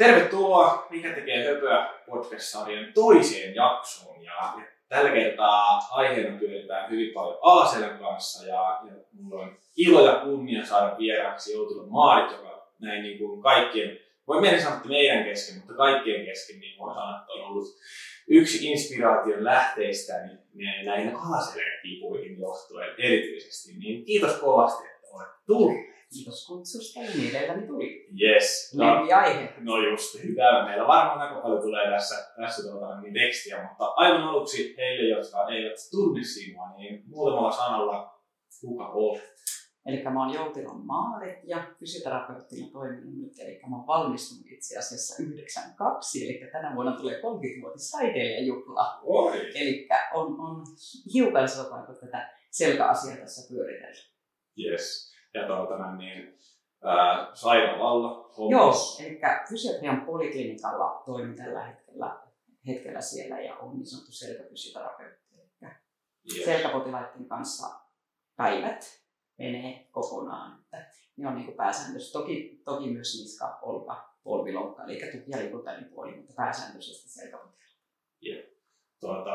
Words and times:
Tervetuloa 0.00 0.86
Mikä 0.90 1.12
tekee 1.12 1.46
höpöä 1.46 1.94
podcast-sarjan 2.06 2.92
toiseen 2.94 3.54
jaksoon. 3.54 4.24
Ja, 4.24 4.54
tällä 4.88 5.10
kertaa 5.10 5.78
aiheena 5.90 6.38
pyöritään 6.38 6.90
hyvin 6.90 7.14
paljon 7.14 7.38
Alaselän 7.42 7.98
kanssa 7.98 8.46
ja, 8.46 8.80
ja 8.86 8.92
mulla 9.12 9.42
on 9.42 9.56
ilo 9.76 10.06
ja 10.06 10.20
kunnia 10.24 10.66
saada 10.66 10.98
vieraaksi 10.98 11.52
joutunut 11.52 11.90
Maarit, 11.90 12.32
joka 12.32 12.66
näin 12.78 13.02
niin 13.02 13.18
kuin 13.18 13.42
kaikkien, 13.42 13.98
voi 14.28 14.40
mennä 14.40 14.60
sanoa, 14.60 14.76
että 14.76 14.88
meidän 14.88 15.24
kesken, 15.24 15.56
mutta 15.56 15.74
kaikkien 15.74 16.26
kesken, 16.26 16.60
niin 16.60 16.78
voi 16.78 16.94
sanoa, 16.94 17.20
että 17.20 17.32
on 17.32 17.44
ollut 17.44 17.68
yksi 18.28 18.70
inspiraation 18.70 19.44
lähteistä 19.44 20.12
niin, 20.54 20.84
näihin 20.84 21.14
Alaselän 21.14 21.80
kipuihin 21.82 22.38
johtuen 22.38 22.94
erityisesti. 22.98 23.78
Niin 23.78 24.04
kiitos 24.04 24.32
kovasti, 24.32 24.86
että 24.86 25.06
olet 25.12 25.28
tullut. 25.46 25.89
Kiitos 26.14 26.46
kutsusta 26.46 27.00
ja 27.00 27.10
mielelläni 27.16 27.66
tuli. 27.66 28.08
Yes. 28.22 28.74
No, 28.74 28.84
aihe. 29.16 29.54
no 29.60 29.78
just, 29.90 30.22
hyvä. 30.22 30.64
Meillä 30.66 30.86
varmaan 30.86 31.20
aika 31.20 31.40
paljon 31.40 31.62
tulee 31.62 31.90
tässä, 31.90 32.14
tässä 32.36 32.62
tuota, 32.62 33.00
niin 33.00 33.14
tekstiä, 33.14 33.68
mutta 33.68 33.84
aivan 33.84 34.22
aluksi 34.22 34.76
heille, 34.76 35.18
jotka 35.18 35.48
eivät 35.48 35.76
tunne 35.90 36.22
sinua, 36.22 36.68
niin 36.76 37.02
muutamalla 37.06 37.50
sanalla, 37.50 38.20
kuka 38.60 38.88
olet? 38.88 39.30
Eli 39.86 40.02
mä 40.02 40.24
oon 40.24 40.34
Joutilan 40.34 40.86
Maarit 40.86 41.38
ja 41.44 41.74
fysioterapeuttina 41.78 42.68
toiminut 42.72 43.14
nyt, 43.14 43.38
eli 43.38 43.60
mä 43.70 43.76
oon 43.76 43.86
valmistunut 43.86 44.46
itse 44.46 44.78
asiassa 44.78 45.22
92, 45.22 46.24
eli 46.24 46.50
tänä 46.52 46.74
vuonna 46.74 46.96
tulee 46.96 47.20
30-vuotis 47.20 47.90
taiteilijajuhla. 47.90 49.00
Eli 49.54 49.88
on, 50.14 50.40
on 50.40 50.64
hiukan 51.14 51.48
sanotaanko 51.48 51.92
tätä 51.92 52.30
selkäasiaa 52.50 53.16
tässä 53.16 53.54
pyöritellyt. 53.54 54.10
Yes 54.58 55.09
ja 55.34 55.46
tuota, 55.46 55.96
niin, 55.96 56.38
ää, 56.84 57.30
sairaalalla 57.34 58.30
Joo, 58.50 58.74
eli 59.00 59.20
fysiatrian 59.48 60.00
poliklinikalla 60.00 61.02
toimin 61.06 61.36
tällä 61.36 61.62
hetkellä, 61.62 62.20
hetkellä 62.66 63.00
siellä 63.00 63.40
ja 63.40 63.56
on 63.56 63.76
niin 63.76 63.86
sanottu 63.86 64.12
selkäfysioterapeutti. 64.12 65.20
Yes. 66.34 66.44
Selkäpotilaiden 66.44 67.24
kanssa 67.28 67.80
päivät 68.36 69.02
menee 69.38 69.88
kokonaan. 69.90 70.64
Että 70.64 70.86
ne 71.16 71.28
on 71.28 71.34
niin 71.34 71.52
pääsääntöisesti. 71.52 72.12
Toki, 72.12 72.62
toki 72.64 72.90
myös 72.90 73.20
niska, 73.20 73.58
olka, 73.62 74.14
polvilonkka, 74.22 74.84
eli 74.84 74.94
tuki- 74.94 75.24
ja 75.30 75.38
liikuntapuoli, 75.38 76.16
mutta 76.16 76.32
pääsääntöisesti 76.36 77.08
selkäpotilaat. 77.08 77.60
Yeah. 78.26 78.44
Tuota, 79.00 79.30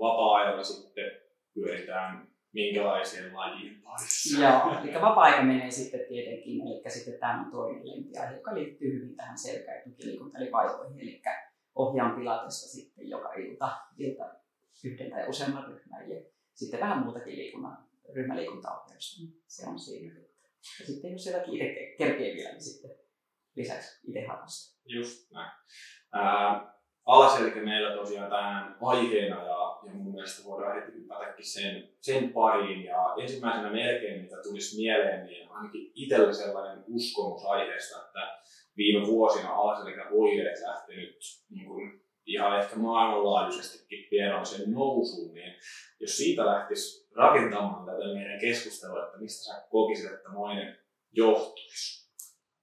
vapaa-ajalla 0.00 0.62
sitten 0.62 1.10
pyöritään 1.54 2.29
minkälaiseen 2.52 3.36
lajiin 3.36 3.82
parissa. 3.82 4.40
Joo, 4.40 4.82
eli 4.84 5.00
vapaa-aika 5.00 5.42
menee 5.42 5.70
sitten 5.70 6.00
tietenkin, 6.08 6.60
eli 6.60 6.82
sitten 6.88 7.20
tämä 7.20 7.44
on 7.44 7.50
toinen 7.50 7.88
lempiaihe, 7.88 8.36
joka 8.36 8.54
liittyy 8.54 8.92
hyvin 8.92 9.16
tähän 9.16 9.38
selkä- 9.38 9.74
ja 9.74 9.82
tukiliikunta, 9.84 10.38
eli 10.38 10.50
ohjaan 11.74 12.16
pilatesta 12.18 12.68
sitten 12.68 13.08
joka 13.08 13.32
ilta, 13.32 13.78
ilta 13.98 14.24
yhden 14.84 15.10
tai 15.10 15.28
useamman 15.28 15.68
ryhmän 15.68 16.10
ja 16.10 16.22
sitten 16.54 16.80
vähän 16.80 17.04
muutakin 17.04 17.36
liikunnan, 17.36 17.88
ryhmäliikuntaohjausta, 18.14 19.22
niin 19.22 19.42
se 19.46 19.66
on 19.66 19.78
siinä. 19.78 20.20
Ja 20.80 20.86
sitten 20.86 21.12
jos 21.12 21.24
siellä 21.24 21.42
itse 21.46 21.94
kerkee 21.98 22.34
vielä, 22.34 22.50
niin 22.50 22.62
sitten 22.62 22.90
lisäksi 23.56 24.00
itse 24.08 24.26
harrastaa. 24.26 24.80
Just 24.84 25.30
näin. 25.30 25.52
Ää, 26.12 26.79
alaselkä 27.06 27.60
meillä 27.60 27.96
tosiaan 27.96 28.30
tämän 28.30 28.76
aiheena 28.80 29.36
ja, 29.36 29.78
ja 29.86 29.92
mun 29.92 30.12
mielestä 30.12 30.44
voidaan 30.48 30.74
heti 30.74 30.92
hypätäkin 30.92 31.46
sen, 31.46 31.88
sen 32.00 32.32
pariin. 32.32 32.84
Ja 32.84 33.14
ensimmäisenä 33.20 33.70
melkein, 33.70 34.22
mitä 34.22 34.36
tulisi 34.42 34.76
mieleen, 34.76 35.26
niin 35.26 35.50
ainakin 35.50 35.92
itsellä 35.94 36.32
sellainen 36.32 36.84
uskomus 36.88 37.44
aiheesta, 37.44 38.06
että 38.06 38.38
viime 38.76 39.06
vuosina 39.06 39.54
alaselkä 39.54 40.08
oireet 40.10 40.60
lähtenyt 40.66 41.18
niin 41.50 41.66
kuin 41.66 42.00
ihan 42.26 42.58
ehkä 42.60 42.76
maailmanlaajuisestikin 42.76 44.06
pienoisen 44.10 44.72
nousuun, 44.72 45.34
niin 45.34 45.54
jos 46.00 46.16
siitä 46.16 46.46
lähtisi 46.46 47.08
rakentamaan 47.16 47.86
tätä 47.86 48.14
meidän 48.14 48.40
keskustelua, 48.40 49.04
että 49.04 49.18
mistä 49.18 49.44
sä 49.44 49.66
kokisit, 49.70 50.12
että 50.12 50.28
moinen 50.28 50.78
johtuisi? 51.12 52.10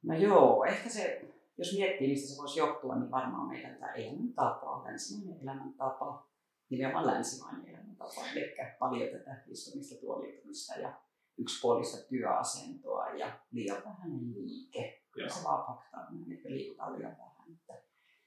No 0.03 0.17
joo, 0.17 0.65
ehkä 0.65 0.89
se 0.89 1.21
jos 1.57 1.73
miettii, 1.77 2.07
mistä 2.07 2.33
se 2.33 2.41
voisi 2.41 2.59
johtua, 2.59 2.95
niin 2.95 3.11
varmaan 3.11 3.47
meidän 3.47 3.75
tämä 3.75 3.93
elämäntapa, 3.93 4.83
länsimainen 4.83 5.41
elämäntapa, 5.41 6.29
nimenomaan 6.69 7.07
länsimainen 7.07 7.67
elämäntapa, 7.67 8.21
eli 8.35 8.55
paljon 8.79 9.09
tätä 9.09 9.43
istumista, 9.47 10.01
tuoliutumista 10.01 10.79
ja 10.79 11.01
yksipuolista 11.37 12.07
työasentoa 12.09 13.09
ja 13.09 13.39
liian 13.51 13.83
vähän 13.85 14.33
liike. 14.33 15.03
Kyllä 15.11 15.29
se 15.29 15.43
vaan 15.43 15.65
fakta 15.67 15.97
on, 15.97 16.31
että 16.33 16.49
liikutaan 16.49 16.93
liian 16.93 17.17
vähän. 17.17 17.37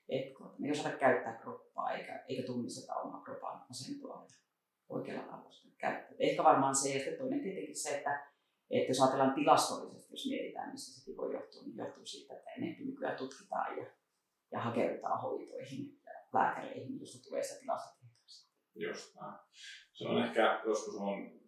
Että, 0.09 0.39
tuota, 0.39 0.55
me 0.59 0.67
ei 0.67 0.73
osata 0.73 0.97
käyttää 0.97 1.37
kroppaa 1.37 1.91
eikä, 1.91 2.25
eikä 2.29 2.47
tunnisteta 2.47 2.95
omaa 2.95 3.23
kropan 3.23 3.65
asentoa 3.71 4.27
oikealla 4.89 5.23
tavalla 5.23 5.51
käyttää. 5.79 6.17
Ehkä 6.19 6.45
varmaan 6.45 6.75
se, 6.75 6.89
ja 6.89 6.99
sitten 6.99 7.19
toinen 7.19 7.41
tietenkin 7.41 7.77
se, 7.77 7.97
että 7.97 8.31
että 8.71 8.91
jos 8.91 9.01
ajatellaan 9.01 9.35
tilastollisesti, 9.35 10.13
jos 10.13 10.27
mietitään, 10.27 10.71
mistä 10.73 11.01
sekin 11.01 11.17
voi 11.17 11.35
johtua, 11.35 11.63
niin 11.63 11.77
johtuu 11.77 12.07
siitä, 12.07 12.35
että 12.35 12.51
enemmän 12.51 12.87
nykyään 12.87 13.17
tutkitaan 13.17 13.79
ja, 13.79 13.87
ja 14.53 14.61
hakeudutaan 14.61 15.21
hoitoihin 15.21 16.01
ja 16.07 16.13
lääkäreihin, 16.35 17.01
josta 17.01 17.29
tulee 17.29 17.43
sitä 17.43 17.61
tilastotietoa. 17.61 18.11
Just 18.75 19.15
näin. 19.15 19.35
Se 19.93 20.09
on 20.09 20.25
ehkä, 20.25 20.61
joskus 20.65 20.95
on 20.95 21.41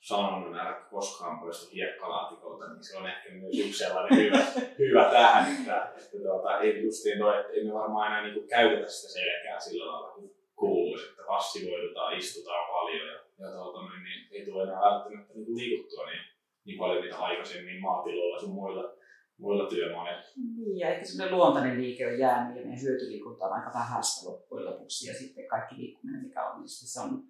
sanonut 0.00 0.52
näitä 0.52 0.80
koskaan 0.90 1.40
poistu 1.40 1.70
hiekkalaatikolta, 1.74 2.72
niin 2.72 2.84
se 2.84 2.96
on 2.96 3.08
ehkä 3.08 3.30
myös 3.30 3.58
yksi 3.58 3.78
sellainen 3.78 4.18
hyvä, 4.18 4.38
hyvä 4.84 5.10
tähän, 5.10 5.56
että, 5.56 5.92
että 5.96 6.18
tuota, 6.22 6.60
ei 6.60 6.82
justiin 6.82 7.18
toi, 7.18 7.40
että 7.40 7.52
ei 7.52 7.64
me 7.64 7.74
varmaan 7.74 8.06
enää 8.06 8.22
niinku 8.22 8.46
käytetä 8.48 8.88
sitä 8.88 9.12
selkää 9.12 9.60
sillä 9.60 9.92
lailla 9.92 10.10
kuin 10.10 10.34
kuuluisi, 10.56 11.08
että 11.10 11.22
passivoidutaan, 11.26 12.18
istutaan 12.18 12.70
paljon 12.72 13.06
ja, 13.06 13.14
ja 13.38 13.50
tuota, 13.50 13.80
niin, 13.82 14.02
niin 14.02 14.28
ei 14.30 14.44
tule 14.44 14.62
enää 14.62 14.80
välttämättä 14.80 15.34
niin 15.34 15.56
liikuttua 15.56 16.06
niin 16.06 16.27
niin 16.68 16.78
paljon 16.78 17.04
mitä 17.04 17.18
aikaisemmin 17.18 17.80
maatiloilla 17.80 18.40
sun 18.40 18.54
muilla, 18.54 18.94
muilla 19.38 19.68
työmailla. 19.68 20.22
Niin, 20.56 20.78
ja 20.78 20.88
ehkä 20.88 21.04
semmoinen 21.04 21.36
luontainen 21.38 21.80
liike 21.80 22.06
on 22.06 22.18
jäänyt 22.18 22.56
ja 22.56 22.62
meidän 22.62 22.82
hyötyliikunta 22.82 23.46
on 23.46 23.52
aika 23.52 23.70
vähäistä 23.74 24.30
loppujen 24.30 24.66
lopuksi 24.66 25.08
ja 25.08 25.14
sitten 25.14 25.48
kaikki 25.48 25.76
liikkuminen 25.76 26.22
mikä 26.22 26.50
on, 26.50 26.60
niin 26.60 26.68
se 26.68 27.00
on 27.00 27.22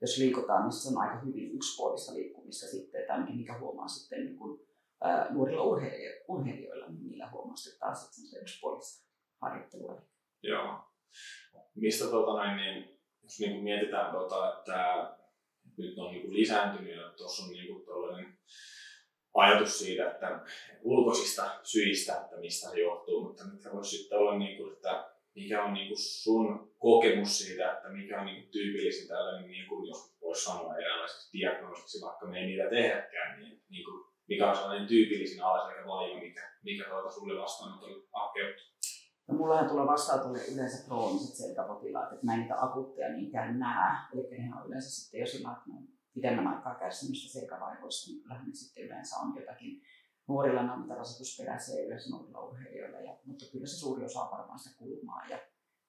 jos 0.00 0.18
liikutaan, 0.18 0.62
niin 0.62 0.72
se 0.72 0.88
on 0.88 1.02
aika 1.02 1.24
hyvin 1.24 1.54
yksipuolista 1.54 2.14
liikkumista 2.14 2.66
sitten, 2.66 3.00
että 3.00 3.12
ainakin 3.12 3.36
mikä 3.36 3.58
huomaa 3.58 3.88
sitten 3.88 4.24
niin 4.24 4.38
kuin, 4.38 4.60
ää, 5.00 5.26
nuorilla 5.30 5.62
urheilijoilla, 5.62 6.24
urheilijoilla, 6.28 6.86
niin 6.88 7.08
niillä 7.08 7.30
huomaa 7.30 7.56
sitten 7.56 7.80
taas 7.80 8.14
semmoista 8.14 8.38
yksipuolista 8.38 9.08
harjoittelua. 9.40 10.02
Joo. 10.42 10.80
Mistä 11.74 12.04
tuota 12.04 12.42
näin, 12.42 12.56
niin, 12.56 13.00
jos 13.22 13.40
niin 13.40 13.52
kuin 13.52 13.64
mietitään, 13.64 14.10
tuota, 14.10 14.58
että 14.58 15.10
nyt 15.78 15.98
on 15.98 16.10
niin 16.10 16.22
kuin 16.22 16.34
lisääntynyt 16.34 16.96
ja 16.96 17.12
tuossa 17.16 17.44
on 17.44 17.50
niin 17.50 17.66
kuin 17.66 17.84
ajatus 19.34 19.78
siitä, 19.78 20.10
että 20.10 20.40
ulkoisista 20.82 21.50
syistä, 21.62 22.20
että 22.20 22.36
mistä 22.36 22.70
se 22.70 22.80
johtuu, 22.80 23.24
mutta 23.24 23.44
mitkä 23.44 23.72
voisi 23.72 23.96
sitten 23.96 24.18
olla, 24.18 24.38
niin 24.38 24.56
kuin, 24.56 24.72
että 24.72 25.12
mikä 25.34 25.64
on 25.64 25.74
niin 25.74 25.88
kuin 25.88 25.98
sun 25.98 26.72
kokemus 26.78 27.38
siitä, 27.38 27.72
että 27.72 27.88
mikä 27.88 28.20
on 28.20 28.26
niin 28.26 28.42
kuin 28.42 28.52
tyypillisin 28.52 29.08
tällainen, 29.08 29.50
niin 29.50 29.68
kuin, 29.68 29.88
jos 29.88 30.16
voisi 30.20 30.44
sanoa 30.44 30.76
eräänlaiseksi 30.76 31.38
diagnoosiksi, 31.38 32.04
vaikka 32.06 32.26
me 32.26 32.38
ei 32.38 32.46
niitä 32.46 32.70
tehdäkään, 32.70 33.40
niin, 33.40 33.62
niin 33.68 33.84
kuin, 33.84 34.12
mikä 34.28 34.50
on 34.50 34.56
sellainen 34.56 34.88
tyypillisin 34.88 35.42
alaselkä 35.42 35.86
vaiva, 35.86 36.20
mikä, 36.20 36.52
mikä 36.62 36.84
tuota 36.90 37.10
sulle 37.10 37.42
vastaanotolle 37.42 38.06
hakeutuu? 38.12 38.66
No 39.28 39.34
mullahan 39.34 39.68
tulee 39.68 39.86
vastaanotolle 39.86 40.38
yleensä 40.54 40.86
krooniset 40.86 41.34
selkäpotilaat, 41.34 42.12
että 42.12 42.26
mä 42.26 42.34
en 42.34 42.40
niitä 42.40 42.62
akuutteja 42.62 43.12
niinkään 43.12 43.58
näe. 43.58 43.92
Eli 44.12 44.38
ne 44.38 44.54
on 44.60 44.66
yleensä 44.66 44.90
sitten 44.90 45.20
jo 45.20 45.26
sillä, 45.26 45.52
että 45.52 45.70
pidemmän 46.14 46.46
aikaa 46.46 46.74
kärsimistä 46.74 47.32
selkävaivoista, 47.32 48.10
niin 48.10 48.22
kyllähän 48.22 48.48
ne 48.48 48.54
sitten 48.54 48.84
yleensä 48.84 49.16
on 49.16 49.40
jotakin 49.40 49.82
nuorilla 50.28 50.62
ne 50.62 50.72
on 50.72 50.80
mitä 50.80 50.94
rasitusperäisiä 50.94 51.84
yleensä 51.84 52.10
nuorilla 52.10 52.40
urheilijoilla, 52.40 53.00
ja, 53.00 53.18
mutta 53.24 53.44
kyllä 53.52 53.66
se 53.66 53.76
suuri 53.76 54.04
osa 54.04 54.22
on 54.22 54.30
varmaan 54.30 54.58
sitä 54.58 54.78
kulmaa. 54.78 55.26
Ja, 55.28 55.38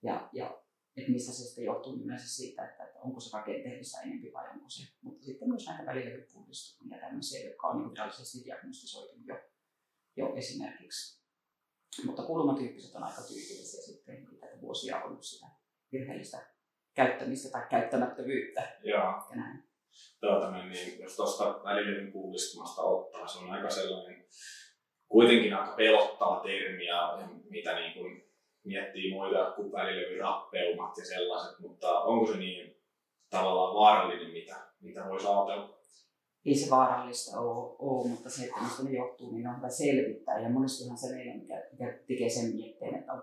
ja, 0.03 0.30
ja 0.33 0.63
että 0.97 1.12
mistä 1.12 1.31
se 1.31 1.44
sitten 1.44 1.63
johtuu 1.63 1.95
yleensä 1.95 2.30
siitä, 2.30 2.65
että, 2.65 2.83
että 2.83 3.00
onko 3.00 3.19
se 3.19 3.38
rakenteellista 3.38 4.01
enempi 4.01 4.33
vai 4.33 4.50
onko 4.50 4.69
se. 4.69 4.83
Mutta 5.01 5.25
sitten 5.25 5.50
myös 5.50 5.68
näitä 5.68 5.86
välilevypuhdistumia 5.86 6.97
ja 6.97 7.01
tämmöisiä, 7.01 7.50
jotka 7.50 7.68
on 7.68 7.77
niin 7.77 7.92
virallisesti 7.92 8.45
diagnostisoitu 8.45 9.13
jo, 9.25 9.36
jo 10.15 10.36
esimerkiksi. 10.36 11.24
Mutta 12.06 12.24
kulmatyyppiset 12.24 12.95
on 12.95 13.03
aika 13.03 13.21
tyypillisiä 13.21 13.81
sitten, 13.81 14.27
että 14.33 14.62
vuosia 14.62 14.97
on 14.97 15.03
ollut 15.03 15.24
sitä 15.24 15.47
virheellistä 15.92 16.47
käyttämistä 16.94 17.50
tai 17.50 17.68
käyttämättömyyttä. 17.69 18.80
Joo. 18.83 19.03
Ja 19.30 19.36
näin 19.36 19.72
tuota, 20.22 20.51
niin 20.51 21.00
jos 21.00 21.16
tuosta 21.16 21.62
välilevyn 21.63 22.12
puhdistumasta 22.12 22.81
ottaa, 22.81 23.28
se 23.28 23.40
on 23.40 23.51
aika 23.51 23.69
sellainen 23.69 24.25
kuitenkin 25.07 25.54
aika 25.54 25.75
pelottava 25.75 26.40
termi 26.44 26.86
ja 26.86 27.19
mitä 27.50 27.80
niin 27.80 27.94
kuin 27.94 28.24
miettii 28.63 29.12
muita 29.12 29.51
kuin 29.51 29.72
välilevyrappeumat 29.72 30.98
ja 30.98 31.06
sellaiset, 31.06 31.60
mutta 31.60 32.00
onko 32.00 32.31
se 32.31 32.38
niin 32.38 32.81
tavallaan 33.30 33.75
vaarallinen, 33.75 34.31
mitä, 34.31 34.56
mitä 34.81 35.10
voisi 35.10 35.28
ajatella? 35.28 35.84
Ei 36.45 36.56
se 36.56 36.69
vaarallista 36.69 37.40
ole, 37.40 37.75
ole 37.80 38.10
mutta 38.10 38.30
se, 38.30 38.44
että 38.44 38.62
mistä 38.62 38.84
ne 38.84 38.92
johtuu, 38.92 39.31
niin 39.31 39.48
on 39.48 39.57
hyvä 39.57 39.69
selvittää. 39.69 40.40
Ja 40.40 40.50
monestihan 40.50 40.98
se 40.98 41.16
meillä, 41.16 41.34
mikä, 41.34 41.63
mikä 41.72 42.00
tekee 42.07 42.30
sen 42.30 42.56
mietteen, 42.56 42.95
että 42.95 43.13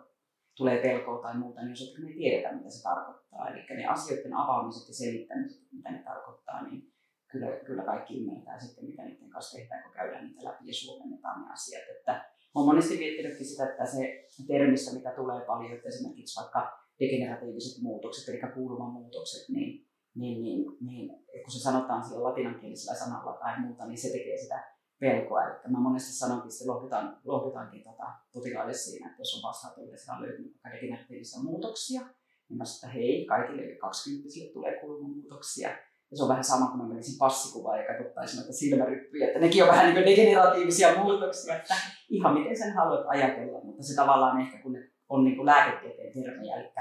tulee 0.57 0.83
pelkoa 0.83 1.23
tai 1.23 1.39
muuta, 1.39 1.61
niin 1.61 1.71
jos 1.71 1.97
me 1.99 2.09
ei 2.09 2.15
tiedetä, 2.15 2.57
mitä 2.57 2.71
se 2.71 2.83
tarkoittaa. 2.83 3.49
Eli 3.49 3.77
ne 3.77 3.87
asioiden 3.87 4.35
avaamiset 4.35 4.89
ja 4.89 4.95
selittämiset, 4.95 5.73
mitä 5.73 5.91
ne 5.91 6.03
tarkoittaa, 6.03 6.63
niin 6.67 6.93
kyllä, 7.31 7.47
kyllä 7.67 7.83
kaikki 7.83 8.19
ymmärtää 8.19 8.59
sitten, 8.59 8.85
mitä 8.85 9.03
niiden 9.05 9.31
kanssa 9.31 9.59
tehdään, 9.59 9.83
kun 9.83 9.93
käydään 9.93 10.25
niitä 10.25 10.45
läpi 10.45 10.67
ja 10.67 10.75
suomennetaan 10.75 11.43
ne 11.43 11.53
asiat. 11.53 11.83
Että 11.99 12.25
olen 12.55 12.67
monesti 12.67 12.99
miettinytkin 12.99 13.47
sitä, 13.47 13.71
että 13.71 13.87
se 13.87 14.25
termistä, 14.47 14.97
mitä 14.97 15.11
tulee 15.11 15.41
paljon, 15.47 15.73
että 15.73 15.89
esimerkiksi 15.89 16.41
vaikka 16.41 16.81
degeneratiiviset 17.01 17.83
muutokset, 17.83 18.29
eli 18.29 18.53
kuuluman 18.55 18.93
muutokset, 18.93 19.49
niin, 19.49 19.87
niin, 20.15 20.43
niin, 20.43 20.65
niin 20.81 21.09
kun 21.43 21.53
se 21.53 21.59
sanotaan 21.59 22.05
sillä 22.05 22.23
latinankielisellä 22.23 22.99
sanalla 22.99 23.33
tai 23.33 23.61
muuta, 23.61 23.87
niin 23.87 23.99
se 23.99 24.09
tekee 24.09 24.37
sitä 24.37 24.80
pelkoa. 25.01 25.45
Eli 25.45 25.73
mä 25.73 25.81
monesti 25.81 26.13
sanonkin, 26.13 26.51
että 26.53 26.73
lohdutan, 26.73 27.19
lohdutaankin 27.25 27.85
tota 27.85 28.07
potilaille 28.33 28.75
siinä, 28.75 29.07
että 29.11 29.21
jos 29.21 29.35
on 29.37 29.49
vastaanotolla, 29.49 29.95
että 29.95 30.13
on 30.13 30.23
löytynyt 30.23 30.53
vaikka 30.65 30.77
degeneratiivisia 30.77 31.43
muutoksia, 31.43 32.01
niin 32.49 32.59
mä 32.59 32.65
sanoin, 32.65 32.79
että 32.79 32.99
hei, 32.99 33.27
kaikille 33.27 33.77
20 33.77 34.29
tulee 34.53 34.81
kuuluman 34.81 35.11
muutoksia. 35.11 35.71
Ja 36.11 36.17
se 36.17 36.23
on 36.23 36.29
vähän 36.29 36.45
sama 36.45 36.67
kuin 36.67 36.83
mä 36.83 36.89
menisin 36.89 37.19
passikuvaan 37.19 37.79
ja 37.79 37.85
katsottaisin 37.87 38.37
noita 38.37 38.53
silmäryppyjä, 38.53 39.27
että 39.27 39.41
nekin 39.41 39.63
on 39.63 39.69
vähän 39.69 39.85
niin 39.85 39.95
kuin 39.95 40.07
degeneratiivisia 40.07 41.03
muutoksia, 41.03 41.57
että 41.57 41.75
ihan 42.09 42.35
miten 42.35 42.59
sen 42.59 42.75
haluat 42.75 43.07
ajatella, 43.09 43.65
mutta 43.65 43.83
se 43.83 43.95
tavallaan 43.95 44.41
ehkä 44.41 44.63
kun 44.63 44.73
ne 44.73 44.91
on 45.09 45.25
niin 45.25 45.37
kuin 45.37 45.47
lääketieteen 45.47 46.13
termejä, 46.13 46.57
eli 46.57 46.73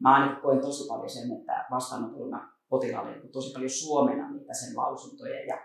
mä 0.00 0.14
ainakin 0.14 0.42
koen 0.42 0.60
tosi 0.60 0.88
paljon 0.88 1.10
sen, 1.10 1.38
että 1.38 1.66
vastaanotolla 1.70 2.40
potilaalle 2.68 3.28
tosi 3.32 3.52
paljon 3.52 3.70
suomena 3.70 4.32
niitä 4.32 4.54
sen 4.54 4.76
lausuntoja 4.76 5.44
ja, 5.44 5.58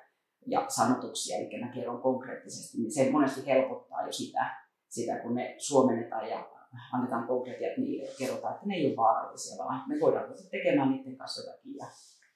ja 0.48 0.66
sanotuksia, 0.68 1.38
eli 1.38 1.60
mä 1.60 1.72
kerron 1.74 2.02
konkreettisesti, 2.02 2.78
niin 2.78 2.92
se 2.92 3.12
monesti 3.12 3.48
helpottaa 3.48 4.06
jo 4.06 4.12
sitä, 4.12 4.56
sitä 4.90 5.20
kun 5.20 5.36
ne 5.36 5.56
suomennetaan 5.58 6.30
ja 6.30 6.50
annetaan 6.94 7.28
konkreettiat 7.28 7.78
niille 7.78 8.10
kerrotaan, 8.20 8.54
että 8.54 8.66
ne 8.68 8.76
ei 8.76 8.88
ole 8.88 8.96
vaarallisia, 8.96 9.64
vaan 9.64 9.84
me 9.88 10.00
voidaan 10.00 10.26
ruveta 10.26 10.50
tekemään 10.50 10.92
niiden 10.92 11.18
kanssa 11.18 11.42
jotakin 11.42 11.76
ja, 11.76 11.86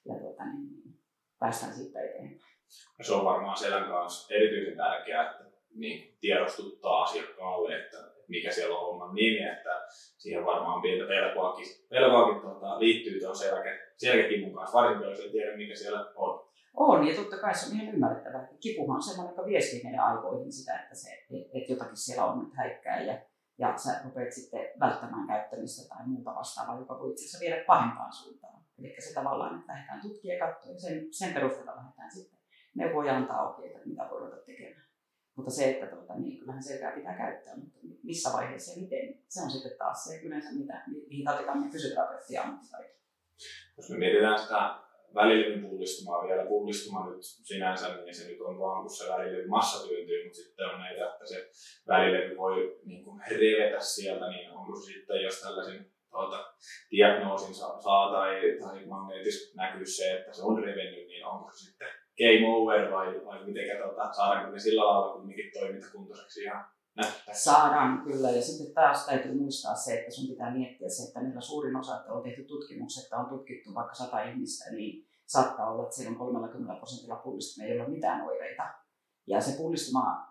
ja 0.04 0.20
tuota, 0.20 0.44
niin, 0.44 0.68
niin, 0.84 1.00
päästään 1.38 1.74
siitä 1.74 2.00
eteenpäin. 2.00 2.40
Se 3.02 3.14
on 3.14 3.24
varmaan 3.24 3.56
selän 3.56 3.88
kanssa 3.88 4.34
erityisen 4.34 4.76
tärkeää, 4.76 5.30
että 5.30 5.44
niin, 5.74 6.16
tiedostuttaa 6.20 7.02
asiakkaalle, 7.02 7.84
että 7.84 7.96
mikä 8.28 8.50
siellä 8.50 8.78
on 8.78 8.86
homman 8.86 9.14
nimi, 9.14 9.42
että 9.42 9.86
siihen 10.18 10.44
varmaan 10.44 10.82
pientä 10.82 11.06
pelkoakin, 11.08 11.66
pelkoakin 11.88 12.40
tuota, 12.40 12.80
liittyy 12.80 13.20
tuon 13.20 13.36
selkä, 13.36 13.78
selkäkivun 13.96 14.54
kanssa, 14.54 14.78
varsinkin 14.78 15.10
jos 15.10 15.20
ei 15.20 15.30
tiedä, 15.30 15.56
mikä 15.56 15.74
siellä 15.74 16.12
on. 16.16 16.47
On, 16.78 17.06
ja 17.06 17.16
totta 17.16 17.36
kai 17.36 17.54
se 17.54 17.66
on 17.66 17.80
ihan 17.80 17.94
ymmärrettävää. 17.94 18.48
Kipuhan 18.60 18.96
on 18.96 19.02
semmoinen, 19.02 19.32
joka 19.32 19.46
viestii 19.46 19.82
meidän 19.82 20.04
aivoihin 20.04 20.52
sitä, 20.52 20.80
että, 20.82 20.94
se, 20.94 21.10
että 21.54 21.72
jotakin 21.72 21.96
siellä 21.96 22.24
on 22.24 22.38
nyt 22.38 22.54
häikkää 22.54 23.02
ja, 23.02 23.18
ja 23.58 23.76
sä 23.76 24.00
rupeat 24.04 24.32
sitten 24.32 24.60
välttämään 24.80 25.26
käyttämistä 25.26 25.88
tai 25.88 26.06
muuta 26.06 26.34
vastaavaa, 26.34 26.78
joka 26.78 26.98
voi 26.98 27.10
itse 27.10 27.22
asiassa 27.22 27.40
viedä 27.40 27.64
pahempaan 27.66 28.12
suuntaan. 28.12 28.62
Eli 28.78 28.96
se 28.98 29.14
tavallaan, 29.14 29.60
että 29.60 29.72
lähdetään 29.72 30.00
tutkia 30.00 30.34
ja 30.34 30.46
katsoa 30.46 30.72
ja 30.72 30.80
sen, 30.80 31.06
sen 31.10 31.34
perusteella 31.34 31.76
lähdetään 31.76 32.10
sitten 32.10 32.38
neuvoja 32.74 33.16
antaa 33.16 33.48
ohjeita, 33.48 33.78
mitä 33.86 34.08
voi 34.10 34.20
ruveta 34.20 34.36
tekemään. 34.46 34.88
Mutta 35.36 35.50
se, 35.50 35.70
että 35.70 35.86
tuota, 35.86 36.14
niin 36.14 36.38
kyllähän 36.38 36.62
selkää 36.62 36.92
pitää 36.92 37.16
käyttää, 37.16 37.56
mutta 37.56 37.78
missä 38.02 38.32
vaiheessa 38.32 38.72
ja 38.72 38.82
miten, 38.82 39.22
se 39.28 39.42
on 39.42 39.50
sitten 39.50 39.78
taas 39.78 40.04
se 40.04 40.20
yleensä, 40.20 40.52
mitä, 40.52 40.82
mihin 40.86 41.24
tarvitaan 41.24 41.58
meidän 41.58 41.72
fysioterapeutti 41.72 42.38
ammattitaito. 42.38 42.88
Jos 43.76 43.90
me 43.90 43.98
mietitään 43.98 44.38
sitä 44.38 44.87
välilevyn 45.14 45.62
pullistumaa 45.68 46.26
vielä, 46.26 46.46
pullistuma 46.46 47.10
nyt 47.10 47.22
sinänsä, 47.22 47.96
niin 47.96 48.14
se 48.14 48.28
nyt 48.28 48.40
on 48.40 48.58
vaan 48.58 48.82
kun 48.82 48.90
se 48.90 49.12
välilevy 49.12 49.46
massa 49.46 49.88
tyyntyy, 49.88 50.24
mutta 50.24 50.38
sitten 50.38 50.66
on 50.66 50.80
näitä, 50.80 51.12
että 51.12 51.26
se 51.26 51.50
välilevy 51.88 52.36
voi 52.36 52.80
niin 52.84 53.04
kuin 53.04 53.20
revetä 53.30 53.80
sieltä, 53.80 54.28
niin 54.30 54.50
onko 54.50 54.76
se 54.76 54.92
sitten, 54.92 55.22
jos 55.22 55.40
tällaisen 55.40 55.90
tuota, 56.10 56.54
diagnoosin 56.90 57.54
saa, 57.54 57.80
saa 57.80 58.12
tai, 58.12 58.40
tai 58.60 58.86
magneetis 58.86 59.54
näkyy 59.56 59.86
se, 59.86 60.18
että 60.18 60.32
se 60.32 60.42
on 60.42 60.64
revennyt, 60.64 61.06
niin 61.06 61.26
onko 61.26 61.50
se 61.52 61.64
sitten 61.64 61.88
game 62.18 62.54
over 62.56 62.92
vai, 62.92 63.24
vai 63.24 63.44
miten 63.44 63.78
tota, 63.82 64.12
saadaanko 64.12 64.52
me 64.52 64.58
sillä 64.58 64.84
lailla 64.84 65.12
kumminkin 65.12 65.50
toimintakuntoiseksi 65.60 66.42
ihan? 66.42 66.64
Saadaan 67.32 68.02
kyllä 68.04 68.30
ja 68.30 68.42
sitten 68.42 68.74
taas 68.74 69.06
täytyy 69.06 69.34
muistaa 69.34 69.74
se, 69.74 69.98
että 69.98 70.10
sun 70.10 70.28
pitää 70.28 70.54
miettiä 70.54 70.88
se, 70.88 71.02
että 71.02 71.20
meillä 71.20 71.40
suurin 71.40 71.76
osa, 71.76 71.96
että 71.96 72.12
on 72.12 72.22
tehty 72.22 72.44
tutkimukset, 72.44 73.04
että 73.04 73.16
on 73.16 73.26
tutkittu 73.26 73.74
vaikka 73.74 73.94
sata 73.94 74.22
ihmistä, 74.22 74.70
niin 74.70 75.06
saattaa 75.26 75.70
olla, 75.70 75.82
että 75.82 75.96
siellä 75.96 76.10
on 76.10 76.18
30 76.18 76.74
prosentilla 76.74 77.16
pullistumia, 77.16 77.72
ei 77.72 77.80
ole 77.80 77.88
mitään 77.88 78.22
oireita. 78.22 78.62
Ja 79.26 79.40
se 79.40 79.56
pullistuma 79.56 80.28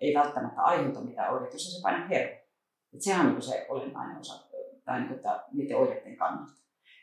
ei 0.00 0.14
välttämättä 0.14 0.62
aiheuta 0.62 1.00
mitään 1.00 1.32
oireita, 1.32 1.54
jos 1.54 1.76
se 1.76 1.82
painaa 1.82 2.08
hermo. 2.08 2.36
Et 2.94 3.02
sehän 3.02 3.26
on 3.26 3.32
niin 3.32 3.42
se 3.42 3.66
olennainen 3.68 4.18
osa 4.18 4.44
tai 4.84 5.00
niin 5.00 5.08
kuin, 5.08 5.20
niiden 5.52 5.76
oireiden 5.76 6.16
kannalta. 6.16 6.52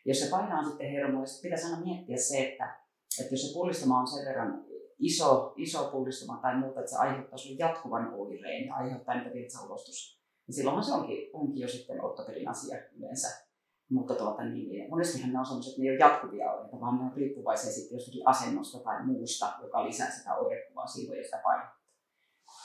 Jos 0.06 0.20
se 0.20 0.30
painaa 0.30 0.64
sitten 0.64 0.92
hermoa, 0.92 1.24
niin 1.24 1.42
pitäisi 1.42 1.66
aina 1.66 1.86
miettiä 1.86 2.18
se, 2.18 2.44
että 2.44 2.82
että 3.20 3.34
jos 3.34 3.48
se 3.48 3.54
pullistuma 3.54 4.00
on 4.00 4.08
sen 4.08 4.26
verran 4.26 4.66
iso, 5.02 5.54
iso 5.58 5.90
pullistuma 5.92 6.40
tai 6.42 6.58
muuta, 6.58 6.80
että 6.80 6.92
se 6.92 6.98
aiheuttaa 6.98 7.38
sinulle 7.38 7.60
jatkuvan 7.60 8.14
oireen 8.14 8.66
ja 8.66 8.76
aiheuttaa 8.76 9.16
niitä 9.16 9.34
virtsaulostus, 9.34 10.22
niin 10.48 10.56
silloinhan 10.56 10.84
se 10.84 10.94
onkin, 10.94 11.30
onkin 11.34 11.62
jo 11.62 11.68
sitten 11.68 12.04
ortopedin 12.04 12.48
asia 12.48 12.78
yleensä. 12.98 13.28
Mutta 13.90 14.16
tuota, 14.16 14.44
niin, 14.44 14.70
niin 14.70 14.90
monestihan 14.90 15.34
ne 15.34 15.40
on 15.40 15.46
sellaiset, 15.46 15.72
että 15.72 15.82
ne 15.82 15.88
ei 15.88 15.96
ole 15.96 16.00
jatkuvia 16.00 16.52
oireita, 16.52 16.82
vaan 16.82 16.98
ne 16.98 17.04
on 17.04 17.14
riippuvaisia 17.16 17.72
sitten 17.72 17.96
jostakin 17.96 18.28
asennosta 18.28 18.80
tai 18.80 19.06
muusta, 19.06 19.54
joka 19.62 19.86
lisää 19.86 20.12
sitä 20.12 20.36
oirekuvaa 20.36 20.88
silloin 20.88 21.18
ja 21.18 21.24
sitä 21.24 21.42
painetta. 21.44 21.76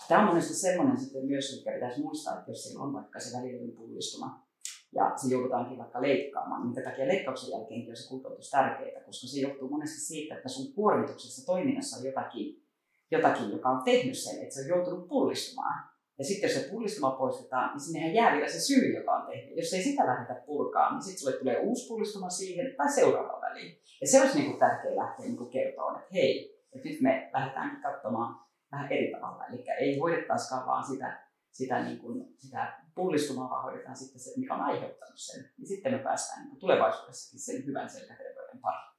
Tämä 0.09 0.21
on 0.21 0.27
monesti 0.27 0.55
semmoinen 0.55 1.01
sitten 1.01 1.27
myös, 1.27 1.57
mikä 1.57 1.73
pitäisi 1.73 2.01
muistaa, 2.01 2.39
että 2.39 2.51
jos 2.51 2.63
siellä 2.63 2.85
on 2.85 2.93
vaikka 2.93 3.21
se 3.21 3.39
välillinen 3.39 3.77
pullistuma, 3.77 4.46
ja 4.95 5.13
se 5.17 5.35
joudutaankin 5.35 5.79
vaikka 5.79 6.03
leikkaamaan. 6.03 6.67
Minkä 6.67 6.83
takia 6.83 7.09
leikkauksen 7.09 7.51
jälkeenkin 7.51 7.91
on 7.91 7.97
se 7.97 8.09
kuntoutus 8.09 8.51
tärkeää, 8.51 9.05
koska 9.05 9.27
se 9.27 9.41
johtuu 9.41 9.69
monesti 9.69 10.01
siitä, 10.01 10.37
että 10.37 10.49
sun 10.49 10.73
kuormituksessa 10.75 11.47
toiminnassa 11.47 11.97
on 11.97 12.05
jotakin, 12.05 12.63
jotakin, 13.11 13.51
joka 13.51 13.69
on 13.69 13.85
tehnyt 13.85 14.19
sen, 14.19 14.43
että 14.43 14.55
se 14.55 14.61
on 14.61 14.79
joutunut 14.79 15.09
pullistumaan. 15.09 15.97
Ja 16.19 16.25
sitten 16.25 16.51
jos 16.51 16.63
se 16.63 16.69
pullistuma 16.71 17.11
poistetaan, 17.11 17.71
niin 17.73 17.81
sinnehän 17.81 18.15
jää 18.15 18.33
vielä 18.33 18.49
se 18.49 18.61
syy, 18.61 18.97
joka 18.97 19.13
on 19.13 19.27
tehnyt. 19.27 19.57
Jos 19.57 19.73
ei 19.73 19.83
sitä 19.83 20.07
lähdetä 20.07 20.43
purkaa, 20.47 20.93
niin 20.93 21.03
sitten 21.03 21.21
sulle 21.21 21.37
tulee 21.37 21.59
uusi 21.59 21.89
pullistuma 21.89 22.31
siihen 22.31 22.75
tai 22.77 22.93
seuraava 22.93 23.41
väliin. 23.41 23.81
Ja 24.01 24.07
se 24.07 24.21
olisi 24.21 24.39
niin 24.39 24.51
kuin 24.51 24.59
tärkeää 24.59 24.97
lähteä 24.97 25.27
niin 25.27 25.51
kertoa, 25.51 25.99
että 25.99 26.15
hei, 26.15 26.61
että 26.75 26.89
nyt 26.89 27.01
me 27.01 27.31
lähdetäänkin 27.33 27.83
katsomaan 27.83 28.47
vähän 28.73 28.93
eri 28.93 29.13
tavalla. 29.13 29.45
Eli 29.47 29.65
ei 29.81 29.99
hoidettaisikaan 29.99 30.67
vaan 30.67 30.85
sitä, 30.85 31.26
sitä, 31.57 31.83
niin 31.83 31.99
kuin, 31.99 32.35
sitä 32.39 32.83
pullistumaan, 32.95 33.51
vaan 33.51 33.63
hoidetaan 33.63 33.97
sitten 33.97 34.21
se, 34.21 34.31
mikä 34.37 34.55
on 34.55 34.61
aiheuttanut 34.61 35.19
sen. 35.19 35.51
Niin 35.59 35.69
sitten 35.69 35.93
me 35.93 35.99
päästään 35.99 36.49
niin 36.49 36.61
tulevaisuudessakin 36.61 37.41
sen 37.41 37.67
hyvän 37.67 37.91
selkäterveyden 37.91 38.61
pariin. 38.61 38.97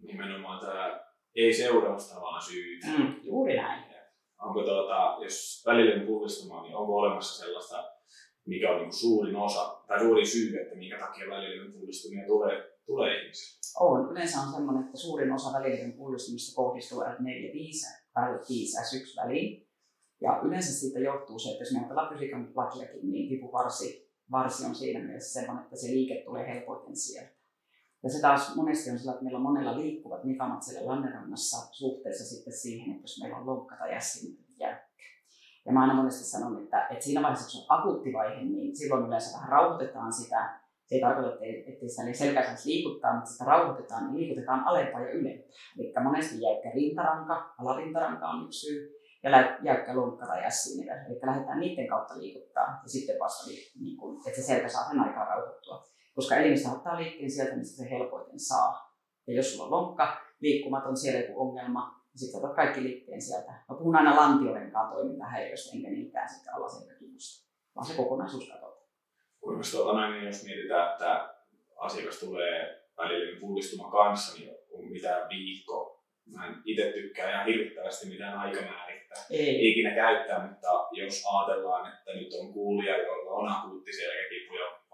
Nimenomaan 0.00 0.60
tämä 0.60 1.00
ei 1.34 1.52
seurausta, 1.52 2.20
vaan 2.20 2.42
syytä. 2.42 2.86
Mm, 2.86 3.14
juuri 3.22 3.56
näin. 3.56 3.94
Onko 4.38 4.62
tuota, 4.62 5.16
jos 5.22 5.64
välillinen 5.66 6.06
pullistuma, 6.06 6.62
niin 6.62 6.76
onko 6.76 6.96
olemassa 6.96 7.44
sellaista, 7.44 7.84
mikä 8.46 8.70
on 8.70 8.82
niin 8.82 8.92
suurin 8.92 9.36
osa 9.36 9.82
tai 9.88 10.00
suurin 10.00 10.26
syy, 10.26 10.62
että 10.62 10.74
minkä 10.74 10.98
takia 10.98 11.30
välillinen 11.30 11.72
pullistumia 11.72 12.26
tulee, 12.26 12.70
tulee 12.86 13.20
ihmisille? 13.20 13.60
On. 13.80 14.10
Yleensä 14.12 14.40
on 14.40 14.52
sellainen, 14.52 14.84
että 14.84 14.98
suurin 14.98 15.32
osa 15.32 15.58
välillinen 15.58 15.92
pullistumista 15.92 16.56
kohdistuu 16.56 17.00
L4-5 17.00 18.04
tai 18.14 18.34
5S1 18.34 19.24
väliin. 19.24 19.63
Ja 20.24 20.40
yleensä 20.44 20.72
siitä 20.72 20.98
johtuu 20.98 21.38
se, 21.38 21.50
että 21.50 21.62
jos 21.62 21.72
me 21.72 21.78
ajatellaan 21.78 22.12
fysiikan 22.12 22.52
lakiakin, 22.54 23.10
niin 23.10 23.30
vipuvarsi 23.30 24.10
varsi 24.30 24.66
on 24.66 24.74
siinä 24.74 25.00
mielessä 25.00 25.40
sellainen, 25.40 25.64
että 25.64 25.76
se 25.76 25.86
liike 25.86 26.22
tulee 26.24 26.54
helpoiten 26.54 26.96
sieltä. 26.96 27.34
Ja 28.02 28.10
se 28.10 28.20
taas 28.20 28.56
monesti 28.56 28.90
on 28.90 28.98
sillä, 28.98 29.12
että 29.12 29.24
meillä 29.24 29.36
on 29.36 29.42
monella 29.42 29.78
liikkuvat 29.78 30.24
nikamat 30.24 30.62
siellä 30.62 30.88
lannerannassa 30.88 31.56
suhteessa 31.72 32.24
sitten 32.24 32.52
siihen, 32.52 32.90
että 32.90 33.02
jos 33.02 33.20
meillä 33.20 33.36
on 33.36 33.46
lonkka 33.46 33.76
tai 33.76 33.94
ässi, 33.94 34.26
niin 34.26 34.44
jäykkä. 34.58 35.04
Ja 35.66 35.72
mä 35.72 35.80
aina 35.80 35.94
monesti 35.94 36.24
sanon, 36.24 36.62
että, 36.62 36.88
että 36.88 37.04
siinä 37.04 37.22
vaiheessa, 37.22 37.44
kun 37.44 37.50
se 37.50 37.58
on 37.58 37.78
akuutti 37.78 38.12
vaihe, 38.12 38.42
niin 38.42 38.76
silloin 38.76 39.06
yleensä 39.06 39.36
vähän 39.36 39.48
rauhoitetaan 39.48 40.12
sitä. 40.12 40.60
Se 40.84 40.94
ei 40.94 41.00
tarkoita, 41.00 41.30
että 41.30 41.70
ettei 41.72 41.88
sitä 41.88 42.04
niin 42.04 42.14
selkä 42.14 42.56
liikuttaa, 42.64 43.14
mutta 43.14 43.30
sitä 43.30 43.44
rauhoitetaan, 43.44 44.04
niin 44.04 44.16
liikutetaan 44.16 44.64
alempaa 44.64 45.00
ja 45.00 45.12
ylempää. 45.12 45.48
Eli 45.78 45.92
monesti 46.02 46.40
jäykkä 46.40 46.70
rintaranka, 46.74 47.54
alarintaranka 47.58 48.28
on 48.28 48.44
yksi 48.44 48.66
syy 48.66 49.03
ja 49.24 49.58
jäykkä 49.62 49.96
lonkka 49.96 50.26
tai 50.26 50.50
S-nivel. 50.50 50.98
Eli 51.06 51.20
lähdetään 51.26 51.60
niiden 51.60 51.88
kautta 51.88 52.18
liikuttaa 52.18 52.80
ja 52.82 52.88
sitten 52.88 53.16
vasta, 53.20 53.50
niin 53.80 53.96
kun, 53.96 54.22
että 54.26 54.40
se 54.40 54.46
selkä 54.46 54.68
saa 54.68 54.88
sen 54.88 55.00
aikaa 55.00 55.24
rauhoittua. 55.24 55.84
Koska 56.14 56.36
elimistö 56.36 56.68
ottaa 56.68 57.00
liikkeen 57.00 57.30
sieltä, 57.30 57.56
mistä 57.56 57.76
se 57.76 57.90
helpoiten 57.90 58.40
saa. 58.40 58.94
Ja 59.26 59.34
jos 59.34 59.52
sulla 59.52 59.64
on 59.64 59.70
lonkka, 59.70 60.16
liikkumaton 60.40 60.96
siellä 60.96 61.20
joku 61.20 61.40
ongelma, 61.40 62.04
niin 62.12 62.18
sitten 62.18 62.40
otat 62.40 62.56
kaikki 62.56 62.82
liikkeen 62.82 63.22
sieltä. 63.22 63.52
Mä 63.52 63.76
puhun 63.78 63.96
aina 63.96 64.16
lantiorenkaan 64.16 64.92
toimintahäiriöstä, 64.92 65.76
enkä 65.76 65.90
niinkään 65.90 66.28
sitten 66.28 66.54
alaselkäkivusta, 66.54 67.50
vaan 67.76 67.86
se 67.86 67.94
kokonaisuus 67.94 68.48
katsotaan. 68.48 68.74
Kuinka 69.40 69.62
tuota 69.70 70.00
näin, 70.00 70.12
niin 70.12 70.26
jos 70.26 70.44
mietitään, 70.44 70.92
että 70.92 71.34
asiakas 71.76 72.20
tulee 72.20 72.84
välillä 72.96 73.40
pullistuma 73.40 73.90
kanssa, 73.90 74.38
niin 74.38 74.50
on 74.72 74.84
mitään 74.84 75.28
viikko 75.28 75.94
mä 76.26 76.46
en 76.46 76.62
itse 76.64 76.92
tykkää 76.92 77.30
ihan 77.30 77.46
hirvittävästi 77.46 78.08
mitään 78.08 78.38
aikamäärittää 79.16 79.60
Ei. 79.60 79.70
ikinä 79.70 79.94
käyttää, 79.94 80.48
mutta 80.48 80.88
jos 80.92 81.24
ajatellaan, 81.34 81.92
että 81.92 82.14
nyt 82.14 82.32
on 82.40 82.52
kuulija, 82.52 82.98
jolla 82.98 83.30
on 83.30 83.52
akuutti 83.52 83.92
selkäkipu 83.92 84.54
ja 84.54 84.84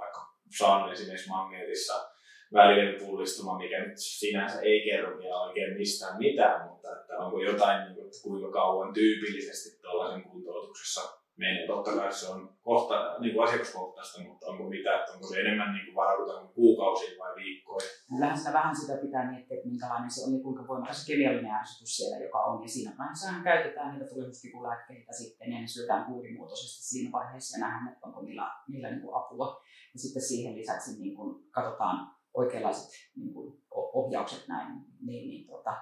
saanut 0.58 0.92
esimerkiksi 0.92 1.28
magneetissa 1.28 2.10
välilevypullistuma, 2.52 3.58
mikä 3.58 3.78
nyt 3.78 3.98
sinänsä 3.98 4.60
ei 4.60 4.84
kerro 4.84 5.18
vielä 5.18 5.40
oikein 5.40 5.78
mistään 5.78 6.18
mitään, 6.18 6.68
mutta 6.68 7.00
että 7.00 7.18
onko 7.18 7.42
jotain, 7.42 7.84
niin 7.84 7.94
kuin, 7.94 8.06
että 8.06 8.22
kuinka 8.22 8.50
kauan 8.50 8.94
tyypillisesti 8.94 9.82
tuollaisen 9.82 10.22
kuntoutuksessa 10.22 11.19
menee. 11.40 11.66
Totta 11.66 11.90
kai 11.96 12.12
se 12.12 12.26
on 12.32 12.40
kohta, 12.62 12.94
niin 13.20 13.32
kuin 13.34 13.44
asiakaskohtaista, 13.44 14.22
mutta 14.22 14.46
onko 14.46 14.64
mitä, 14.74 14.90
että 14.98 15.12
onko 15.12 15.26
se 15.26 15.40
enemmän 15.40 15.72
niin 15.74 15.86
kuin 15.86 15.94
varaudutaan 16.00 16.48
kuukausiin 16.48 17.18
vai 17.18 17.32
viikkoihin? 17.36 17.90
Kyllähän 18.08 18.38
sitä 18.38 18.52
vähän 18.52 18.76
sitä 18.76 18.96
pitää 19.04 19.30
miettiä, 19.30 19.56
että 19.56 19.68
minkälainen 19.68 20.10
se 20.10 20.24
on 20.24 20.34
ja 20.34 20.42
kuinka 20.42 20.68
voimakas 20.68 20.98
se 21.00 21.12
kemiallinen 21.12 21.54
ärsytys 21.60 21.96
siellä, 21.96 22.24
joka 22.26 22.38
on. 22.44 22.62
Ja 22.62 22.68
siinä 22.68 22.92
vaiheessa 22.98 23.44
käytetään 23.44 23.92
niitä 23.92 24.08
tulehdustikulääkkeitä 24.14 25.12
sitten 25.12 25.52
ja 25.52 25.60
ne 25.60 25.66
syötään 25.66 26.04
kuurimuotoisesti 26.04 26.82
siinä 26.90 27.12
vaiheessa 27.12 27.58
ja 27.58 27.64
nähdään, 27.66 27.92
että 27.92 28.06
onko 28.06 28.22
niillä, 28.22 28.50
niillä 28.68 28.90
niin 28.90 29.02
kuin 29.02 29.16
apua. 29.16 29.64
Ja 29.94 29.98
sitten 29.98 30.22
siihen 30.22 30.56
lisäksi 30.56 31.02
niin 31.02 31.16
kuin 31.16 31.50
katsotaan 31.50 31.96
oikeanlaiset 32.34 32.90
niin 33.16 33.34
kuin 33.34 33.62
ohjaukset 33.72 34.48
näin, 34.48 34.72
niin, 35.00 35.28
niin 35.28 35.46
tota, 35.46 35.76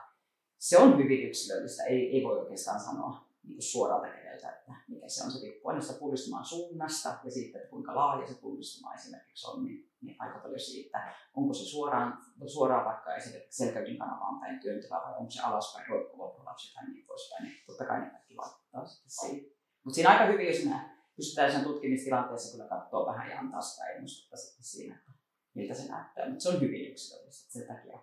se 0.59 0.79
on 0.79 0.99
hyvin 0.99 1.29
yksilöllistä, 1.29 1.85
ei, 1.85 2.17
ei 2.17 2.25
voi 2.25 2.39
oikeastaan 2.39 2.81
sanoa 2.81 3.28
niin 3.49 3.63
suoralta 3.63 4.09
kädeltä, 4.09 4.53
että 4.53 4.73
mikä 4.89 5.09
se 5.09 5.25
on. 5.25 5.31
Se 5.31 5.39
riippuu 5.43 5.69
aina 5.69 5.81
sitä 5.81 5.99
pullistumaan 5.99 6.45
suunnasta 6.45 7.19
ja 7.25 7.31
siitä, 7.31 7.59
että 7.59 7.71
kuinka 7.71 7.95
laaja 7.95 8.27
se 8.27 8.35
pullistuma 8.35 8.95
esimerkiksi 8.95 9.51
on, 9.51 9.65
niin, 9.65 9.91
niin 10.01 10.17
aika 10.19 10.39
paljon 10.39 10.61
siitä, 10.61 11.15
onko 11.35 11.55
se 11.55 11.65
suoraan, 11.65 12.19
suoraan 12.47 12.85
vaikka 12.85 13.17
esimerkiksi 13.17 13.65
selkäydin 13.65 13.99
kanavaan 13.99 14.41
päin 14.41 14.61
työntävä 14.61 15.03
vai 15.05 15.17
onko 15.19 15.31
se 15.31 15.43
alaspäin 15.43 15.89
roikkuva 15.89 16.35
tai 16.75 16.91
niin 16.91 17.07
poispäin, 17.07 17.45
niin 17.45 17.57
totta 17.67 17.85
kai 17.85 18.01
ne 18.01 18.11
kaikki 18.11 18.37
vaikuttaa 18.37 18.87
sitten 18.87 19.11
siihen. 19.11 19.51
Mutta 19.85 19.95
siinä 19.95 20.11
aika 20.11 20.33
hyvin, 20.33 20.47
jos 20.47 20.65
me 20.65 20.91
pystytään 21.17 21.53
sen 21.53 21.65
tutkimistilanteessa 21.65 22.53
kyllä 22.53 22.69
katsoa 22.69 23.07
vähän 23.07 23.31
ja 23.31 23.39
antaa 23.39 23.61
sitä 23.61 23.87
ennustetta 23.87 24.37
sitten 24.37 24.65
siinä, 24.65 24.95
että 24.97 25.13
miltä 25.55 25.75
se 25.75 25.91
näyttää. 25.91 26.29
Mutta 26.29 26.43
se 26.43 26.49
on 26.49 26.61
hyvin 26.61 26.91
yksilöllistä, 26.91 27.53
sen 27.53 27.67
takia 27.67 27.99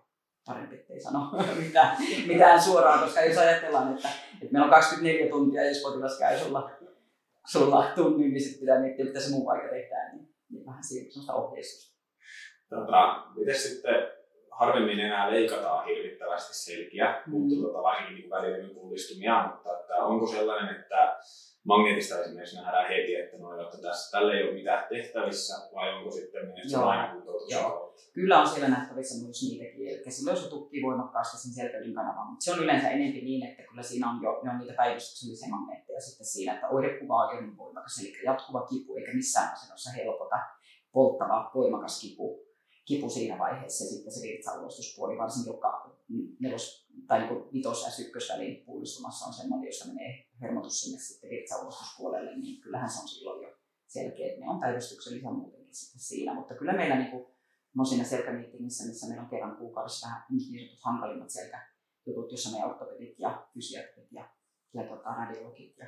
parempi, 0.46 0.76
ettei 0.76 1.00
sano 1.00 1.32
mitään, 1.66 1.98
mitään 2.28 2.62
suoraan, 2.62 3.00
koska 3.00 3.22
jos 3.22 3.38
ajatellaan, 3.38 3.96
että, 3.96 4.10
että 4.42 4.54
meillä 4.54 4.66
on 4.66 4.72
24 4.72 5.30
tuntia, 5.30 5.70
jos 5.70 5.82
potilas 5.82 6.20
käy 6.20 6.40
sulla, 6.40 6.72
sulla 7.52 7.86
tunnin, 7.96 8.34
niin 8.34 8.42
sitten 8.42 8.60
pitää 8.60 8.80
miettiä, 8.80 9.06
mitä 9.06 9.20
se 9.20 9.32
muu 9.32 9.50
aika 9.50 9.68
tehdään, 9.68 10.18
niin, 10.18 10.36
niin 10.50 10.66
vähän 10.66 10.84
siinä 10.84 11.12
sellaista 11.12 11.34
ohjeistusta. 11.34 11.96
Tota, 12.70 13.26
miten 13.36 13.56
sitten 13.56 13.96
harvemmin 14.52 15.00
enää 15.00 15.32
leikataan 15.32 15.86
hirvittävästi 15.86 16.54
selkiä, 16.54 17.24
mm. 17.26 17.32
mutta 17.32 17.56
tota, 17.68 17.82
varsinkin 17.82 18.16
niin 18.16 18.30
välillä 18.30 18.74
pullistumia, 18.74 19.48
mutta 19.48 19.80
että 19.80 19.96
onko 19.96 20.28
sellainen, 20.28 20.76
että 20.76 21.18
magneetista 21.64 22.22
esimerkiksi 22.22 22.56
nähdään 22.56 22.88
heti, 22.88 23.16
no, 23.50 23.64
että 23.64 23.78
tässä, 23.78 24.12
tällä 24.12 24.34
ei 24.34 24.44
ole 24.44 24.54
mitään 24.54 24.86
tehtävissä, 24.90 25.54
vai 25.76 25.94
onko 25.94 26.12
sitten 26.12 26.48
niin, 26.48 26.60
että 26.60 26.86
aina 26.86 27.14
kuntoutuksen 27.14 27.60
Kyllä 28.14 28.42
on 28.42 28.48
siellä 28.48 28.68
nähtävissä 28.68 29.26
myös 29.26 29.42
niitäkin, 29.42 29.88
eli 29.88 30.12
silloin 30.12 30.38
se 30.38 30.50
tukkii 30.50 30.84
voimakkaasti 30.84 31.38
sen 31.38 31.54
selkäydin 31.54 31.94
kanavan, 31.94 32.28
mutta 32.28 32.44
se 32.44 32.52
on 32.52 32.64
yleensä 32.64 32.90
enemmän 32.90 33.24
niin, 33.24 33.46
että 33.46 33.64
kyllä 33.64 33.84
siinä 33.84 34.10
on 34.10 34.24
jo 34.24 34.42
ne 34.44 34.52
on 34.52 34.58
niitä 34.58 34.74
päivystyksellisiä 34.74 35.48
magneetteja 35.50 36.02
sitten 36.02 36.26
siinä, 36.26 36.54
että 36.54 36.68
oirekuva 36.68 37.26
on 37.26 37.38
hyvin 37.38 37.58
voimakas, 37.58 38.00
eli 38.00 38.14
jatkuva 38.26 38.68
kipu, 38.68 38.96
eikä 38.96 39.14
missään 39.14 39.54
asennossa 39.54 39.92
helpota 39.92 40.36
polttava 40.92 41.52
voimakas 41.56 42.02
kipu, 42.02 42.46
kipu 42.86 43.10
siinä 43.10 43.38
vaiheessa. 43.40 43.84
Ja 43.84 43.90
sitten 43.90 44.14
se 44.14 44.28
virtsauudistuspuoli, 44.28 45.18
varsinkin 45.18 45.54
joka 45.54 45.96
nelos, 46.40 46.88
tai 47.08 47.20
niin 47.20 47.54
vitos- 47.54 47.86
ja 47.86 48.06
ykkösvälin 48.06 48.64
pullistumassa 48.66 49.26
on 49.26 49.34
semmoinen, 49.34 49.66
jossa 49.66 49.94
menee 49.94 50.25
hermotus 50.46 50.82
sinne 50.82 51.00
sitten 51.00 51.30
virtsauudistuspuolelle, 51.30 52.38
niin 52.38 52.62
kyllähän 52.62 52.90
se 52.90 53.02
on 53.02 53.08
silloin 53.08 53.44
jo 53.44 53.50
selkeä, 53.88 54.28
että 54.28 54.40
ne 54.40 54.50
on 54.50 54.60
päivystyksellisiä 54.60 55.32
muutenkin 55.32 55.76
sitten 55.76 56.02
siinä, 56.02 56.34
mutta 56.34 56.56
kyllä 56.56 56.74
meillä 56.74 56.96
niin 56.96 57.12
kuin, 57.12 57.26
no 57.76 57.86
siinä 57.86 58.04
selkämiittingissä, 58.04 58.88
missä 58.88 59.08
meillä 59.08 59.24
on 59.24 59.30
kerran 59.30 59.58
kuukaudessa 59.58 60.08
vähän 60.08 60.24
niin 60.30 60.42
sanotut 60.42 60.80
hankalimmat 60.84 61.30
selkäjutut, 61.30 62.32
jossa 62.32 62.52
meidän 62.52 62.70
ortopedit 62.70 63.20
ja 63.20 63.48
fysiatrit 63.54 64.12
ja, 64.12 64.30
ja 64.74 64.84
tota, 64.84 65.10
radiologit 65.10 65.78
ja 65.78 65.86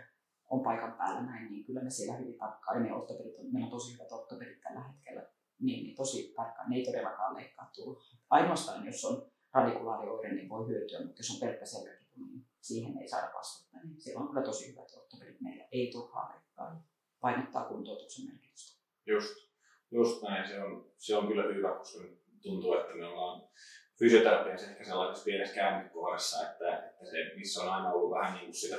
on 0.49 0.63
paikan 0.63 0.93
päällä 0.93 1.21
näin, 1.21 1.51
niin 1.51 1.65
kyllä 1.65 1.81
me 1.83 1.89
siellä 1.89 2.17
hyvin 2.17 2.37
tarkkaan, 2.37 2.77
ja 2.77 2.83
me 2.83 2.95
ortopedit 2.95 3.39
on, 3.39 3.53
meillä 3.53 3.65
on 3.65 3.71
tosi 3.71 3.93
hyvät 3.93 4.11
ortopedit 4.11 4.61
tällä 4.61 4.83
hetkellä, 4.83 5.29
niin, 5.59 5.83
niin 5.83 5.95
tosi 5.95 6.33
tarkkaan, 6.35 6.69
ne 6.69 6.75
ei 6.75 6.85
todellakaan 6.85 7.35
leikkaa 7.35 7.71
turhaa. 7.75 8.17
Ainoastaan 8.29 8.85
jos 8.85 9.05
on 9.05 9.31
radikulaarioire, 9.53 10.33
niin 10.33 10.49
voi 10.49 10.67
hyötyä, 10.67 11.05
mutta 11.05 11.19
jos 11.19 11.31
on 11.31 11.47
pelkkä 11.47 11.65
selkäkipu, 11.65 12.25
niin 12.25 12.46
siihen 12.67 12.97
ei 12.97 13.07
saada 13.07 13.33
vastata. 13.33 13.77
Niin 13.83 14.01
siellä 14.01 14.21
on 14.21 14.27
kyllä 14.29 14.41
tosi 14.41 14.71
hyvät 14.71 14.91
ortopedit 14.97 15.41
meillä, 15.41 15.67
ei 15.71 15.91
turhaa 15.91 16.33
leikkaa, 16.33 16.83
painottaa 17.19 17.65
kuntoutuksen 17.65 18.25
merkitystä. 18.25 18.81
Just, 19.05 19.35
just 19.91 20.21
näin, 20.21 20.47
se 20.47 20.63
on, 20.63 20.91
se 20.97 21.15
on 21.15 21.27
kyllä 21.27 21.43
hyvä, 21.43 21.77
koska 21.77 21.99
tuntuu, 22.41 22.73
että 22.73 22.95
me 22.95 23.05
ollaan 23.05 23.49
fysioterapiassa 23.99 24.71
ehkä 24.71 24.83
sellaisessa 24.83 25.25
pienessä 25.25 25.55
käännekohdassa, 25.55 26.51
että, 26.51 26.77
että 26.77 27.05
se, 27.05 27.17
missä 27.35 27.61
on 27.61 27.69
aina 27.69 27.91
ollut 27.91 28.11
vähän 28.11 28.33
niin 28.33 28.45
kuin 28.45 28.55
sitä 28.55 28.77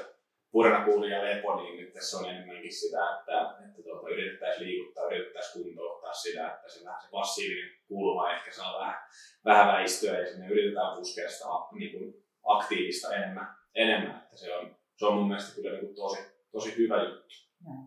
purnakuuli 0.51 1.11
ja 1.11 1.25
lepo, 1.25 1.57
niin 1.57 1.81
nyt 1.81 1.93
tässä 1.93 2.19
on 2.19 2.31
enemmänkin 2.31 2.75
sitä, 2.75 3.19
että, 3.19 3.57
että 3.67 3.83
tuota, 3.83 4.09
yritettäisiin 4.09 4.67
liikuttaa, 4.67 5.07
yritettäisiin 5.07 5.65
kuntouttaa 5.65 6.13
sitä, 6.13 6.55
että 6.55 6.69
se 6.69 6.85
vähän 6.85 7.03
se 7.03 7.09
passiivinen 7.11 7.79
kulma 7.89 8.33
ehkä 8.33 8.53
saa 8.53 8.81
vähän, 8.81 9.03
vähän 9.45 9.69
väistyä 9.69 10.19
ja 10.19 10.27
sinne 10.27 10.49
yritetään 10.49 10.97
puskea 10.97 11.31
sitä 11.31 11.45
niin 11.73 11.99
kuin 11.99 12.25
aktiivista 12.45 13.15
enemmän, 13.15 13.58
enemmän. 13.75 14.21
Että 14.25 14.37
se, 14.37 14.57
on, 14.57 14.77
se 14.97 15.07
on 15.07 15.15
mun 15.15 15.29
mielestä 15.29 15.55
kyllä 15.55 15.71
niin 15.71 15.85
kuin 15.85 15.97
tosi, 15.97 16.19
tosi 16.53 16.77
hyvä 16.77 17.03
juttu. 17.03 17.35
Mm. 17.61 17.87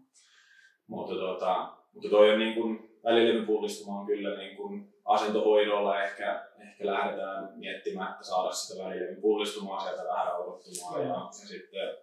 Mutta, 0.88 1.14
tuota, 1.14 1.78
mutta 1.94 2.10
toi 2.10 2.32
on 2.32 2.40
niin 2.40 2.54
kuin, 2.54 3.00
välilevypullistuma 3.04 4.00
on 4.00 4.06
kyllä 4.06 4.38
niin 4.38 4.58
kuin 4.58 4.94
asentohoidolla 5.06 6.04
ehkä, 6.04 6.46
ehkä 6.60 6.86
lähdetään 6.86 7.50
miettimään, 7.56 8.12
että 8.12 8.24
saada 8.24 8.52
sitä 8.52 8.84
välilevypullistumaa 8.84 9.80
sieltä 9.80 10.04
vähän 10.04 10.28
rauhoittumaan 10.28 11.02
mm. 11.02 11.08
ja, 11.08 11.14
ja 11.14 11.32
sitten 11.32 11.98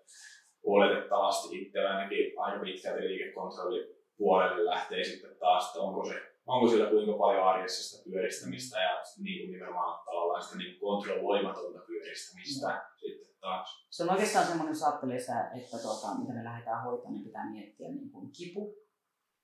oletettavasti 0.63 1.63
itse 1.63 1.81
ainakin 1.81 2.33
aika 2.37 2.65
pitkälti 2.65 3.09
liikekontrolli 3.09 3.99
puolelle 4.17 4.65
lähtee 4.65 5.05
sitten 5.05 5.37
taas, 5.37 5.67
että 5.67 5.81
onko, 5.81 6.05
se, 6.05 6.15
onko 6.47 6.69
sillä 6.69 6.91
kuinka 6.91 7.13
paljon 7.13 7.49
arjessa 7.49 7.83
sitä 7.83 8.11
pyöristämistä 8.11 8.81
ja 8.81 9.03
niin 9.23 9.41
kuin 9.41 9.53
nimenomaan 9.53 10.05
tavallaan 10.05 10.43
sitä 10.43 10.59
niin 10.59 10.81
kontrolloimatonta 10.81 11.79
pyöristämistä 11.87 12.69
mm. 12.69 12.81
sitten 12.97 13.28
taas. 13.41 13.87
Se 13.91 14.03
on 14.03 14.11
oikeastaan 14.11 14.47
semmoinen, 14.47 14.73
jos 14.73 14.83
ajattelee 14.83 15.21
sitä, 15.21 15.51
että 15.55 15.79
tuota, 15.79 16.15
mitä 16.19 16.33
me 16.33 16.45
lähdetään 16.45 16.83
hoitamaan, 16.83 17.15
niin 17.15 17.25
pitää 17.25 17.51
miettiä 17.51 17.89
niin 17.89 18.11
kuin 18.11 18.33
kipu, 18.33 18.75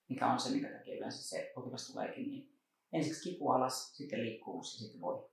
mikä 0.09 0.33
on 0.33 0.41
se, 0.41 0.51
minkä 0.51 0.69
takia 0.79 0.97
yleensä 0.97 1.23
se 1.23 1.53
potilas 1.55 1.93
tuleekin, 1.93 2.31
niin 2.31 2.61
ensiksi 2.93 3.31
kipu 3.31 3.51
alas, 3.51 3.97
sitten 3.97 4.23
liikkuvuus 4.23 4.75
ja 4.75 4.81
sitten 4.81 5.01
voi. 5.01 5.31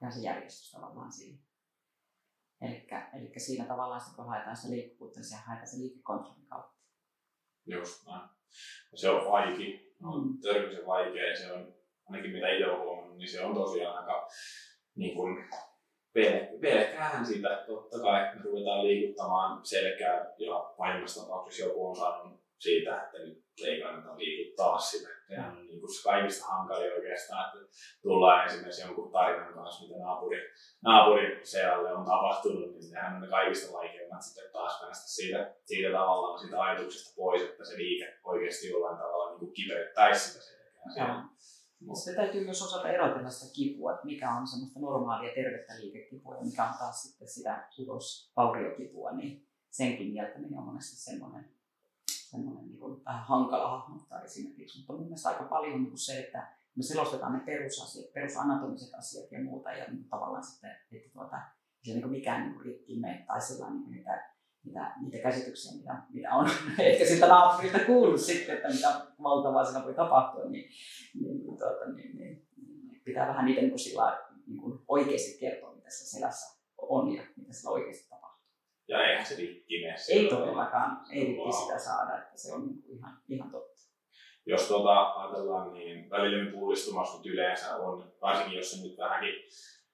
Ja 0.00 0.10
se 0.10 0.20
järjestys 0.20 0.70
tavallaan 0.70 1.12
siihen. 1.12 1.46
Eli 2.60 3.32
siinä 3.36 3.64
tavallaan 3.64 4.00
sitten 4.00 4.16
kun 4.16 4.26
haetaan 4.26 4.56
sitä 4.56 4.74
liikkuvuutta, 4.74 5.20
niin 5.20 5.28
se 5.28 5.36
haetaan 5.36 5.68
se 5.68 5.78
liikekontrollin 5.78 6.46
kautta. 6.46 6.76
Just 7.66 8.06
näin. 8.06 8.28
Se 8.94 9.10
on 9.10 9.32
vaiki, 9.32 9.96
on 10.02 10.26
mm. 10.26 10.38
törkyisen 10.40 10.86
vaikea 10.86 11.36
se 11.36 11.52
on, 11.52 11.74
ainakin 12.06 12.30
mitä 12.30 12.48
itse 12.48 12.66
olen 12.66 12.82
huomannut, 12.82 13.18
niin 13.18 13.28
se 13.28 13.44
on 13.44 13.54
tosiaan 13.54 13.98
aika 13.98 14.28
niin 14.94 15.16
kuin, 15.16 15.48
pelkäähän 16.60 17.26
sitä. 17.26 17.64
Totta 17.66 17.98
kai 17.98 18.20
me 18.34 18.42
ruvetaan 18.44 18.84
liikuttamaan 18.86 19.66
selkää 19.66 20.34
ja 20.38 20.74
pahimmassa 20.78 21.22
tapauksessa 21.22 21.64
joku 21.64 21.88
on 21.88 21.96
saanut 21.96 22.40
siitä, 22.58 23.02
että 23.02 23.18
nyt 23.18 23.44
ei 23.64 23.80
kannata 23.80 24.18
liikuttaa 24.18 24.78
sitä. 24.78 25.08
Sehän 25.28 25.56
on 25.56 25.66
niin 25.66 25.80
kuin 25.80 25.94
se 25.94 26.02
kaikista 26.02 26.46
hankalin 26.46 26.92
oikeastaan, 26.92 27.46
että 27.46 27.68
tullaan 28.02 28.46
esimerkiksi 28.46 28.82
jonkun 28.82 29.12
tarinan 29.12 29.54
kanssa, 29.54 29.84
mitä 29.84 29.98
naapuri, 29.98 30.38
naapuri 30.84 31.40
sealle 31.42 31.92
on 31.92 32.04
tapahtunut, 32.04 32.70
niin 32.70 32.82
sehän 32.82 33.14
on 33.14 33.20
ne 33.20 33.28
kaikista 33.28 33.72
vaikeimmat 33.72 34.22
sitten 34.22 34.52
taas 34.52 34.80
päästä 34.80 35.08
siitä, 35.08 35.54
siitä 35.64 35.92
tavallaan 35.92 36.38
siitä 36.38 36.60
ajatuksesta 36.60 37.14
pois, 37.16 37.42
että 37.42 37.64
se 37.64 37.76
liike 37.76 38.18
oikeasti 38.24 38.70
jollain 38.70 38.98
tavalla 38.98 39.30
niin 39.30 39.38
kuin 39.38 39.52
kipeyttäisi 39.52 40.28
sitä 40.28 40.44
selkää. 40.44 41.22
Mutta 41.22 41.26
sitten 41.94 42.14
täytyy 42.16 42.44
myös 42.44 42.62
osata 42.62 42.88
erotella 42.88 43.30
sitä 43.30 43.52
kipua, 43.52 43.92
että 43.94 44.06
mikä 44.06 44.30
on 44.30 44.46
semmoista 44.46 44.80
normaalia 44.80 45.34
tervettä 45.34 45.80
liikekipua 45.80 46.36
ja 46.36 46.44
mikä 46.44 46.64
on 46.64 46.78
taas 46.78 47.02
sitten 47.02 47.28
sitä 47.28 47.68
tulosvauriokipua, 47.76 49.12
niin 49.12 49.48
senkin 49.70 50.12
mieltäminen 50.12 50.58
on 50.58 50.64
monesti 50.64 50.96
semmoinen 50.96 51.56
semmoinen 52.30 52.68
niin 52.68 53.04
vähän 53.04 53.24
hankala 53.24 53.78
hahmottaa 53.78 54.22
esimerkiksi, 54.22 54.78
mutta 54.78 54.92
mun 54.92 55.02
mielestä 55.02 55.28
aika 55.28 55.44
paljon 55.44 55.82
niin 55.82 55.98
se, 55.98 56.18
että 56.18 56.52
me 56.76 56.82
selostetaan 56.82 57.32
ne 57.32 57.40
perusasiat, 57.40 58.12
perusanatomiset 58.12 58.94
asiat 58.94 59.32
ja 59.32 59.44
muuta, 59.44 59.72
ja 59.72 59.84
niin 59.90 60.08
tavallaan 60.08 60.44
sitten, 60.44 60.70
että 60.92 61.10
tuota, 61.12 61.36
se 61.82 61.92
niin 61.92 62.10
mikään 62.10 62.42
niin 62.42 62.60
rikki 62.60 63.00
me, 63.00 63.24
tai 63.26 63.40
sellainen 63.40 63.90
niin 63.90 64.04
niitä, 64.66 64.92
niitä, 65.02 65.22
käsityksiä, 65.22 65.78
mitä, 65.78 66.02
mitä 66.10 66.34
on 66.34 66.50
ehkä 66.78 67.04
siltä 67.04 67.26
naapurista 67.26 67.78
kuullut 67.78 68.20
sitten, 68.20 68.56
että 68.56 68.68
mitä 68.68 68.88
valtavaa 69.22 69.64
siinä 69.64 69.84
voi 69.84 69.94
tapahtua, 69.94 70.44
niin, 70.44 70.70
niin, 71.14 71.38
niin, 71.38 71.58
tuota, 71.58 71.92
niin, 71.94 72.16
niin, 72.16 72.48
niin 72.56 73.02
pitää 73.04 73.28
vähän 73.28 73.44
niitä 73.44 73.60
niin 73.60 73.70
kuin 73.70 73.78
sillä, 73.78 74.18
niin 74.46 74.60
kuin 74.60 74.78
oikeasti 74.88 75.40
kertoa, 75.40 75.74
mitä 75.74 75.90
se 75.90 76.16
selässä 76.16 76.62
on 76.78 77.14
ja 77.14 77.22
mitä 77.36 77.52
sillä 77.52 77.70
oikeasti 77.70 78.08
tapahtuu. 78.10 78.46
Ja 78.88 79.06
eihän 79.06 79.26
se 79.26 79.36
rikki 79.36 79.80
mene. 79.80 79.96
Ei 80.10 80.28
todellakaan, 80.28 81.06
ei 81.10 81.24
rikki 81.24 81.52
sitä 81.52 81.78
saada, 81.78 82.18
että 82.18 82.38
se 82.38 82.52
on 82.52 82.66
niinku 82.66 82.92
ihan, 82.92 83.22
ihan 83.28 83.50
totta. 83.50 83.76
Jos 84.46 84.68
tuota, 84.68 85.12
ajatellaan, 85.12 85.72
niin 85.72 86.10
välillä 86.10 86.52
pullistumassa, 86.52 87.14
mutta 87.14 87.28
yleensä 87.28 87.76
on, 87.76 88.12
varsinkin 88.22 88.56
jos 88.56 88.70
se 88.70 88.88
nyt 88.88 88.98
vähänkin 88.98 89.34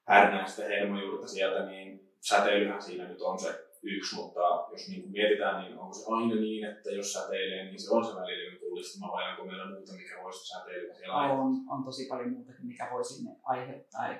härnää 0.07 0.47
sitä 0.47 0.67
hermojuurta 0.67 1.27
sieltä, 1.27 1.65
niin 1.65 2.13
säteilyhän 2.21 2.81
siinä 2.81 3.07
nyt 3.07 3.21
on 3.21 3.39
se 3.39 3.62
yksi, 3.83 4.15
mutta 4.15 4.39
jos 4.71 4.89
niin 4.89 5.11
mietitään, 5.11 5.63
niin 5.63 5.79
onko 5.79 5.93
se 5.93 6.05
aina 6.07 6.35
niin, 6.35 6.63
että 6.65 6.89
jos 6.91 7.13
säteilee, 7.13 7.63
niin 7.63 7.79
se 7.79 7.93
on 7.95 8.05
se 8.05 8.15
välillinen 8.15 8.59
pullistuma 8.59 9.11
vai 9.11 9.31
onko 9.31 9.45
meillä 9.45 9.69
muuta, 9.69 9.93
mikä 9.93 10.23
voisi 10.23 10.47
säteilyä 10.47 10.93
siellä 10.93 11.15
on, 11.15 11.55
on 11.69 11.83
tosi 11.83 12.05
paljon 12.09 12.29
muutakin, 12.29 12.65
mikä 12.65 12.89
voi 12.93 13.05
sinne 13.05 13.35
aiheuttaa. 13.43 14.07
Eli 14.07 14.19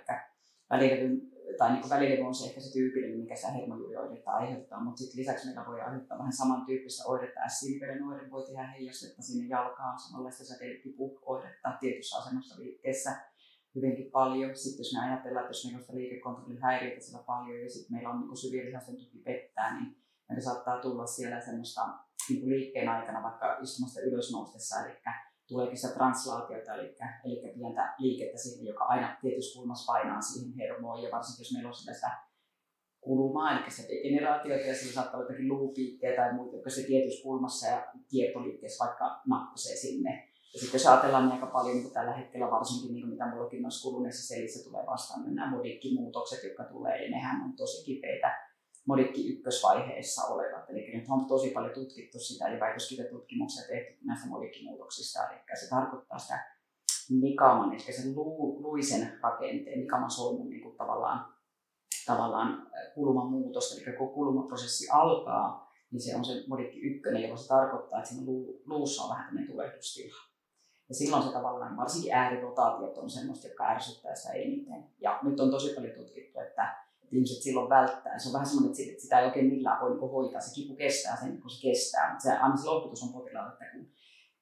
välilevyn, 0.70 1.22
tai 1.58 1.74
niin 1.74 1.90
välilevy 1.90 2.22
on 2.22 2.36
se 2.36 2.46
ehkä 2.46 2.62
se 2.62 2.74
tyypillinen, 2.74 3.20
mikä 3.20 3.36
sitä 3.36 3.52
hermojuurioidetta 3.52 4.32
aiheuttaa, 4.32 4.84
mutta 4.84 4.98
sitten 4.98 5.20
lisäksi 5.20 5.46
meillä 5.46 5.66
voi 5.68 5.82
aiheuttaa 5.82 6.18
vähän 6.18 6.34
samantyyppistä 6.34 7.04
oiretta. 7.08 7.48
S-siiliveden 7.48 8.04
oire 8.04 8.32
voi 8.32 8.46
tehdä 8.46 8.64
heijastetta 8.64 9.22
sinne 9.22 9.48
jalkaan, 9.48 10.00
samanlaista 10.00 10.46
säteilykipuoiretta 10.46 11.78
tietyssä 11.80 12.18
asennossa 12.18 12.60
liikkeessä 12.62 13.12
hyvinkin 13.76 14.12
paljon. 14.12 14.56
Sitten 14.56 14.80
jos 14.80 14.94
me 14.94 15.00
ajatellaan, 15.00 15.46
että 15.46 15.50
jos 15.50 15.66
meillä 15.66 15.86
on 15.90 15.98
liikekontrollin 15.98 16.62
häiriöitä 16.62 17.06
siellä 17.06 17.24
paljon 17.24 17.62
ja 17.62 17.70
sitten 17.70 17.94
meillä 17.94 18.10
on 18.10 18.20
niin 18.20 18.38
syvien 18.38 18.66
lihasten 18.66 18.98
tuki 18.98 19.18
pettää, 19.18 19.80
niin 19.80 19.98
meillä 20.30 20.44
saattaa 20.44 20.82
tulla 20.82 21.06
siellä 21.06 21.42
semmoista 21.42 21.82
niin 22.30 22.50
liikkeen 22.50 22.90
aikana 22.90 23.24
vaikka 23.24 23.58
istumasta 23.62 24.02
ylös 24.02 24.32
noustessa, 24.32 24.86
eli 24.86 24.96
tuleekin 25.48 25.78
sitä 25.78 25.94
translaatiota, 25.94 26.76
eli, 26.76 26.96
eli 27.26 27.54
pientä 27.54 27.96
liikettä 27.98 28.38
siihen, 28.38 28.66
joka 28.66 28.84
aina 28.84 29.18
tietyssä 29.22 29.60
kulmassa 29.60 29.94
painaa 29.94 30.22
siihen 30.22 30.54
hermoon, 30.54 31.04
ja 31.04 31.12
varsinkin 31.12 31.42
jos 31.42 31.54
meillä 31.54 31.70
on 31.70 31.76
sitä 31.76 32.12
kulumaa, 33.02 33.52
eli 33.52 33.72
se 33.72 33.88
degeneraatiota, 33.88 34.68
ja 34.68 34.76
sillä 34.76 34.94
saattaa 34.94 35.16
olla 35.16 35.24
jotakin 35.24 35.48
luupiikkejä 35.48 36.16
tai 36.16 36.34
muita, 36.34 36.56
jotka 36.56 36.70
se 36.70 36.84
tietyssä 36.84 37.24
kulmassa 37.24 37.68
ja 37.68 37.92
kiertoliikkeessä 38.12 38.86
vaikka 38.86 39.22
nappasee 39.28 39.76
sinne, 39.76 40.33
ja 40.54 40.60
sitten 40.60 40.80
jos 40.80 40.88
ajatellaan 40.88 41.24
niin 41.24 41.34
aika 41.34 41.46
paljon 41.46 41.78
niin 41.78 41.92
tällä 41.92 42.14
hetkellä, 42.14 42.52
varsinkin 42.52 42.94
niin 42.94 43.10
mitä 43.10 43.30
mullakin 43.30 43.62
noissa 43.62 43.90
kuluneissa 43.90 44.28
selissä 44.28 44.70
tulee 44.70 44.86
vastaan, 44.86 45.24
niin 45.24 45.36
nämä 45.36 45.52
modikkimuutokset, 45.52 46.44
jotka 46.44 46.64
tulee, 46.64 47.00
niin 47.00 47.12
nehän 47.12 47.42
on 47.42 47.56
tosi 47.56 47.86
kipeitä 47.86 48.54
modikki 48.88 49.34
ykkösvaiheessa 49.34 50.24
olevat. 50.24 50.70
Eli 50.70 50.98
nyt 50.98 51.06
on 51.10 51.26
tosi 51.26 51.50
paljon 51.50 51.74
tutkittu 51.74 52.20
sitä, 52.20 52.48
eli 52.48 52.60
väitöskirjatutkimuksia 52.60 53.68
tehty 53.68 54.06
näistä 54.06 54.30
modikkimuutoksista. 54.30 55.20
Eli 55.30 55.40
se 55.60 55.70
tarkoittaa 55.70 56.18
sitä 56.18 56.54
nikaman, 57.10 57.74
eli 57.74 57.80
sen 57.80 58.16
lu, 58.16 58.62
luisen 58.64 59.20
rakenteen, 59.22 59.80
nikaman 59.80 60.12
solmun 60.12 60.50
niin 60.50 60.62
kuin 60.62 60.78
tavallaan, 60.78 61.34
tavallaan 62.06 62.68
kuluman 62.96 63.32
muutosta. 63.32 63.76
Eli 63.76 63.98
kun 63.98 64.14
kulumaprosessi 64.14 64.90
alkaa, 64.92 65.72
niin 65.92 66.02
se 66.02 66.16
on 66.16 66.26
se 66.26 66.34
modikki 66.48 66.80
ykkönen, 66.80 67.22
jolloin 67.22 67.42
se 67.42 67.48
tarkoittaa, 67.48 68.00
että 68.00 68.10
siinä 68.10 68.32
luussa 68.66 69.04
on 69.04 69.10
vähän 69.10 69.26
tämmöinen 69.26 69.52
tulehdustila. 69.52 70.33
Ja 70.94 70.98
silloin 70.98 71.24
se 71.24 71.32
tavallaan, 71.32 71.78
varsinkin 71.78 72.14
äärirotaatiot 72.14 72.98
on 72.98 73.10
semmoista, 73.10 73.48
jotka 73.48 73.68
ärsyttää 73.68 74.16
sitä 74.16 74.34
eniten. 74.34 74.86
Ja 75.02 75.20
nyt 75.24 75.40
on 75.40 75.52
tosi 75.52 75.74
paljon 75.76 75.94
tutkittu, 75.94 76.40
että, 76.40 76.76
ihmiset 77.12 77.44
silloin 77.44 77.70
välttää. 77.70 78.20
Se 78.20 78.30
on 78.30 78.34
vähän 78.34 78.48
semmoinen, 78.48 78.72
että 78.90 79.02
sitä 79.02 79.20
ei 79.20 79.26
oikein 79.26 79.46
millään 79.46 79.82
voi 79.82 79.90
niin 79.90 80.12
hoitaa. 80.12 80.42
Se 80.42 80.62
kipu 80.62 80.76
kestää 80.76 81.16
sen, 81.22 81.42
kun 81.42 81.50
se 81.50 81.68
kestää. 81.68 82.10
Mutta 82.10 82.24
se, 82.24 82.32
aina 82.32 82.58
se 82.58 82.68
lohdutus 82.68 83.04
on 83.04 83.14
potilaalle, 83.14 83.54
että 83.54 83.66
kun 83.72 83.88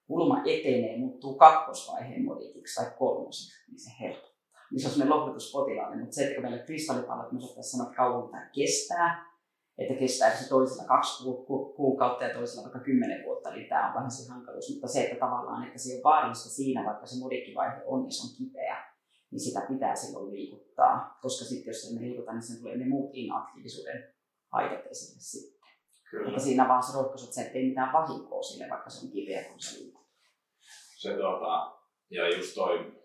kulma 0.07 0.41
etenee, 0.45 0.97
muuttuu 0.97 1.35
kakkosvaiheen 1.35 2.25
modikiksi 2.25 2.75
tai 2.75 2.91
kolmosiksi, 2.99 3.71
niin 3.71 3.79
se 3.79 3.89
helpottaa. 3.99 4.61
Niin 4.71 4.81
se 4.81 4.87
on 4.87 4.93
semmoinen 4.93 5.17
lohdutus 5.17 5.51
potilaalle. 5.51 5.95
Mutta 5.95 6.15
se, 6.15 6.21
että 6.23 6.35
kun 6.35 6.43
meillä 6.43 6.65
kristallipallot, 6.65 7.31
me 7.31 7.37
osattaisiin 7.37 7.71
sanoa, 7.71 7.87
että 7.87 7.97
kauan 7.97 8.29
tämä 8.29 8.49
kestää, 8.55 9.30
että 9.81 9.99
kestääkö 9.99 10.37
se 10.37 10.49
toisella 10.49 10.83
kaksi 10.83 11.23
kuukautta 11.75 12.23
ja 12.23 12.33
toisella 12.33 12.63
vaikka 12.63 12.79
kymmenen 12.79 13.25
vuotta, 13.25 13.53
eli 13.53 13.63
tämä 13.63 13.87
on 13.87 13.95
vähän 13.95 14.11
se 14.11 14.31
hankaluus, 14.31 14.69
mutta 14.69 14.87
se, 14.87 15.03
että 15.03 15.19
tavallaan, 15.25 15.67
että 15.67 15.79
se 15.79 15.97
on 15.97 16.03
vaarallista 16.03 16.49
siinä, 16.49 16.85
vaikka 16.85 17.05
se 17.05 17.19
modikkivaihe 17.19 17.81
on 17.85 18.05
ja 18.05 18.11
se 18.11 18.23
on 18.23 18.37
kipeä, 18.37 18.77
niin 19.31 19.39
sitä 19.39 19.61
pitää 19.67 19.95
silloin 19.95 20.31
liikuttaa, 20.31 21.17
koska 21.21 21.45
sitten 21.45 21.71
jos 21.71 21.93
me 21.93 22.01
liikuta, 22.01 22.33
niin 22.33 22.41
sen 22.41 22.59
tulee 22.59 22.77
ne 22.77 22.85
muut 22.89 23.11
inaktiivisuuden 23.13 24.13
haitat 24.51 24.85
esille 24.91 25.19
sitten. 25.19 25.61
Kyllä. 26.11 26.29
Että 26.29 26.41
siinä 26.41 26.67
vaan 26.67 26.83
se 26.83 26.97
rohkaisu, 26.97 27.25
että 27.25 27.35
se 27.35 27.51
ei 27.53 27.67
mitään 27.69 27.93
vahinkoa 27.93 28.43
sille, 28.43 28.69
vaikka 28.69 28.89
se 28.89 29.05
on 29.05 29.11
kipeä, 29.11 29.43
kun 29.43 29.59
se 29.59 29.79
liikut. 29.79 30.07
Se 30.97 31.13
tuota, 31.13 31.77
ja 32.09 32.37
just 32.37 32.55
toi 32.55 33.00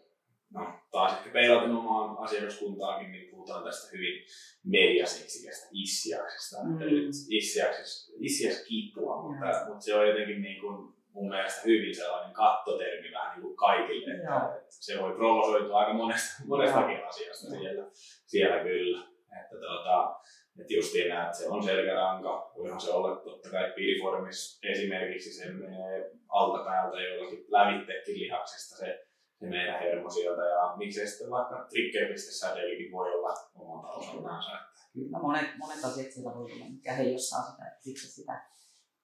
no, 0.56 0.80
taas 0.90 1.12
ehkä 1.12 1.30
peilaten 1.30 1.70
omaan 1.70 2.18
asiakaskuntaakin, 2.18 3.12
niin 3.12 3.30
puhutaan 3.30 3.64
tästä 3.64 3.96
hyvin 3.96 4.24
mediaseksikästä 4.64 5.68
issiaksesta. 5.72 6.64
Mm. 6.64 6.82
Eli 6.82 7.08
issiaksessa, 7.30 8.12
issiaks 8.20 8.64
kipua, 8.68 9.22
mutta, 9.22 9.46
mm. 9.46 9.68
mutta, 9.68 9.84
se 9.84 9.94
on 9.94 10.08
jotenkin 10.08 10.42
niin 10.42 10.60
kuin 10.60 10.96
mun 11.12 11.28
mielestä 11.28 11.60
hyvin 11.64 11.94
sellainen 11.94 12.34
kattotermi 12.34 13.12
vähän 13.12 13.32
niin 13.32 13.42
kuin 13.42 13.56
kaikille. 13.56 14.14
Että, 14.14 14.36
että 14.36 14.66
se 14.68 15.02
voi 15.02 15.14
provosoitua 15.14 15.78
aika 15.78 15.92
monesta, 15.92 16.42
monestakin 16.46 17.06
asiasta 17.06 17.50
siellä, 17.50 17.86
siellä 18.26 18.62
kyllä. 18.62 19.00
Että, 19.40 19.56
tuota, 19.60 20.16
että 20.60 20.74
justiin 20.74 21.08
näet, 21.08 21.26
että 21.26 21.38
se 21.38 21.48
on 21.48 21.62
selkäranka, 21.62 22.52
voihan 22.58 22.80
se 22.80 22.90
olla 22.90 23.16
totta 23.16 23.50
kai 23.50 23.72
piriformis 23.76 24.60
esimerkiksi, 24.62 25.32
se 25.32 25.52
menee 25.52 26.10
altapäältä 26.28 27.00
jollakin 27.00 27.44
lävittekin 27.48 28.18
lihaksesta 28.18 28.76
se 28.76 29.05
se 29.40 29.46
meidän 29.46 29.80
hermo 29.80 30.10
sieltä 30.10 30.42
ja 30.42 30.74
miksei 30.76 31.06
sitten 31.06 31.30
vaikka 31.30 31.66
trigger.säteilykin 31.70 32.92
voi 32.92 33.14
olla 33.14 33.34
omalta 33.54 33.88
osaltaansa. 33.88 34.50
Kyllä, 34.92 35.18
monet, 35.18 35.56
monet 35.58 35.84
asiat 35.84 36.12
siellä 36.12 36.34
voi 36.34 36.50
tulla, 36.50 36.64
mikä 36.70 36.92
heijastaa 36.92 37.42
sitä, 37.42 37.76
siksi 37.80 38.08
sitä. 38.08 38.44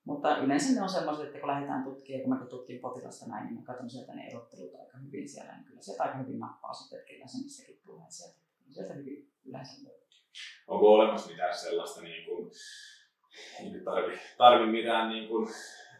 Mutta 0.04 0.38
yleensä 0.38 0.74
ne 0.74 0.82
on 0.82 0.88
sellaiset, 0.88 1.26
että 1.26 1.38
kun 1.38 1.48
lähdetään 1.48 1.84
tutkimaan, 1.84 2.22
kun 2.22 2.38
mä 2.38 2.46
tutkin 2.46 2.80
potilasta 2.80 3.26
näin, 3.26 3.44
niin 3.44 3.54
mä 3.54 3.62
katson 3.62 3.90
sieltä 3.90 4.14
ne 4.14 4.26
erottelut 4.26 4.74
aika 4.74 4.98
hyvin 4.98 5.28
siellä, 5.28 5.56
niin 5.56 5.64
kyllä 5.64 5.82
sieltä 5.82 6.02
aika 6.02 6.18
hyvin 6.18 6.38
nappaa 6.38 6.72
sitten, 6.72 6.98
että 6.98 7.12
kyllä 7.12 7.26
se 7.26 7.38
mistäkin 7.42 7.80
tulee 7.84 8.06
sieltä. 8.08 8.38
Sieltä 8.70 8.94
hyvin 8.94 9.32
yleensä 9.44 9.72
löytyy. 9.82 10.02
Onko 10.66 10.92
olemassa 10.92 11.30
mitään 11.30 11.58
sellaista, 11.58 12.02
niin 12.02 12.24
kuin, 12.24 12.50
ei 13.60 13.80
tarvi, 13.84 14.18
tarvi 14.38 14.72
mitään 14.72 15.08
niin 15.08 15.28
kuin, 15.28 15.48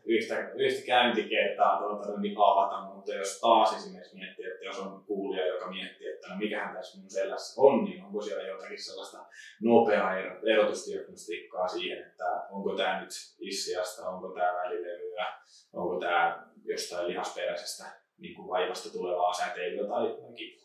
yhtä, 0.05 0.51
yhtä 0.55 0.87
käyntikertaa 0.87 1.79
tuota, 1.79 2.21
niin 2.21 2.37
avata, 2.39 2.95
mutta 2.95 3.15
jos 3.15 3.41
taas 3.41 3.77
esimerkiksi 3.77 4.17
miettii, 4.17 4.47
että 4.47 4.65
jos 4.65 4.79
on 4.79 5.05
kuulija, 5.05 5.47
joka 5.47 5.71
miettii, 5.71 6.09
että 6.09 6.29
no 6.29 6.37
mikähän 6.37 6.75
tässä 6.75 6.99
minun 6.99 7.11
selässä 7.11 7.63
on, 7.63 7.85
niin 7.85 8.05
onko 8.05 8.21
siellä 8.21 8.43
jotakin 8.43 8.85
sellaista 8.85 9.27
nopeaa 9.63 10.17
erotusdiagnostiikkaa 10.53 11.69
siihen, 11.69 12.07
että 12.07 12.25
onko 12.51 12.77
tämä 12.77 13.01
nyt 13.01 13.11
issiasta, 13.41 14.09
onko 14.09 14.29
tämä 14.29 14.53
välilevyä, 14.53 15.27
onko 15.73 16.01
tämä 16.01 16.47
jostain 16.65 17.09
lihasperäisestä 17.09 17.85
niin 18.19 18.35
kuin 18.35 18.49
vaivasta 18.49 18.93
tulevaa 18.93 19.33
säteilyä 19.33 19.89
tai, 19.89 20.07
tai 20.07 20.33
kipua. 20.37 20.63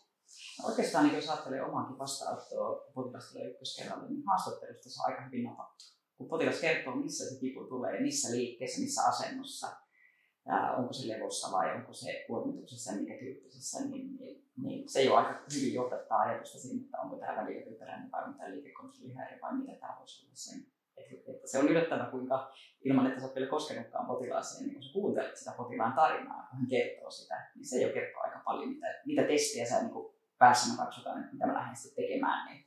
Oikeastaan 0.68 1.04
niin 1.04 1.16
jos 1.16 1.30
ajattelee 1.30 1.62
omaakin 1.62 1.98
vastaanottoa 1.98 2.92
potilasta 2.94 3.44
ykköskerralla, 3.44 4.08
niin 4.08 4.22
haastattelusta 4.26 4.90
saa 4.90 5.06
aika 5.06 5.24
hyvin 5.24 5.44
napattu 5.44 5.97
kun 6.18 6.28
potilas 6.28 6.60
kertoo, 6.60 6.96
missä 6.96 7.34
se 7.34 7.40
kipu 7.40 7.64
tulee, 7.64 8.00
missä 8.00 8.36
liikkeessä, 8.36 8.80
missä 8.80 9.02
asennossa, 9.08 9.76
onko 10.76 10.92
se 10.92 11.08
levossa 11.08 11.52
vai 11.52 11.74
onko 11.74 11.92
se 11.92 12.24
kuormituksessa 12.26 12.92
ja 12.92 12.96
minkä 12.96 13.14
tyyppisessä, 13.18 13.84
niin, 13.84 14.16
niin, 14.16 14.44
niin, 14.62 14.88
se 14.88 15.02
jo 15.02 15.14
aika 15.14 15.42
hyvin 15.54 15.74
johdattaa 15.74 16.18
ajatusta 16.18 16.58
sinne, 16.58 16.84
että 16.84 17.00
onko 17.00 17.16
tämä 17.16 17.36
väliökyperäinen 17.36 18.12
vai 18.12 18.28
mitä 18.28 18.50
liikekontrollihäiriö 18.50 19.38
vai 19.42 19.56
mitä 19.56 19.72
tämä 19.80 19.96
voisi 19.98 20.24
olla 20.24 20.34
sen. 20.34 20.66
Että, 20.96 21.32
se 21.44 21.58
on 21.58 21.68
yllättävää, 21.68 22.10
kuinka 22.10 22.52
ilman, 22.84 23.06
että 23.06 23.20
sä 23.20 23.26
oot 23.26 23.34
vielä 23.34 23.50
koskenutkaan 23.50 24.06
potilaaseen, 24.06 24.64
niin 24.64 24.74
kun 24.74 24.82
sä 24.82 24.92
kuuntelet 24.92 25.36
sitä 25.36 25.52
potilaan 25.56 25.92
tarinaa, 25.92 26.46
kun 26.50 26.58
hän 26.58 26.68
kertoo 26.68 27.10
sitä, 27.10 27.50
niin 27.54 27.66
se 27.66 27.82
jo 27.82 27.92
kertoo 27.92 28.22
aika 28.22 28.42
paljon, 28.44 28.68
mitä, 28.68 28.86
mitä 29.06 29.22
testejä 29.22 29.66
sä 29.66 29.82
niin 29.82 30.14
päässä 30.38 30.84
katsotaan, 30.84 31.20
että 31.20 31.32
mitä 31.32 31.46
mä 31.46 31.54
lähden 31.54 31.76
sitten 31.76 32.04
tekemään. 32.04 32.48
Niin 32.48 32.64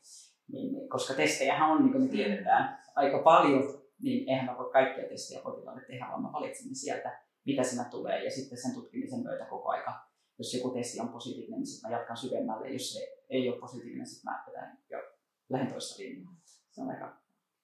niin, 0.51 0.73
niin, 0.73 0.89
koska 0.89 1.13
testejähän 1.13 1.69
on, 1.69 1.81
niin 1.83 1.91
kuin 1.91 2.03
me 2.03 2.09
tiedetään, 2.09 2.80
aika 2.95 3.19
paljon, 3.19 3.81
niin 4.01 4.29
eihän 4.29 4.45
mä 4.45 4.57
voi 4.57 4.71
kaikkia 4.71 5.09
testejä 5.09 5.41
potilaalle 5.41 5.81
tehdä, 5.87 6.07
vaan 6.09 6.21
mä 6.21 6.31
valitsen 6.33 6.75
sieltä, 6.75 7.19
mitä 7.45 7.63
siinä 7.63 7.83
tulee, 7.83 8.23
ja 8.23 8.31
sitten 8.31 8.57
sen 8.57 8.73
tutkimisen 8.73 9.19
myötä 9.19 9.45
koko 9.45 9.69
aika, 9.69 9.99
jos 10.37 10.53
joku 10.53 10.69
testi 10.69 10.99
on 10.99 11.09
positiivinen, 11.09 11.59
niin 11.59 11.67
sitten 11.67 11.91
mä 11.91 11.97
jatkan 11.97 12.17
syvemmälle, 12.17 12.69
jos 12.69 12.93
se 12.93 12.99
ei 13.29 13.49
ole 13.49 13.59
positiivinen, 13.59 14.07
sitten 14.07 14.31
mä 14.31 14.43
vedän 14.47 14.77
jo 14.89 14.99
lähden 15.49 15.71
toista 15.71 16.03
linjaa. 16.03 16.33
Se 16.71 16.81
on 16.81 16.89
aika, 16.89 17.17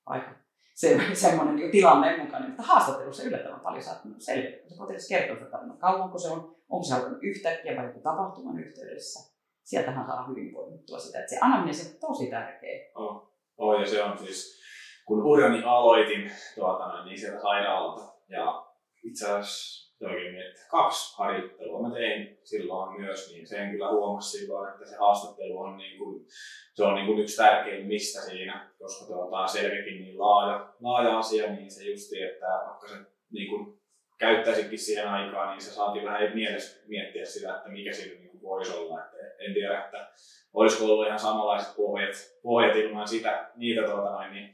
aika 0.06 0.32
se, 0.78 0.98
semmoinen 1.14 1.56
niin 1.56 1.72
tilanne 1.72 2.24
mukainen, 2.24 2.50
mutta 2.50 2.64
haastattelussa 2.64 3.24
yllättävän 3.24 3.60
paljon 3.60 3.84
saattanut 3.84 4.22
selvitä, 4.22 4.70
se 4.70 4.76
potilas 4.78 5.08
kertoo 5.10 5.36
sitä 5.36 5.50
tarinaa, 5.50 5.78
kauanko 5.78 6.18
se 6.18 6.30
on, 6.30 6.56
onko 6.70 6.84
se 6.84 6.94
alkanut 6.94 7.24
yhtäkkiä 7.24 7.76
vai 7.76 7.86
joku 7.86 8.00
tapahtuman 8.00 8.60
yhteydessä, 8.60 9.34
sieltähän 9.64 10.06
saa 10.06 10.28
hyvin 10.28 10.54
poimittua 10.54 11.00
sitä. 11.00 11.20
Että 11.20 11.30
se 11.30 11.38
anamneesi 11.42 11.94
on 11.94 12.00
tosi 12.00 12.28
tärkeä. 12.28 12.92
Oh. 12.96 13.34
oh, 13.58 13.80
ja 13.80 13.86
se 13.86 14.04
on 14.04 14.18
siis, 14.18 14.57
kun 15.08 15.24
urani 15.24 15.64
aloitin 15.64 16.32
tuota, 16.56 17.06
niin 17.06 17.20
sieltä 17.20 17.42
sairaalalta 17.42 18.14
ja 18.30 18.66
itse 19.04 19.32
asiassa 19.32 20.08
oikein 20.08 20.34
miettiä, 20.34 20.64
kaksi 20.72 21.18
harjoittelua 21.18 21.90
mä 21.90 21.96
tein 21.96 22.40
silloin 22.44 23.02
myös, 23.02 23.32
niin 23.32 23.48
sen 23.48 23.72
kyllä 23.72 23.92
huomasi 23.92 24.38
silloin, 24.38 24.74
että 24.74 24.86
se 24.86 24.98
haastattelu 24.98 25.60
on, 25.60 25.78
niin 25.78 25.98
kuin, 25.98 26.26
se 26.74 26.84
on 26.84 26.96
niin 26.96 27.06
kuin 27.06 27.20
yksi 27.20 27.38
tärkeimmistä 27.38 28.22
siinä, 28.22 28.70
koska 28.80 29.06
tuota, 29.06 29.48
selkeäkin 29.48 30.02
niin 30.02 30.20
laaja, 30.20 30.74
laaja 30.82 31.18
asia, 31.20 31.52
niin 31.52 31.72
se 31.72 31.84
justi, 31.84 32.22
että 32.22 32.46
vaikka 32.46 32.88
se 32.88 32.96
niin 33.32 33.50
kuin, 33.50 33.78
käyttäisikin 34.18 34.80
siihen 34.80 35.08
aikaan, 35.08 35.50
niin 35.50 35.62
se 35.62 35.72
saatiin 35.72 36.06
vähän 36.06 36.36
mielessä 36.36 36.80
miettiä 36.88 37.26
sitä, 37.26 37.58
että 37.58 37.70
mikä 37.70 37.94
siinä 37.94 38.20
niin 38.20 38.28
niin 38.38 38.42
voisi 38.42 38.78
olla. 38.78 39.06
Et 39.06 39.12
en 39.40 39.54
tiedä, 39.54 39.84
että 39.84 40.12
olisiko 40.54 40.86
ollut 40.86 41.08
ihan 41.08 41.20
samanlaiset 41.20 41.76
pohjat, 41.76 42.16
pohjat 42.44 42.76
ilman 42.76 43.08
sitä, 43.08 43.52
niitä 43.56 43.82
tuota 43.82 44.12
noin, 44.12 44.32
niin, 44.32 44.54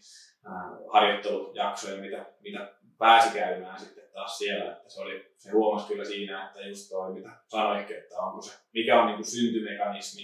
harjoittelujaksoja, 0.94 2.02
mitä, 2.02 2.26
mitä 2.40 2.74
pääsi 2.98 3.38
käymään 3.40 3.80
sitten 3.80 4.04
taas 4.14 4.38
siellä. 4.38 4.72
Että 4.72 4.90
se, 4.90 5.02
oli, 5.02 5.34
se 5.38 5.52
huomasi 5.52 5.88
kyllä 5.88 6.06
siinä, 6.06 6.48
että 6.48 6.62
just 6.62 6.90
toi, 6.90 7.14
mitä 7.14 7.30
sanoitkin, 7.48 7.98
että 7.98 8.20
onko 8.20 8.42
se, 8.42 8.60
mikä 8.74 9.02
on 9.02 9.08
niin 9.08 9.16
kuin 9.16 9.26
syntymekanismi, 9.26 10.22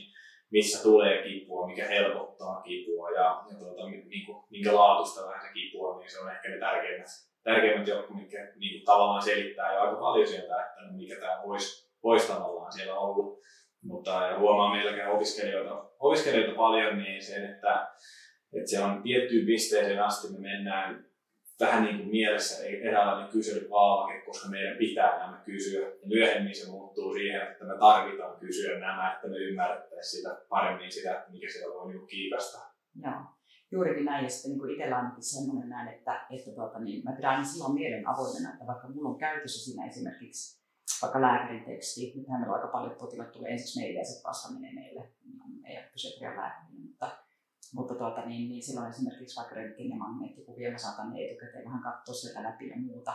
missä 0.52 0.84
tulee 0.84 1.24
kipua, 1.24 1.68
mikä 1.68 1.86
helpottaa 1.86 2.62
kipua 2.62 3.10
ja, 3.12 3.44
ja 3.52 3.58
tuota, 3.60 3.90
niin 3.90 4.26
kuin, 4.26 4.44
minkä 4.50 4.76
laatusta 4.76 5.28
vähän 5.28 5.42
se 5.42 5.54
kipua, 5.54 6.00
niin 6.00 6.12
se 6.12 6.20
on 6.20 6.32
ehkä 6.32 6.50
ne 6.50 6.60
tärkeimmät, 6.60 7.08
tärkeimmät 7.44 7.88
jotkut, 7.88 8.16
mitkä 8.16 8.38
niin 8.56 8.74
kuin, 8.74 8.86
tavallaan 8.86 9.22
selittää 9.22 9.74
jo 9.74 9.82
aika 9.82 9.96
paljon 9.96 10.28
sieltä, 10.28 10.66
että 10.66 10.82
no, 10.82 10.98
mikä 10.98 11.16
tämä 11.16 11.42
voisi 11.46 11.90
vois 12.04 12.28
tavallaan 12.28 12.72
siellä 12.72 13.00
ollut. 13.00 13.40
Mutta 13.84 14.38
huomaa 14.38 14.74
meilläkin 14.74 15.08
opiskelijoita, 15.08 15.86
opiskelijoita 16.00 16.58
paljon, 16.58 16.98
niin 16.98 17.24
se, 17.24 17.36
että, 17.36 17.92
että 18.54 18.70
se 18.70 18.80
on 18.80 19.04
tiettyyn 19.04 19.46
pisteeseen 19.46 20.04
asti 20.04 20.34
me 20.34 20.40
mennään 20.40 21.10
vähän 21.60 21.84
niin 21.84 21.98
kuin 21.98 22.10
mielessä 22.10 22.64
eräänlainen 22.64 23.32
kyselypaalake, 23.32 24.22
koska 24.26 24.50
meidän 24.50 24.78
pitää 24.78 25.18
nämä 25.18 25.42
kysyä. 25.46 25.88
Ja 25.88 26.08
myöhemmin 26.08 26.56
se 26.56 26.72
muuttuu 26.72 27.14
siihen, 27.14 27.42
että 27.42 27.66
me 27.66 27.78
tarvitaan 27.80 28.40
kysyä 28.40 28.80
nämä, 28.80 29.14
että 29.14 29.28
me 29.28 29.38
ymmärrettäisiin 29.38 30.22
sitä 30.22 30.42
paremmin 30.50 30.92
sitä, 30.92 31.18
että 31.18 31.32
mikä 31.32 31.48
siellä 31.50 31.76
voi 31.76 31.94
niin 31.94 32.08
kiikasta. 32.08 32.58
Joo, 33.04 33.22
juurikin 33.72 34.06
näin. 34.06 34.24
Ja 34.24 34.30
sitten 34.30 34.52
niin 34.52 34.70
itsellä 34.70 34.96
ainakin 34.98 35.24
semmoinen 35.24 35.70
näin, 35.70 35.88
että, 35.96 36.26
että 36.36 36.52
tuota, 36.56 36.80
niin 36.80 37.04
mä 37.04 37.16
pidän 37.16 37.46
silloin 37.46 37.74
mielen 37.74 38.08
avoimena, 38.08 38.54
että 38.54 38.68
vaikka 38.68 38.88
mulla 38.88 39.10
on 39.10 39.18
käytössä 39.18 39.66
siinä 39.66 39.88
esimerkiksi 39.88 40.60
vaikka 41.02 41.22
lääkärin 41.22 41.66
teksti, 41.66 42.14
nythän 42.16 42.40
meillä 42.40 42.56
on 42.56 42.62
aika 42.62 42.72
paljon 42.72 42.96
potilaat 43.00 43.32
tulee 43.32 43.52
ensiksi 43.52 43.80
meille 43.80 44.00
ja 44.00 44.06
sitten 44.06 44.30
vasta 44.30 44.54
menee 44.54 44.74
meille 44.74 45.02
niin 45.24 45.62
meidän 45.62 46.38
lääkäriin, 46.38 46.69
mutta 47.74 47.96
tuota, 47.96 48.26
niin, 48.26 48.50
niin 48.50 48.64
silloin 48.64 48.90
esimerkiksi 48.90 49.36
vaikka 49.36 49.56
röntgen 49.56 49.90
ja 49.90 49.96
magneettikuvia 49.96 50.72
mä 50.72 50.78
saatan 50.78 51.14
ne 51.14 51.26
etukäteen 51.26 51.66
vähän 51.66 51.84
katsoa 51.84 52.16
sieltä 52.16 52.44
läpi 52.44 52.70
ja 52.70 52.76
muuta, 52.78 53.14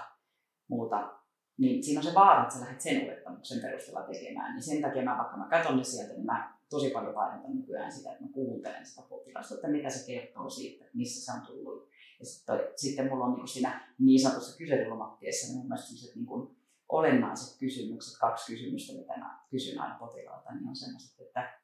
muuta 0.69 1.25
niin 1.59 1.85
siinä 1.85 2.01
on 2.01 2.05
se 2.05 2.15
vaara, 2.15 2.43
että 2.43 2.55
sä 2.55 2.61
lähdet 2.61 2.81
sen 2.81 3.05
olettamuksen 3.05 3.63
perusteella 3.63 4.03
tekemään. 4.03 4.55
Niin 4.55 4.63
sen 4.63 4.83
takia 4.83 5.03
mä, 5.03 5.19
vaikka 5.19 5.37
mä 5.37 5.49
katson 5.49 5.77
ne 5.77 5.85
sieltä, 5.85 6.13
niin 6.13 6.27
mä 6.27 6.55
tosi 6.71 6.91
paljon 6.91 7.15
painotan 7.15 7.57
nykyään 7.57 7.93
sitä, 7.93 8.13
että 8.13 8.25
mä 8.25 8.31
kuuntelen 8.33 8.87
sitä 8.87 9.03
potilasta, 9.03 9.55
että 9.55 9.69
mitä 9.69 9.91
se 9.91 10.07
kertoo 10.07 10.51
siitä, 10.51 10.85
missä 10.95 11.25
se 11.25 11.39
on 11.39 11.47
tullut. 11.47 11.89
Ja 12.21 12.27
sitten, 12.27 12.61
sitten 12.77 13.09
mulla 13.09 13.25
on 13.25 13.35
niin 13.35 13.49
siinä 13.49 13.95
niin 13.99 14.21
sanotussa 14.21 14.59
kyselylomakkeessa 14.59 15.47
niin 15.47 15.59
mun 15.59 15.69
mielestä 15.69 16.15
niin 16.15 16.27
kuin 16.27 16.57
olennaiset 16.89 17.59
kysymykset, 17.59 18.19
kaksi 18.19 18.53
kysymystä, 18.53 18.93
mitä 18.93 19.19
mä 19.19 19.45
kysyn 19.51 19.81
aina 19.81 19.99
potilaalta, 19.99 20.55
niin 20.55 20.69
on 20.69 20.77
sellaiset, 20.77 21.21
että 21.21 21.61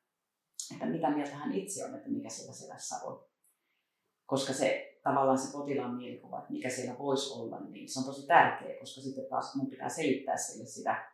että 0.72 0.87
mitä 0.87 1.11
mieltä 1.11 1.37
hän 1.37 1.52
itse 1.52 1.85
on, 1.85 1.94
että 1.94 2.09
mikä 2.09 2.28
siellä 2.28 2.52
selässä 2.52 2.96
on. 3.04 3.24
Koska 4.26 4.52
se 4.52 5.00
tavallaan 5.02 5.38
se 5.38 5.52
potilaan 5.52 5.94
mielikuva, 5.94 6.38
että 6.38 6.52
mikä 6.52 6.68
siellä 6.68 6.98
voisi 6.98 7.33
olla, 7.33 7.61
niin 7.61 7.88
se 7.88 7.98
on 8.00 8.06
tosi 8.06 8.26
tärkeä, 8.26 8.78
koska 8.78 9.00
sitten 9.00 9.24
taas 9.30 9.56
mun 9.56 9.70
pitää 9.70 9.88
selittää 9.88 10.37
sille 10.37 10.66
sitä 10.66 11.12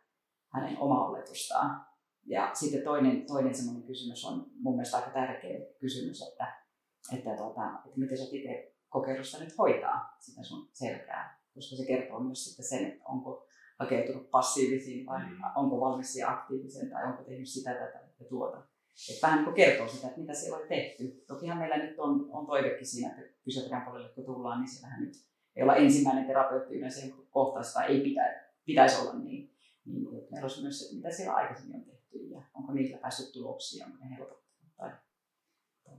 hänen 0.53 0.77
omaa 0.79 1.09
oletustaan. 1.09 1.85
Ja 2.25 2.51
sitten 2.53 2.83
toinen, 2.83 3.25
toinen 3.25 3.55
semmoinen 3.55 3.83
kysymys 3.83 4.25
on 4.25 4.51
mun 4.59 4.75
mielestä 4.75 4.97
aika 4.97 5.09
tärkeä 5.09 5.59
kysymys, 5.79 6.21
että, 6.21 6.63
että, 7.13 7.35
tuota, 7.37 7.61
että 7.85 7.99
miten 7.99 8.17
sä 8.17 8.23
itse 8.31 8.75
kokeilusta 8.89 9.43
nyt 9.43 9.57
hoitaa 9.57 10.17
sitä 10.19 10.43
sun 10.43 10.69
selkää, 10.73 11.39
koska 11.53 11.75
se 11.75 11.85
kertoo 11.85 12.19
myös 12.19 12.45
sitten 12.45 12.65
sen, 12.65 12.85
että 12.85 13.03
onko 13.05 13.47
hakeutunut 13.79 14.31
passiivisiin 14.31 15.05
vai 15.05 15.19
mm. 15.19 15.37
onko 15.55 15.79
valmis 15.79 16.23
aktiiviseen 16.27 16.89
tai 16.89 17.03
onko 17.03 17.23
tehnyt 17.23 17.49
sitä, 17.49 17.73
tätä 17.73 18.09
ja 18.19 18.25
tuota. 18.29 18.67
Että 19.09 19.27
vähän 19.27 19.45
niin 19.45 19.55
kertoo 19.55 19.87
sitä, 19.87 20.07
että 20.07 20.19
mitä 20.19 20.33
siellä 20.33 20.57
on 20.57 20.67
tehty. 20.67 21.23
Tokihan 21.27 21.57
meillä 21.57 21.77
nyt 21.77 21.99
on, 21.99 22.29
on 22.31 22.45
toivekin 22.45 22.87
siinä, 22.87 23.09
että 23.09 23.39
fysiatrian 23.45 23.81
puolelle 23.81 24.09
kun 24.09 24.25
tullaan, 24.25 24.61
niin 24.61 24.69
siellähän 24.69 25.03
nyt 25.03 25.13
ei 25.55 25.63
olla 25.63 25.75
ensimmäinen 25.75 26.25
terapeutti 26.25 26.75
yleensä 26.75 27.07
kohtaista, 27.29 27.83
ei 27.83 28.01
pitä, 28.01 28.21
pitäisi 28.65 29.01
olla 29.01 29.19
niin. 29.19 29.53
niin 29.85 30.03
meillä 30.31 30.45
olisi 30.45 30.61
myös 30.61 30.79
se, 30.79 30.95
mitä 30.95 31.11
siellä 31.11 31.33
aikaisemmin 31.33 31.75
on 31.75 31.85
tehty 31.85 32.17
ja 32.17 32.41
onko 32.53 32.73
niillä 32.73 32.97
päässyt 32.97 33.31
tuloksia, 33.31 33.85
onko 33.85 33.97
ne 34.01 34.15
helpottanut 34.17 34.75
tai, 34.77 34.91
tai 35.83 35.93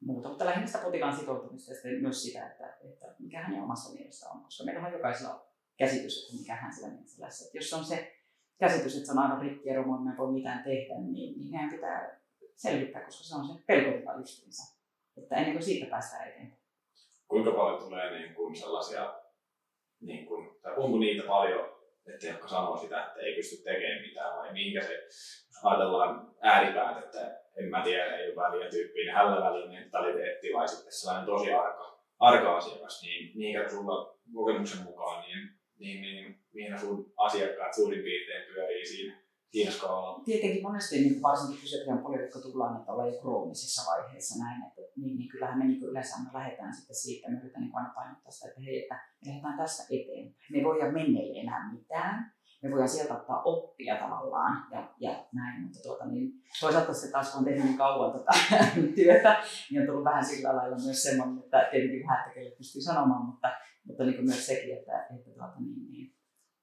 muuta. 0.00 0.28
Mutta 0.28 0.44
lähinnä 0.44 0.66
sitä 0.66 0.78
potilaan 0.78 1.16
sitoutumista 1.16 1.72
ja 1.72 2.00
myös 2.00 2.22
sitä, 2.22 2.46
että, 2.46 2.76
että 2.80 3.14
mikä 3.18 3.42
hänen 3.42 3.62
omassa 3.62 3.92
mielessä 3.92 4.30
on, 4.30 4.42
koska 4.42 4.64
meillä 4.64 4.86
on 4.86 4.92
jokaisella 4.92 5.48
käsitys, 5.78 6.22
että 6.22 6.36
mikä 6.40 6.54
hän 6.54 6.74
sillä 6.74 6.88
mielessä. 6.88 7.44
Että 7.44 7.58
jos 7.58 7.72
on 7.72 7.84
se 7.84 8.12
käsitys, 8.58 8.94
että 8.96 9.06
se 9.06 9.12
on 9.12 9.18
aivan 9.18 9.40
rikki 9.40 9.68
ja 9.68 9.76
romu, 9.76 10.10
ei 10.10 10.16
voi 10.18 10.32
mitään 10.32 10.64
tehdä, 10.64 10.94
niin, 10.94 11.38
niin 11.38 11.50
meidän 11.50 11.70
pitää 11.70 12.17
selvittää, 12.58 13.04
koska 13.04 13.24
se 13.24 13.36
on 13.36 13.46
se 13.46 13.62
pelkotila 13.66 14.18
justiinsa. 14.18 14.78
Että 15.16 15.36
ennen 15.36 15.52
kuin 15.52 15.62
siitä 15.62 15.86
päästään 15.90 16.28
eteenpäin. 16.28 16.62
Kuinka 17.28 17.50
paljon 17.50 17.82
tulee 17.82 18.18
niin 18.18 18.34
kuin 18.34 18.56
sellaisia, 18.56 19.14
niin 20.00 20.26
kuin, 20.26 20.60
tai 20.62 20.74
onko 20.76 20.98
niitä 20.98 21.26
paljon, 21.26 21.78
että 22.14 22.26
jotka 22.26 22.48
sanoo 22.48 22.76
sitä, 22.76 23.06
että 23.06 23.20
ei 23.20 23.34
pysty 23.34 23.56
tekemään 23.56 24.02
mitään, 24.02 24.36
vai 24.36 24.52
minkä 24.52 24.82
se, 24.82 24.94
jos 25.46 25.64
ajatellaan 25.64 26.34
ääripäät, 26.40 27.04
että 27.04 27.40
en 27.56 27.64
mä 27.64 27.82
tiedä, 27.82 28.16
ei 28.16 28.26
ole 28.26 28.36
väliä 28.36 28.70
tyyppiin, 28.70 29.14
hällä 29.14 29.44
väliin 29.44 29.70
mentaliteetti, 29.70 30.52
vai 30.54 30.68
sitten 30.68 30.92
sellainen 30.92 31.26
tosi 31.26 31.52
arka, 31.52 32.00
arka 32.18 32.56
asiakas, 32.56 33.02
niin 33.02 33.32
mihinkä 33.36 33.68
sulla 33.68 34.18
kokemuksen 34.34 34.84
mukaan, 34.84 35.24
niin, 35.24 35.58
niin, 35.78 36.02
niin 36.02 36.40
mihin 36.52 36.78
sun 36.78 37.12
asiakkaat 37.16 37.74
suurin 37.74 38.02
piirtein 38.02 38.54
pyörii 38.54 38.86
siinä 38.86 39.27
siinä 39.52 39.70
skaalalla? 39.70 40.24
Tietenkin 40.24 40.62
monesti 40.62 41.00
niin 41.00 41.22
varsinkin 41.22 41.60
fysiatrian 41.60 41.98
poliitikko 41.98 42.40
tullaan, 42.40 42.76
että 42.76 42.92
ollaan 42.92 43.12
jo 43.12 43.20
kroonisessa 43.20 43.90
vaiheessa 43.90 44.44
näin, 44.44 44.62
että 44.62 44.80
niin, 44.96 45.18
niin 45.18 45.28
kyllähän 45.28 45.58
me 45.58 45.64
niin 45.64 45.82
yleensä 45.82 46.16
me 46.18 46.38
lähdetään 46.38 46.74
sitten 46.74 46.96
siitä, 46.96 47.30
me 47.30 47.38
yritän 47.40 47.62
niin 47.62 47.76
aina 47.76 47.92
painottaa 47.94 48.32
sitä, 48.32 48.48
että 48.48 48.60
hei, 48.60 48.82
että 48.82 48.94
me 48.94 49.28
lähdetään 49.30 49.58
tästä 49.58 49.82
eteenpäin. 49.82 50.36
Me 50.50 50.58
ei 50.58 50.64
voida 50.64 50.92
menneille 50.92 51.40
enää 51.40 51.72
mitään, 51.72 52.32
me 52.62 52.70
voidaan 52.70 52.88
sieltä 52.88 53.14
ottaa 53.14 53.42
oppia 53.42 53.96
tavallaan 53.96 54.66
ja, 54.72 54.88
ja 55.00 55.26
näin, 55.32 55.62
mutta 55.62 55.78
tuota, 55.82 56.06
niin, 56.06 56.32
toisaalta 56.60 56.94
se 56.94 57.10
taas 57.10 57.30
kun 57.30 57.38
on 57.38 57.44
tehnyt 57.44 57.64
niin 57.64 57.78
kauan 57.78 58.12
tota, 58.12 58.32
työtä, 58.96 59.42
niin 59.70 59.80
on 59.80 59.86
tullut 59.86 60.04
vähän 60.04 60.24
sillä 60.24 60.56
lailla 60.56 60.76
myös 60.84 61.02
semmoinen, 61.02 61.38
että 61.38 61.68
tietenkin 61.70 62.06
vähän, 62.06 62.32
että 62.36 62.58
pystyy 62.58 62.82
sanomaan, 62.82 63.26
mutta, 63.26 63.48
mutta 63.84 64.04
niin 64.04 64.24
myös 64.24 64.46
sekin, 64.46 64.78
että, 64.78 65.02
että 65.02 65.24
tuota, 65.24 65.52
niin, 65.60 65.87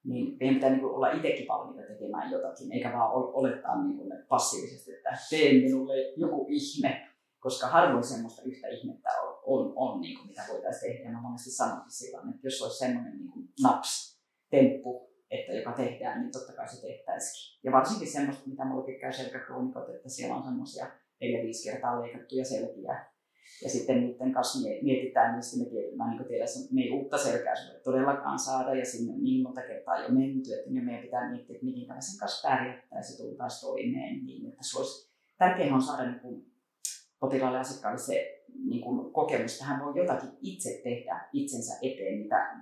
niin, 0.05 0.37
meidän 0.39 0.55
pitää 0.55 0.69
niin 0.69 0.85
olla 0.85 1.11
itsekin 1.11 1.47
valmiita 1.47 1.87
tekemään 1.87 2.31
jotakin, 2.31 2.71
eikä 2.71 2.93
vaan 2.93 3.11
olettaa 3.11 3.83
niin 3.83 3.97
kuin 3.97 4.11
passiivisesti, 4.27 4.93
että 4.93 5.17
tee 5.29 5.53
minulle 5.53 5.93
joku 6.17 6.47
ihme, 6.49 7.07
koska 7.39 7.67
harvoin 7.67 8.03
semmoista 8.03 8.41
yhtä 8.41 8.67
ihmettä 8.67 9.09
on, 9.21 9.35
on, 9.45 9.73
on 9.75 10.01
niin 10.01 10.17
kuin 10.17 10.27
mitä 10.27 10.41
voitaisiin 10.51 10.97
tehdä. 10.97 11.11
Mä 11.11 11.21
monesti 11.21 11.51
sanonkin 11.51 11.91
silloin, 11.91 12.29
että 12.29 12.47
jos 12.47 12.61
olisi 12.61 12.77
semmoinen 12.77 13.17
niin 13.17 13.31
kuin 13.31 13.49
naps, 13.63 14.19
temppu, 14.49 15.09
että 15.31 15.53
joka 15.53 15.71
tehdään, 15.71 16.21
niin 16.21 16.31
totta 16.31 16.53
kai 16.53 16.69
se 16.69 16.81
tehtäisikin. 16.81 17.59
Ja 17.63 17.71
varsinkin 17.71 18.11
semmoista, 18.11 18.49
mitä 18.49 18.65
mullakin 18.65 18.99
käy 18.99 19.13
selkäkronikot, 19.13 19.89
että 19.89 20.09
siellä 20.09 20.35
on 20.35 20.43
semmoisia 20.43 20.87
neljä 21.21 21.43
viisi 21.43 21.71
kertaa 21.71 22.01
leikattuja 22.01 22.45
selkiä 22.45 23.05
ja 23.63 23.69
sitten 23.69 24.01
niiden 24.01 24.34
kanssa 24.34 24.69
mietitään, 24.81 25.43
sitten 25.43 25.67
me 25.67 25.71
tiedetään, 25.71 26.10
niin 26.10 26.27
tiedän, 26.27 26.47
me 26.71 26.81
ei 26.81 26.91
uutta 26.91 27.17
selkää 27.17 27.55
sulle 27.55 27.79
todellakaan 27.79 28.39
saada, 28.39 28.75
ja 28.75 28.86
sinne 28.86 29.13
on 29.13 29.23
niin 29.23 29.43
monta 29.43 29.62
kertaa 29.62 30.01
jo 30.01 30.10
menty, 30.10 30.53
että 30.53 30.71
meidän 30.71 31.03
pitää 31.03 31.31
miettiä, 31.31 31.55
että 31.55 31.65
miten 31.65 32.01
sen 32.01 32.19
kanssa 32.19 32.49
pärjättäisiin 32.49 33.17
ja 33.17 33.25
tultaisiin 33.25 33.69
toimeen, 33.69 34.25
niin 34.25 34.47
että 34.47 34.63
se 34.63 34.77
olisi, 34.77 35.12
tärkeää 35.38 35.75
on 35.75 35.81
saada 35.81 36.10
niin 36.12 36.19
kuin, 36.19 36.45
potilaalle 37.19 37.60
asiakkaalle 37.60 37.99
se 37.99 38.43
niin 38.65 38.81
kuin, 38.81 39.13
kokemus, 39.13 39.53
että 39.53 39.65
hän 39.65 39.86
voi 39.86 39.97
jotakin 39.97 40.29
itse 40.41 40.81
tehdä 40.84 41.29
itsensä 41.34 41.73
eteen, 41.81 42.19
mitä 42.19 42.60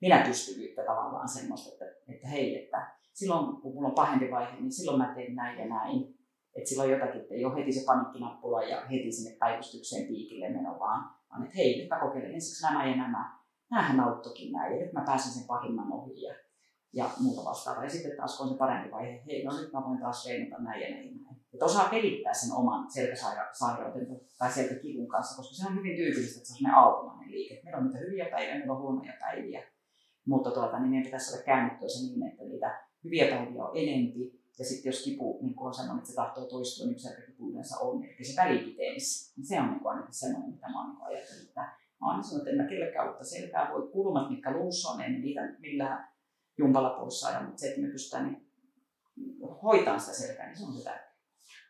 minä 0.00 0.24
pystyvyyttä 0.26 0.82
tavallaan 0.82 1.28
semmoista, 1.28 1.72
että, 1.72 1.84
että 2.08 2.28
hei, 2.28 2.64
että 2.64 2.96
silloin 3.12 3.56
kun 3.56 3.74
mulla 3.74 3.88
on 3.88 3.94
pahempi 3.94 4.30
vaihe, 4.30 4.60
niin 4.60 4.72
silloin 4.72 4.98
mä 4.98 5.14
teen 5.14 5.34
näin 5.34 5.58
ja 5.58 5.66
näin, 5.66 6.15
että 6.56 6.68
sillä 6.68 6.82
on 6.82 6.90
jotakin, 6.90 7.26
ei 7.30 7.44
ole 7.44 7.56
heti 7.56 7.72
se 7.72 7.84
panikkinappula 7.86 8.62
ja 8.62 8.80
heti 8.80 9.12
sinne 9.12 9.36
päivystykseen 9.36 10.06
piikille 10.06 10.48
meno, 10.48 10.78
vaan, 10.78 11.10
vaan 11.30 11.44
että 11.44 11.56
hei, 11.56 11.78
nyt 11.78 11.88
mä 11.88 12.00
kokeilen 12.00 12.34
ensiksi 12.34 12.62
nämä 12.62 12.86
ja 12.86 12.96
nämä. 12.96 13.36
Nämähän 13.70 14.00
auttokin 14.00 14.52
näin 14.52 14.76
ja 14.76 14.84
nyt 14.84 14.92
mä 14.92 15.04
pääsen 15.06 15.32
sen 15.32 15.46
pahimman 15.46 15.92
ohi 15.92 16.22
ja, 16.22 16.34
ja 16.92 17.10
muuta 17.20 17.44
vastaavaa. 17.44 17.84
Ja 17.84 17.90
sitten 17.90 18.16
taas 18.16 18.36
kun 18.36 18.46
on 18.46 18.52
se 18.52 18.58
parempi 18.58 18.90
vaihe, 18.90 19.22
hei, 19.26 19.44
no 19.44 19.60
nyt 19.60 19.72
mä 19.72 19.84
voin 19.86 20.00
taas 20.00 20.26
reenata 20.26 20.62
näin 20.62 20.82
ja 20.82 20.90
näin. 20.90 21.24
näin. 21.24 21.36
Että 21.54 21.64
osaa 21.64 21.88
pelittää 21.88 22.32
sen 22.32 22.56
oman 22.56 22.90
selkäsairauden 22.90 24.20
tai 24.38 24.52
selkäkivun 24.52 25.08
kanssa, 25.08 25.36
koska 25.36 25.54
se 25.54 25.66
on 25.68 25.78
hyvin 25.78 25.96
tyypillistä, 25.96 26.38
että 26.38 26.48
se 26.48 26.52
on 26.52 26.56
sellainen 26.56 26.82
automainen 26.82 27.30
liike. 27.30 27.60
Meillä 27.64 27.78
on 27.78 27.84
niitä 27.84 27.98
hyviä 27.98 28.26
päiviä, 28.30 28.54
meillä 28.54 28.72
on 28.72 28.82
huonoja 28.82 29.12
päiviä. 29.20 29.62
Mutta 30.26 30.50
tuota, 30.50 30.78
niin 30.78 30.90
meidän 30.90 31.04
pitäisi 31.04 31.30
saada 31.30 31.44
käännettyä 31.44 31.88
se 31.88 32.06
niin, 32.06 32.26
että 32.26 32.44
niitä 32.44 32.86
hyviä 33.04 33.26
päiviä 33.26 33.64
on 33.64 33.76
enempi 33.76 34.45
ja 34.58 34.64
sitten 34.64 34.90
jos 34.90 35.04
kipu 35.04 35.38
niin 35.42 35.54
on 35.56 35.74
sellainen, 35.74 35.98
että 35.98 36.10
se 36.10 36.16
tahtoo 36.16 36.44
toistua, 36.44 36.86
niin 36.86 36.96
kuin 37.02 37.26
kipu 37.26 37.50
yleensä 37.50 37.76
on, 37.78 38.04
eli 38.04 38.24
se 38.24 38.42
välipiteys, 38.42 39.32
niin 39.36 39.46
se 39.46 39.60
on 39.60 39.70
niin 39.70 39.86
ainakin 39.86 40.14
sellainen, 40.14 40.50
mitä 40.50 40.68
mä 40.68 40.80
oon 40.80 40.90
niin 40.90 41.04
ajatellut. 41.06 41.48
Että 41.48 41.60
mä 42.00 42.06
oon 42.06 42.24
sanonut, 42.24 42.48
että 42.48 42.50
en 42.50 42.62
mä 42.62 42.68
kellekään 42.68 43.08
uutta 43.08 43.24
selkää 43.24 43.70
voi. 43.72 43.88
Kulmat, 43.88 44.30
mitkä 44.30 44.52
luussa 44.52 44.88
on, 44.88 45.00
en 45.00 45.20
niitä 45.20 45.40
millään 45.58 46.08
jumpalla 46.58 46.90
pois 46.90 47.20
saada, 47.20 47.40
mutta 47.40 47.60
se, 47.60 47.68
että 47.68 47.80
me 47.80 47.88
pystytään 47.88 48.26
niin 48.26 48.46
hoitamaan 49.62 50.00
sitä 50.00 50.16
selkää, 50.16 50.46
niin 50.46 50.58
se 50.58 50.64
on 50.64 50.72
se 50.72 50.84
tärkeää. 50.84 51.16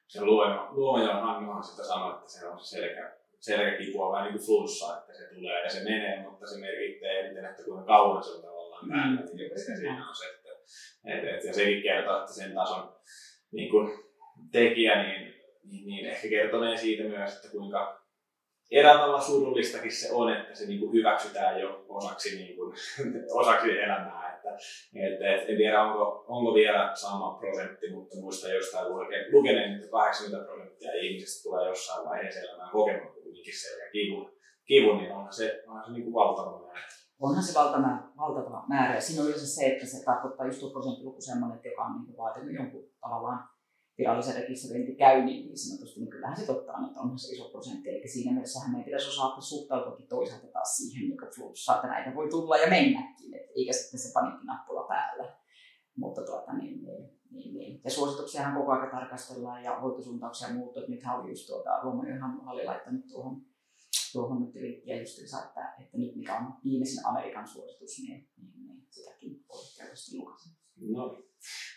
se 0.09 0.25
Luoma, 0.25 0.69
Luoma 0.71 1.03
ja 1.03 1.21
Hannuhan 1.21 1.65
sitä 1.65 1.85
sanoi, 1.85 2.15
että 2.15 2.31
se 2.31 2.49
on 2.49 2.59
se 2.61 2.77
selkä, 2.77 3.17
selkäkipu 3.41 4.03
on 4.03 4.13
vähän 4.13 4.25
niin 4.25 4.39
kuin 4.39 4.47
flunssa, 4.47 4.99
että 4.99 5.13
se 5.13 5.35
tulee 5.35 5.63
ja 5.63 5.71
se 5.71 5.85
menee, 5.85 6.31
mutta 6.31 6.47
se 6.47 6.61
merkittää 6.61 7.11
eniten, 7.11 7.45
että 7.45 7.63
kuinka 7.63 7.87
kauan 7.87 8.25
se 8.25 8.31
on 8.31 8.43
tavallaan 8.43 8.89
päällä. 8.89 9.21
Mm. 9.21 9.37
Niin 9.37 9.51
se 9.59 9.77
siinä 9.77 10.09
on 10.09 10.15
se, 10.15 10.25
että, 10.35 10.46
että, 11.05 11.31
että, 11.31 11.47
ja 11.47 11.55
sekin 11.55 11.83
kertoo, 11.83 12.21
että 12.21 12.33
sen 12.33 12.55
tason 12.55 12.97
niin 13.53 13.71
kuin 13.71 13.93
tekijä, 14.53 15.03
niin, 15.03 15.35
niin, 15.65 15.87
niin 15.87 16.07
ehkä 16.07 16.29
kertonee 16.29 16.77
siitä 16.77 17.03
myös, 17.03 17.37
että 17.37 17.49
kuinka 17.49 18.07
tavalla 18.83 19.21
surullistakin 19.21 19.93
se 19.93 20.13
on, 20.13 20.33
että 20.33 20.55
se 20.55 20.67
niin 20.67 20.81
kuin 20.81 20.93
hyväksytään 20.93 21.61
jo 21.61 21.85
osaksi, 21.89 22.37
niin 22.37 22.57
kuin, 22.57 22.75
osaksi 23.41 23.71
elämää. 23.71 24.37
Että, 24.37 24.57
että, 24.95 25.35
et, 25.35 25.51
en 25.51 25.57
tiedä, 25.57 25.83
onko, 25.83 26.25
onko 26.29 26.55
vielä 26.55 26.91
sama 26.95 27.39
prosentti, 27.39 27.91
mutta 27.91 28.17
muista 28.17 28.49
jostain 28.49 28.87
lukeneen, 29.33 29.75
että 29.75 29.89
80 29.91 30.47
prosenttia 30.47 30.93
ihmisistä 30.93 31.43
tulee 31.43 31.69
jossain 31.69 32.09
vaiheessa 32.09 32.41
elämää 32.41 32.71
kokemaan 32.73 33.13
kuitenkin 33.13 33.61
se 33.61 33.85
ja 33.85 33.91
kivun, 33.93 34.33
kivun 34.67 34.99
niin 34.99 35.13
onhan 35.13 35.33
se, 35.33 35.63
onhan 35.67 35.85
se 35.85 35.93
niin 35.93 36.03
kuin 36.03 36.15
valtava 36.15 36.63
määrä. 36.67 36.96
Onhan 37.21 37.43
se 37.45 37.59
valtava, 37.59 38.13
valtava 38.17 38.65
määrä. 38.69 38.95
Ja 38.95 39.01
siinä 39.01 39.23
on 39.23 39.29
yleensä 39.29 39.47
se, 39.47 39.67
että 39.67 39.87
se 39.87 40.05
tarkoittaa 40.05 40.47
just 40.47 40.73
prosenttiluku 40.73 41.21
semmoinen, 41.21 41.61
joka 41.65 41.85
on 41.85 42.05
niin 42.07 42.17
vaatinut 42.17 42.55
jonkun 42.55 42.85
tavallaan 43.01 43.49
virallisen 43.99 44.35
rekisteröinti 44.35 44.95
käy, 44.95 45.25
niin, 45.25 45.59
sanotusti, 45.59 46.01
niin 46.01 46.11
kyllähän 46.11 46.37
se 46.37 46.47
totta 46.47 46.73
on, 46.73 46.85
että 46.85 47.01
onhan 47.01 47.19
se 47.19 47.33
iso 47.33 47.49
prosentti. 47.49 47.91
Eli 47.91 48.09
siinä 48.09 48.33
mielessä 48.33 48.69
meidän 48.69 48.85
pitäisi 48.85 49.09
osata 49.09 49.41
suhtautua 49.41 50.07
toisaalta 50.09 50.47
taas 50.47 50.77
siihen 50.77 51.09
niin 51.09 51.35
flunssaan, 51.37 51.77
että 51.77 51.89
näitä 51.89 52.15
voi 52.15 52.29
tulla 52.29 52.57
ja 52.57 52.71
mennäkin, 52.71 53.35
et, 53.35 53.51
eikä 53.57 53.73
sitten 53.73 54.01
se 54.01 54.13
paniikkinappula 54.15 54.89
päällä. 54.89 55.37
Mutta 55.97 56.23
tuota, 56.23 56.53
niin, 56.53 56.83
niin, 56.83 57.21
niin, 57.31 57.55
niin. 57.55 57.81
Ja 57.85 57.91
suosituksiahan 57.91 58.55
koko 58.55 58.73
ajan 58.73 58.91
tarkastellaan 58.91 59.65
ja 59.65 59.81
hoitosuuntauksia 59.81 60.49
ja. 60.49 60.55
Että 60.55 60.91
nythän 60.91 61.21
oli 61.21 61.31
just 61.31 61.47
tuota, 61.47 61.71
Luomajohan 61.83 62.49
oli 62.49 62.65
laittanut 62.65 63.07
tuohon, 63.09 63.43
tuohon 64.13 64.43
nyt 64.43 64.55
linkkiä 64.55 65.01
just 65.01 65.19
että, 65.19 65.75
että 65.81 65.99
nyt 65.99 66.17
mikä 66.17 66.37
on 66.37 66.55
viimeisin 66.65 67.07
Amerikan 67.07 67.49
suositus, 67.49 67.99
niin, 67.99 68.29
niin, 68.37 68.53
niin 68.67 68.87
sitäkin 68.91 69.45
voi 69.49 69.65
käydä 69.79 69.95
sitten 69.95 70.21
No, 70.77 71.23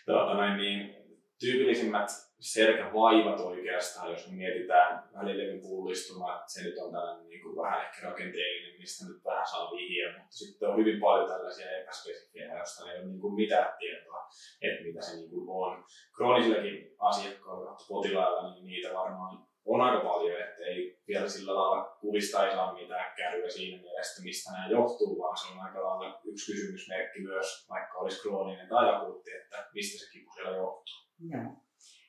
tuota, 0.06 0.34
noin, 0.34 0.56
niin 0.56 1.00
tyypillisimmät 1.40 2.10
selkävaivat 2.40 3.40
oikeastaan, 3.40 4.10
jos 4.10 4.30
me 4.30 4.36
mietitään 4.36 5.10
välilevyn 5.14 5.60
pullistuma, 5.60 6.42
se 6.46 6.62
nyt 6.62 6.78
on 6.78 6.92
tällainen 6.92 7.28
niin 7.28 7.42
kuin 7.42 7.56
vähän 7.56 7.84
ehkä 7.86 8.08
rakenteellinen, 8.08 8.78
mistä 8.78 9.04
nyt 9.08 9.24
vähän 9.24 9.46
saa 9.46 9.70
vihjeä, 9.70 10.12
mutta 10.18 10.36
sitten 10.36 10.68
on 10.68 10.78
hyvin 10.78 11.00
paljon 11.00 11.28
tällaisia 11.28 11.78
epäspesifiä, 11.80 12.56
joista 12.56 12.92
ei 12.92 12.98
ole 12.98 13.06
niin 13.06 13.20
kuin 13.20 13.34
mitään 13.34 13.78
tietoa, 13.78 14.28
että 14.62 14.84
mitä 14.84 15.00
se 15.00 15.16
niin 15.16 15.30
kuin 15.30 15.48
on. 15.48 15.84
Kroonisillakin 16.16 16.94
asiakkailla, 16.98 17.76
potilailla, 17.88 18.54
niin 18.54 18.64
niitä 18.64 18.94
varmaan 18.94 19.49
on 19.64 19.80
aika 19.80 20.08
paljon, 20.08 20.40
että 20.40 20.62
ei 20.64 21.02
vielä 21.08 21.28
sillä 21.28 21.54
lailla 21.54 21.96
kuvista 22.00 22.46
ei 22.46 22.52
saa 22.54 22.74
mitään 22.74 23.16
kärryä 23.16 23.50
siinä 23.50 23.82
mielessä, 23.82 24.22
mistä 24.22 24.52
nämä 24.52 24.68
johtuu, 24.70 25.18
vaan 25.18 25.36
se 25.36 25.52
on 25.52 25.60
aika 25.60 25.84
lailla 25.84 26.20
yksi 26.24 26.52
kysymysmerkki 26.52 27.20
myös, 27.20 27.66
vaikka 27.68 27.98
olisi 27.98 28.22
krooninen 28.22 28.68
tai 28.68 28.94
akuutti, 28.94 29.30
että 29.42 29.68
mistä 29.74 30.04
se 30.04 30.10
kipu 30.12 30.32
siellä 30.32 30.56
johtuu. 30.56 30.94
Joo. 31.18 31.56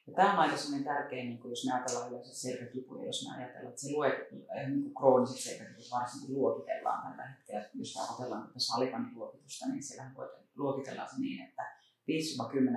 Ja 0.07 0.13
tämä 0.15 0.33
on 0.33 0.39
aika 0.39 0.57
sellainen 0.57 0.89
tärkeä, 0.93 1.23
niin 1.23 1.39
kuin 1.39 1.49
jos 1.49 1.65
me 1.65 1.73
ajatellaan 1.73 2.09
yleensä 2.09 2.33
selkäkipuja, 2.47 3.05
jos 3.05 3.19
me 3.25 3.35
ajatellaan, 3.37 3.69
että 3.69 3.81
se 3.81 3.91
luet, 3.91 4.17
niin 4.31 4.83
kuin 4.83 4.95
krooniset 4.99 5.37
selkäkiput 5.37 5.91
varsinkin 5.91 6.35
luokitellaan 6.35 7.01
tällä 7.03 7.25
hetkellä. 7.31 7.69
Jos 7.73 7.97
ajatellaan 7.97 8.47
tätä 8.47 8.59
salipanin 8.59 9.15
luokitusta, 9.15 9.65
niin 9.69 9.83
siellä 9.83 10.11
luokitellaan 10.55 11.09
se 11.09 11.21
niin, 11.21 11.47
että 11.47 11.63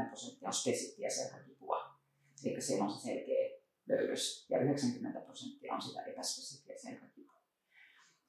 5-10 0.04 0.08
prosenttia 0.08 0.48
on 0.48 0.60
spesifiä 0.62 1.10
selkäkipua. 1.10 1.78
Eli 2.44 2.60
siellä 2.60 2.84
on 2.84 2.90
se 2.90 3.00
selkeä 3.02 3.53
löydös 3.88 4.46
ja 4.50 4.60
90 4.60 5.20
prosenttia 5.20 5.74
on 5.74 5.82
sitä 5.82 6.02
epäspesifiä 6.02 6.74
selkäkipua. 6.78 7.34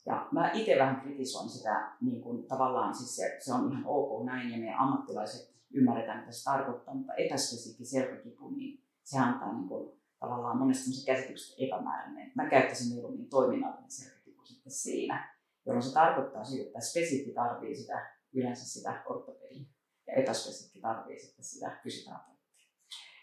Ja 0.05 0.27
mä 0.31 0.51
itse 0.51 0.75
vähän 0.79 1.01
kritisoin 1.01 1.49
sitä, 1.49 1.91
niin 2.01 2.21
kuin 2.21 2.47
tavallaan 2.47 2.95
siis 2.95 3.15
se, 3.15 3.37
se 3.39 3.53
on 3.53 3.71
ihan 3.71 3.83
ok 3.85 4.25
näin 4.25 4.51
ja 4.51 4.57
meidän 4.57 4.79
ammattilaiset 4.79 5.55
ymmärretään, 5.73 6.19
mitä 6.19 6.31
se 6.31 6.43
tarkoittaa, 6.43 6.95
mutta 6.95 7.13
epäspesifi 7.13 7.85
selkäkipu, 7.85 8.49
niin 8.49 8.83
se 9.03 9.19
antaa 9.19 9.53
niin 9.53 9.67
kuin, 9.67 10.01
tavallaan 10.19 10.57
monesti 10.57 10.83
sellaisen 10.83 11.15
käsityksen 11.15 11.67
epämääräinen. 11.67 12.31
Mä 12.35 12.49
käyttäisin 12.49 12.93
mieluummin 12.93 13.29
toiminnallinen 13.29 13.91
selkäkipu 13.91 14.45
sitten 14.45 14.71
siinä, 14.71 15.35
jolloin 15.65 15.83
se 15.83 15.93
tarkoittaa 15.93 16.43
sitä, 16.43 16.63
että 16.63 16.79
spesifi 16.79 17.33
tarvii 17.33 17.75
sitä, 17.75 18.15
yleensä 18.33 18.65
sitä 18.65 19.03
ortopedia 19.05 19.65
ja 20.07 20.13
epäspesifi 20.13 20.79
tarvii 20.79 21.19
sitten 21.19 21.45
sitä 21.45 21.77
fysioterapeuttia. 21.83 22.34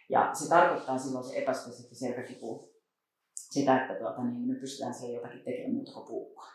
Ja 0.08 0.30
se 0.34 0.48
tarkoittaa 0.48 0.98
silloin 0.98 1.24
se 1.24 1.38
epäspesifi 1.38 1.94
selkäkipu 1.94 2.72
sitä, 3.34 3.82
että 3.82 3.94
tuota, 3.94 4.24
niin 4.24 4.48
me 4.48 4.54
pystytään 4.54 4.94
siellä 4.94 5.16
jotakin 5.16 5.44
tekemään 5.44 5.74
muuta 5.74 5.92
kuin 5.92 6.06
puhua. 6.06 6.46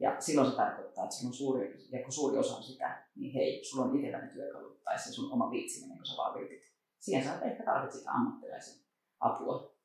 Ja 0.00 0.20
silloin 0.20 0.50
se 0.50 0.56
tarkoittaa, 0.56 1.04
että 1.04 1.26
on 1.26 1.32
suuri, 1.32 1.88
ja 1.92 2.02
kun 2.02 2.12
suuri 2.12 2.38
osa 2.38 2.56
on 2.56 2.62
sitä, 2.62 3.06
niin 3.16 3.34
hei, 3.34 3.64
sulla 3.64 3.84
on 3.84 3.96
itselläni 3.96 4.32
työkalu 4.32 4.80
tai 4.84 4.98
se 4.98 5.12
sun 5.12 5.32
oma 5.32 5.50
viitsiminen, 5.50 5.96
kun 5.96 6.06
sä 6.06 6.16
vaan 6.16 6.38
viitit. 6.38 6.72
Siihen 7.00 7.24
sä 7.24 7.40
ehkä 7.40 7.64
tarvitset 7.64 8.02
ammattilaisen 8.06 8.84
apua. 9.20 9.76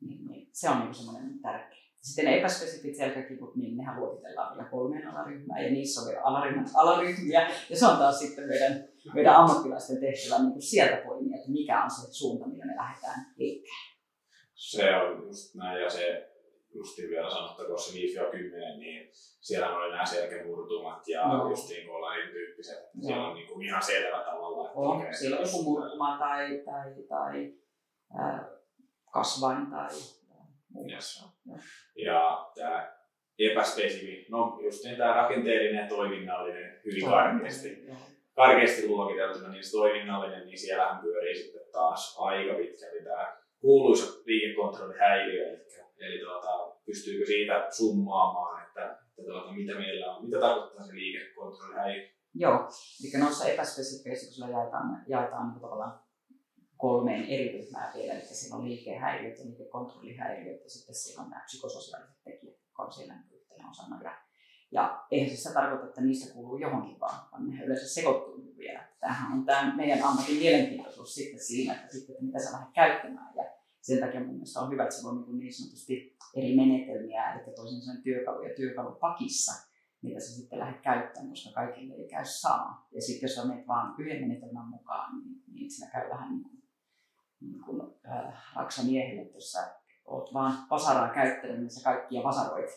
Niin, 0.00 0.26
niin 0.26 0.50
se 0.52 0.70
on 0.70 0.80
niin 0.80 0.94
semmoinen 0.94 1.38
tärkeä. 1.38 1.73
Sitten 2.04 2.24
ne 2.24 2.38
epäspesifit 2.38 2.96
selkäkivut, 2.96 3.56
niin 3.56 3.76
nehän 3.76 4.00
luokitellaan 4.00 4.56
vielä 4.56 4.68
kolmeen 4.70 5.08
alaryhmään 5.08 5.64
ja 5.64 5.70
niissä 5.70 6.00
on 6.00 6.08
vielä 6.08 6.22
alaryhmät, 6.22 6.66
alaryhmiä. 6.74 7.50
Ja 7.70 7.76
se 7.76 7.86
on 7.86 7.96
taas 7.96 8.18
sitten 8.18 8.48
meidän, 8.48 8.88
meidän 9.14 9.36
ammattilaisten 9.36 10.00
tehtävä 10.00 10.38
niin 10.38 10.52
kuin 10.52 10.62
sieltä 10.62 10.96
poimia, 10.96 11.36
että 11.36 11.50
mikä 11.50 11.84
on 11.84 11.90
se 11.90 12.12
suunta, 12.12 12.48
millä 12.48 12.64
me 12.64 12.76
lähdetään 12.76 13.26
liikkeelle. 13.36 13.94
Se 14.54 14.96
on 14.96 15.26
just 15.26 15.54
näin 15.54 15.82
ja 15.82 15.90
se 15.90 16.30
justiin 16.74 17.10
vielä 17.10 17.30
sanottakoon 17.30 17.78
se 17.78 17.92
5-10, 17.92 18.78
niin 18.78 19.10
siellä 19.40 19.76
oli 19.76 19.90
nämä 19.90 20.06
selkämurtumat 20.06 21.08
ja 21.08 21.28
no. 21.28 21.48
justiin 21.48 21.88
kolarin 21.88 22.32
tyyppiset. 22.32 22.78
No. 22.94 23.02
Siellä 23.06 23.28
on 23.28 23.34
niin 23.34 23.48
kuin 23.48 23.66
ihan 23.66 23.82
selvä 23.82 24.24
tavalla. 24.24 24.66
Että 24.66 24.78
on, 24.78 24.96
okay, 24.96 25.14
siellä 25.14 25.38
on 25.38 25.46
joku 25.46 25.62
murtuma 25.62 26.18
tai, 26.18 26.62
tai, 26.64 26.94
tai 27.08 27.54
äh, 28.20 28.40
kasvain 29.10 29.66
tai, 29.70 29.88
tai 30.74 30.92
yes. 30.92 31.33
Ja. 31.96 32.50
tämä 32.54 32.94
epäspesifi, 33.38 34.26
no 34.30 34.58
justiin 34.62 34.96
tämä 34.96 35.14
rakenteellinen 35.14 35.82
ja 35.82 35.88
toiminnallinen 35.88 36.80
hyvin 36.84 37.04
karkeasti, 37.04 37.86
karkeasti 38.34 38.88
luokiteltuna, 38.88 39.48
niin 39.48 39.64
se 39.64 39.72
toiminnallinen, 39.72 40.46
niin 40.46 40.58
siellähän 40.58 41.02
pyörii 41.02 41.34
sitten 41.34 41.62
taas 41.72 42.16
aika 42.18 42.54
pitkälti 42.54 43.04
tämä 43.04 43.36
kuuluisa 43.60 44.22
liikekontrollihäiriö, 44.26 45.48
eli 45.48 45.64
Eli 45.98 46.18
tuota, 46.18 46.76
pystyykö 46.86 47.26
siitä 47.26 47.66
summaamaan, 47.70 48.66
että, 48.66 48.98
että 49.18 49.32
tuota, 49.32 49.52
mitä 49.52 49.74
meillä 49.74 50.12
on, 50.12 50.24
mitä 50.24 50.40
tarkoittaa 50.40 50.86
se 50.86 50.94
liikekontrollihäiriö? 50.94 52.08
Joo, 52.34 52.54
eli 52.54 53.22
noissa 53.22 53.48
epäspesifeissä, 53.48 54.26
kun 54.26 54.34
sillä 54.34 54.48
jaetaan, 54.48 55.04
jaetaan 55.08 55.52
niin 55.52 55.60
tavallaan 55.60 56.00
kolmeen 56.84 57.24
eri 57.24 57.48
ryhmään 57.52 57.94
vielä, 57.94 58.12
eli 58.12 58.24
siinä 58.24 58.56
on 58.56 58.64
liikehäiriöt 58.64 59.38
ja 59.38 59.44
liikekontrollihäiriöt 59.44 60.64
ja 60.64 60.70
sitten 60.70 60.94
siellä 60.94 61.22
on 61.22 61.30
nämä 61.30 61.42
psykososiaaliset 61.44 62.24
tekijät, 62.24 62.56
jotka 62.60 62.82
on 62.82 62.92
siellä 62.92 63.14
yhtenä 63.32 63.70
osana. 63.70 64.02
Ja, 64.02 64.12
ja 64.70 65.04
eihän 65.10 65.30
se 65.30 65.36
sitä 65.36 65.54
tarkoita, 65.54 65.86
että 65.86 66.00
niistä 66.00 66.34
kuuluu 66.34 66.58
johonkin 66.58 67.00
vaan, 67.00 67.30
vaan 67.32 67.50
ne 67.50 67.64
yleensä 67.64 67.88
sekoittuu 67.88 68.54
vielä. 68.56 68.88
Tämähän 69.00 69.32
on 69.32 69.44
tämä 69.44 69.76
meidän 69.76 70.02
ammatin 70.02 70.36
mielenkiintoisuus 70.36 71.14
sitten 71.14 71.40
siinä, 71.40 71.74
että, 71.74 71.92
sitten, 71.92 72.12
että 72.12 72.24
mitä 72.24 72.38
sä 72.38 72.52
lähdet 72.52 72.74
käyttämään. 72.74 73.36
Ja 73.36 73.44
sen 73.80 74.00
takia 74.00 74.20
mun 74.20 74.34
mielestä 74.34 74.60
on 74.60 74.70
hyvä, 74.70 74.82
että 74.82 74.94
se 74.94 75.08
on 75.08 75.24
niin, 75.26 75.38
niin 75.38 75.54
sanotusti 75.54 76.16
eri 76.36 76.56
menetelmiä, 76.56 77.32
eli 77.32 77.54
toisin 77.54 77.82
sanoen 77.82 78.02
työkalu 78.02 78.42
ja 78.42 78.54
työkalupakissa, 78.54 79.52
mitä 80.02 80.20
sä 80.20 80.36
sitten 80.36 80.58
lähdet 80.58 80.80
käyttämään, 80.80 81.30
koska 81.30 81.52
kaikille 81.52 81.94
ei 81.94 82.08
käy 82.08 82.24
sama. 82.24 82.86
Ja 82.92 83.02
sitten 83.02 83.26
jos 83.28 83.34
sä 83.34 83.44
menet 83.44 83.68
vaan 83.68 83.94
yhden 83.98 84.20
menetelmän 84.20 84.68
mukaan, 84.68 85.18
niin, 85.18 85.42
niin 85.52 85.70
siinä 85.70 85.90
käy 85.90 86.10
vähän 86.10 86.30
niin 86.30 86.53
niin 87.40 87.60
kuin 87.64 87.82
äh, 88.08 88.34
raksamiehelle, 88.56 89.22
että 89.22 89.36
jos 89.36 89.52
sä 89.52 89.74
oot 90.04 90.34
vaan 90.34 90.54
vasaraa 90.70 91.14
käyttänyt, 91.14 91.58
niin 91.58 91.70
sä 91.70 91.84
kaikkia 91.84 92.22
vasaroit, 92.22 92.70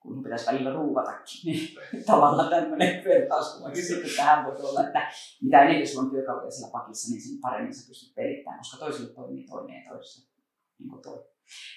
kun 0.00 0.22
pitäisi 0.22 0.46
välillä 0.46 0.72
ruuvatakin, 0.72 1.40
niin 1.44 1.68
tavallaan 2.06 2.50
tämmöinen 2.50 3.04
vertauskuvakin 3.04 3.86
sitten 3.86 4.16
tähän 4.16 4.44
voi 4.44 4.56
olla, 4.56 4.86
että 4.86 5.10
mitä 5.42 5.62
enemmän 5.62 5.86
sulla 5.86 6.02
on 6.02 6.10
työkaluja 6.10 6.50
siellä 6.50 6.72
pakissa, 6.72 7.10
niin 7.10 7.22
sen 7.22 7.40
paremmin 7.40 7.74
sä 7.74 7.88
pystyt 7.88 8.14
pelittämään, 8.14 8.58
koska 8.58 8.78
toisille 8.78 9.14
toimii 9.14 9.46
toinen 9.46 9.84
ja 9.84 9.92
toiselle 9.92 10.32
niin 10.78 11.02
toi. 11.02 11.24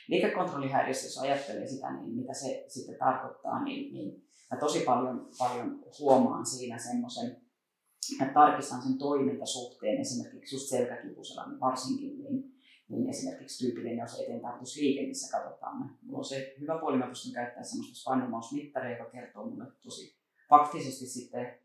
Liikekontrollihäiriössä, 0.08 1.08
jos 1.08 1.18
ajattelee 1.18 1.68
sitä, 1.68 1.94
niin 1.94 2.16
mitä 2.16 2.34
se 2.34 2.66
sitten 2.68 3.00
tarkoittaa, 3.00 3.64
niin, 3.64 3.94
niin 3.94 4.24
mä 4.52 4.60
tosi 4.60 4.80
paljon, 4.80 5.30
paljon 5.40 5.84
huomaan 6.00 6.46
siinä 6.46 6.78
semmoisen, 6.78 7.45
että 8.22 8.34
tarkistan 8.34 8.82
sen 8.82 8.98
toimintasuhteen, 8.98 10.02
esimerkiksi 10.02 10.56
just 10.56 10.70
selkäkipusella 10.70 11.48
niin 11.48 11.60
varsinkin, 11.60 12.24
niin, 12.24 12.56
niin 12.90 13.10
esimerkiksi 13.10 13.66
tyypillinen, 13.66 13.98
jos 13.98 14.76
liike, 14.76 15.08
missä 15.08 15.38
katsotaan. 15.38 15.98
Mulla 16.02 16.18
on 16.18 16.26
se 16.26 16.56
hyvä 16.60 16.78
puoli, 16.80 16.98
mä 16.98 17.08
pystyn 17.08 17.34
käyttämään 17.34 17.66
semmoista 17.66 17.96
spinal 17.96 18.90
joka 18.90 19.12
kertoo 19.12 19.50
mulle 19.50 19.66
tosi 19.84 20.16
faktisesti 20.50 21.06
sitten 21.06 21.60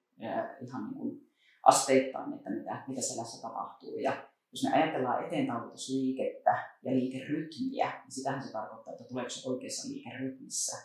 ihan 0.60 0.84
niin 0.84 0.94
kuin 0.94 1.30
asteittain, 1.62 2.32
että 2.32 2.50
mitä, 2.50 2.84
mitä 2.88 3.00
selässä 3.00 3.42
tapahtuu. 3.42 3.98
Ja 3.98 4.28
jos 4.52 4.64
me 4.64 4.72
ajatellaan 4.72 5.26
eteentaulutusliikettä 5.26 6.68
ja 6.82 6.92
liikerytmiä, 6.92 7.90
niin 8.02 8.12
sitähän 8.12 8.42
se 8.42 8.52
tarkoittaa, 8.52 8.92
että 8.92 9.04
tuleeko 9.04 9.30
se 9.30 9.48
oikeassa 9.48 9.88
liikerytmissä. 9.88 10.76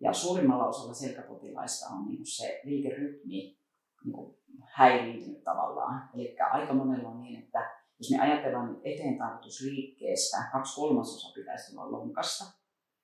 Ja 0.00 0.12
suurimmalla 0.12 0.68
osalla 0.68 0.94
selkäpotilaista 0.94 1.86
on 1.86 2.06
niin 2.08 2.26
se 2.26 2.60
liikerytmi 2.64 3.58
niin 4.04 4.35
häiriintynyt 4.76 5.44
tavallaan. 5.44 6.10
Eli 6.14 6.36
aika 6.52 6.74
monella 6.74 7.08
on 7.08 7.20
niin, 7.20 7.42
että 7.42 7.70
jos 7.98 8.10
me 8.10 8.20
ajatellaan 8.20 8.72
nyt 8.72 8.80
eteentaulutusliikkeestä, 8.84 10.36
kaksi 10.52 10.76
kolmasosa 10.76 11.32
pitäisi 11.34 11.76
olla 11.76 11.92
lonkasta 11.92 12.44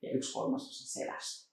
ja 0.02 0.10
yksi 0.10 0.32
kolmasosa 0.32 1.00
selästä. 1.00 1.52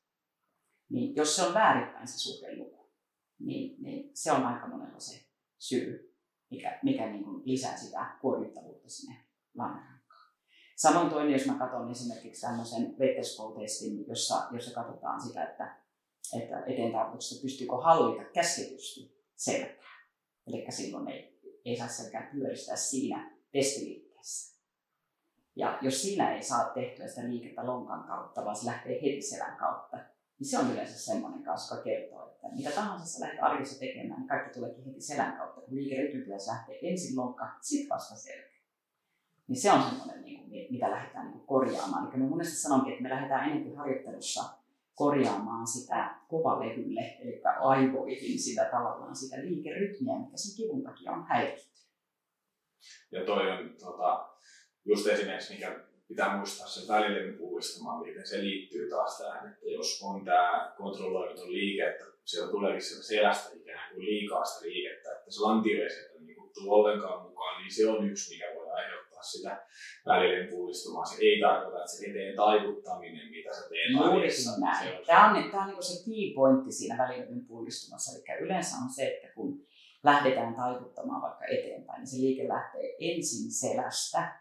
Niin 0.90 1.16
jos 1.16 1.36
se 1.36 1.44
on 1.44 1.54
väärinpäin 1.54 2.08
se 2.08 2.18
suhdeluku, 2.18 2.92
niin, 3.40 3.84
niin 3.84 4.12
se 4.14 4.32
on 4.32 4.46
aika 4.46 4.68
monella 4.68 5.00
se 5.00 5.26
syy, 5.58 6.16
mikä, 6.52 6.80
mikä 6.84 7.10
niin 7.10 7.24
kuin 7.24 7.42
lisää 7.46 7.78
sitä 7.78 8.18
kuormittavuutta 8.22 8.90
sinne 8.90 9.16
lannerankaan. 9.58 10.34
Samoin 10.76 11.10
toinen, 11.10 11.34
jos 11.34 11.46
mä 11.46 11.60
katson 11.60 11.92
esimerkiksi 11.92 12.42
tämmöisen 12.42 12.96
Vettespool-testin, 13.00 14.08
jossa, 14.08 14.48
jossa 14.52 14.82
katsotaan 14.82 15.22
sitä, 15.22 15.44
että, 15.44 15.76
että 16.42 16.60
eteen 16.60 16.92
pystyykö 17.42 17.76
hallita 17.76 18.24
käsketysti 18.34 19.26
selkää. 19.36 19.99
Eli 20.50 20.66
silloin 20.70 21.08
ei, 21.08 21.40
ei 21.66 21.78
saa 21.78 21.88
selkää 21.88 22.30
pyöristää 22.34 22.76
siinä 22.76 23.32
testiliikkeessä. 23.52 24.60
Ja 25.56 25.80
jos 25.82 26.02
siinä 26.02 26.36
ei 26.36 26.44
saa 26.44 26.70
tehtyä 26.70 27.08
sitä 27.08 27.30
liikettä 27.30 27.66
lonkan 27.66 28.04
kautta, 28.04 28.46
vaan 28.46 28.56
se 28.56 28.66
lähtee 28.66 28.94
heti 29.02 29.22
selän 29.22 29.58
kautta, 29.58 29.98
niin 30.40 30.48
se 30.48 30.60
on 30.60 30.72
yleensä 30.72 31.00
semmoinen 31.00 31.44
kanssa, 31.44 31.76
joka 31.76 31.84
kertoo, 31.84 32.30
että 32.30 32.48
mitä 32.56 32.72
tahansa 32.72 33.06
sä 33.06 33.26
lähdet 33.26 33.44
arjessa 33.44 33.80
tekemään, 33.80 34.20
niin 34.20 34.28
kaikki 34.28 34.54
tuleekin 34.54 34.86
heti 34.86 35.02
selän 35.02 35.38
kautta. 35.38 35.62
Kun 35.62 35.76
liikerytmi 35.76 36.22
pitäisi 36.22 36.50
lähteä 36.50 36.76
ensin 36.82 37.18
lonkka, 37.18 37.58
sitten 37.62 37.90
vasta 37.90 38.16
selkä. 38.16 38.50
Niin 39.48 39.62
se 39.62 39.72
on 39.72 39.84
semmoinen, 39.84 40.22
niin 40.22 40.72
mitä 40.72 40.92
lähdetään 40.92 41.32
niin 41.32 41.46
korjaamaan. 41.46 42.10
Eli 42.10 42.24
me 42.24 42.30
monesti 42.30 42.56
sanonkin, 42.56 42.92
että 42.92 43.04
me 43.04 43.10
lähdetään 43.10 43.50
enemmän 43.50 43.76
harjoittelussa 43.76 44.59
korjaamaan 45.00 45.68
sitä 45.68 46.16
kovalevylle, 46.28 47.02
eli 47.22 47.42
aivoihin 47.60 48.40
sitä 48.40 48.66
tavallaan 48.72 49.16
sitä 49.16 49.36
liikerytmiä, 49.42 50.20
mikä 50.20 50.38
sen 50.38 50.58
kivun 50.58 50.84
takia 50.84 51.12
on 51.12 51.26
häiritty. 51.30 51.80
Ja 53.12 53.26
toi 53.26 53.52
on 53.52 53.76
tota, 53.80 54.30
just 54.86 55.08
esimerkiksi, 55.08 55.54
mikä 55.54 55.80
pitää 56.08 56.38
muistaa 56.38 56.68
se 56.68 56.94
välillinen 56.94 57.38
puhdistamaan, 57.38 58.08
miten 58.08 58.28
se 58.28 58.44
liittyy 58.44 58.90
taas 58.90 59.18
tähän, 59.18 59.52
että 59.52 59.66
jos 59.66 60.02
on 60.04 60.26
tämä 60.26 60.74
kontrolloimaton 60.78 61.54
liike, 61.54 61.90
että 61.90 62.06
siellä 62.26 62.52
tuleekin 62.52 62.82
sieltä 62.82 63.04
selästä 63.04 63.50
ikään 63.56 63.94
kuin 63.94 64.06
liikaa 64.06 64.46
sitä 64.46 64.66
liikettä, 64.66 65.12
että 65.12 65.32
se 65.32 65.42
lantio 65.42 65.84
ei 65.84 65.90
sieltä 65.90 66.20
niin 66.20 66.52
tule 66.54 66.76
ollenkaan 66.76 67.22
mukaan, 67.30 67.62
niin 67.62 67.74
se 67.76 67.90
on 67.90 68.10
yksi, 68.10 68.34
mikä 68.34 68.54
voi 69.20 69.20
aiheuttaa 69.20 69.24
sitä 69.24 69.66
välillinen 70.06 70.50
puhdistumaa. 70.50 71.06
Se 71.06 71.18
ei 71.22 71.40
tarkoita, 71.42 71.78
että 71.78 71.92
se 71.92 72.06
eteen 72.06 72.36
taivuttaminen, 72.36 73.30
mitä 73.30 73.54
sä 73.56 73.70
teet 73.70 74.12
arjessa. 74.12 74.60
Näin. 74.60 74.88
Se 74.88 74.98
on 75.00 75.06
tämä 75.06 75.30
on, 75.30 75.52
tämä 75.52 75.64
on 75.64 75.70
niin 75.70 75.84
se 75.84 76.06
key 76.06 76.34
pointti 76.36 76.72
siinä 76.72 76.98
välillinen 76.98 77.46
puhdistumassa. 77.46 78.18
Eli 78.18 78.46
yleensä 78.46 78.78
on 78.84 78.90
se, 78.90 79.08
että 79.08 79.34
kun 79.36 79.66
lähdetään 80.04 80.56
taivuttamaan 80.56 81.22
vaikka 81.22 81.46
eteenpäin, 81.46 82.00
niin 82.00 82.08
se 82.08 82.18
liike 82.18 82.48
lähtee 82.48 82.96
ensin 83.00 83.52
selästä, 83.52 84.40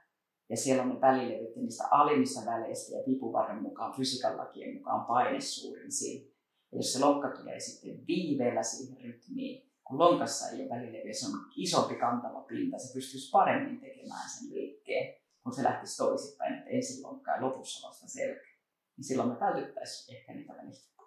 ja 0.50 0.56
siellä 0.56 0.82
on 0.82 0.88
ne 0.88 1.00
välilevyt 1.00 1.56
niistä 1.56 1.84
alimmista 1.90 2.50
väleistä 2.50 2.96
ja 2.96 3.02
vipuvarren 3.06 3.62
mukaan, 3.62 3.96
fysiikan 3.96 4.36
lakien 4.36 4.74
mukaan 4.74 5.06
paine 5.06 5.40
suurin 5.40 5.92
siinä. 5.92 6.30
Ja 6.72 6.78
jos 6.78 6.92
se 6.92 7.00
lonkka 7.00 7.30
tulee 7.30 7.60
sitten 7.60 8.06
viiveellä 8.06 8.62
siihen 8.62 9.04
rytmiin, 9.04 9.68
kun 9.88 9.98
lonkassa 9.98 10.48
ei 10.48 10.60
ole 10.60 10.68
välilevyä, 10.68 11.12
se 11.12 11.26
on 11.26 11.32
isompi 11.56 11.94
kantava 11.94 12.40
pinta, 12.40 12.78
se 12.78 12.94
pystyisi 12.94 13.30
paremmin 13.30 13.80
tekemään 13.80 14.30
sen 14.30 14.54
liikkeen, 14.54 14.67
kun 15.42 15.54
se 15.54 15.62
lähtisi 15.62 15.96
toisinpäin, 15.96 16.54
että 16.54 16.70
ensin 16.70 17.02
lonkka 17.02 17.30
ja 17.30 17.42
lopussa 17.42 17.88
vasta 17.88 18.08
selkä. 18.08 18.48
Niin 18.96 19.04
silloin 19.04 19.28
me 19.28 19.36
täytyttäisiin 19.36 20.18
ehkä 20.18 20.32
niitä 20.32 20.52
välistä 20.52 20.98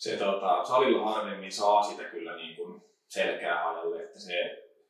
Se 0.00 0.16
tota, 0.16 0.64
salilla 0.64 1.12
harvemmin 1.12 1.52
saa 1.52 1.82
sitä 1.82 2.04
kyllä 2.04 2.36
niin 2.36 2.56
kuin 2.56 2.82
selkää 3.08 3.64
halalle, 3.64 4.02
että 4.02 4.20
se 4.20 4.34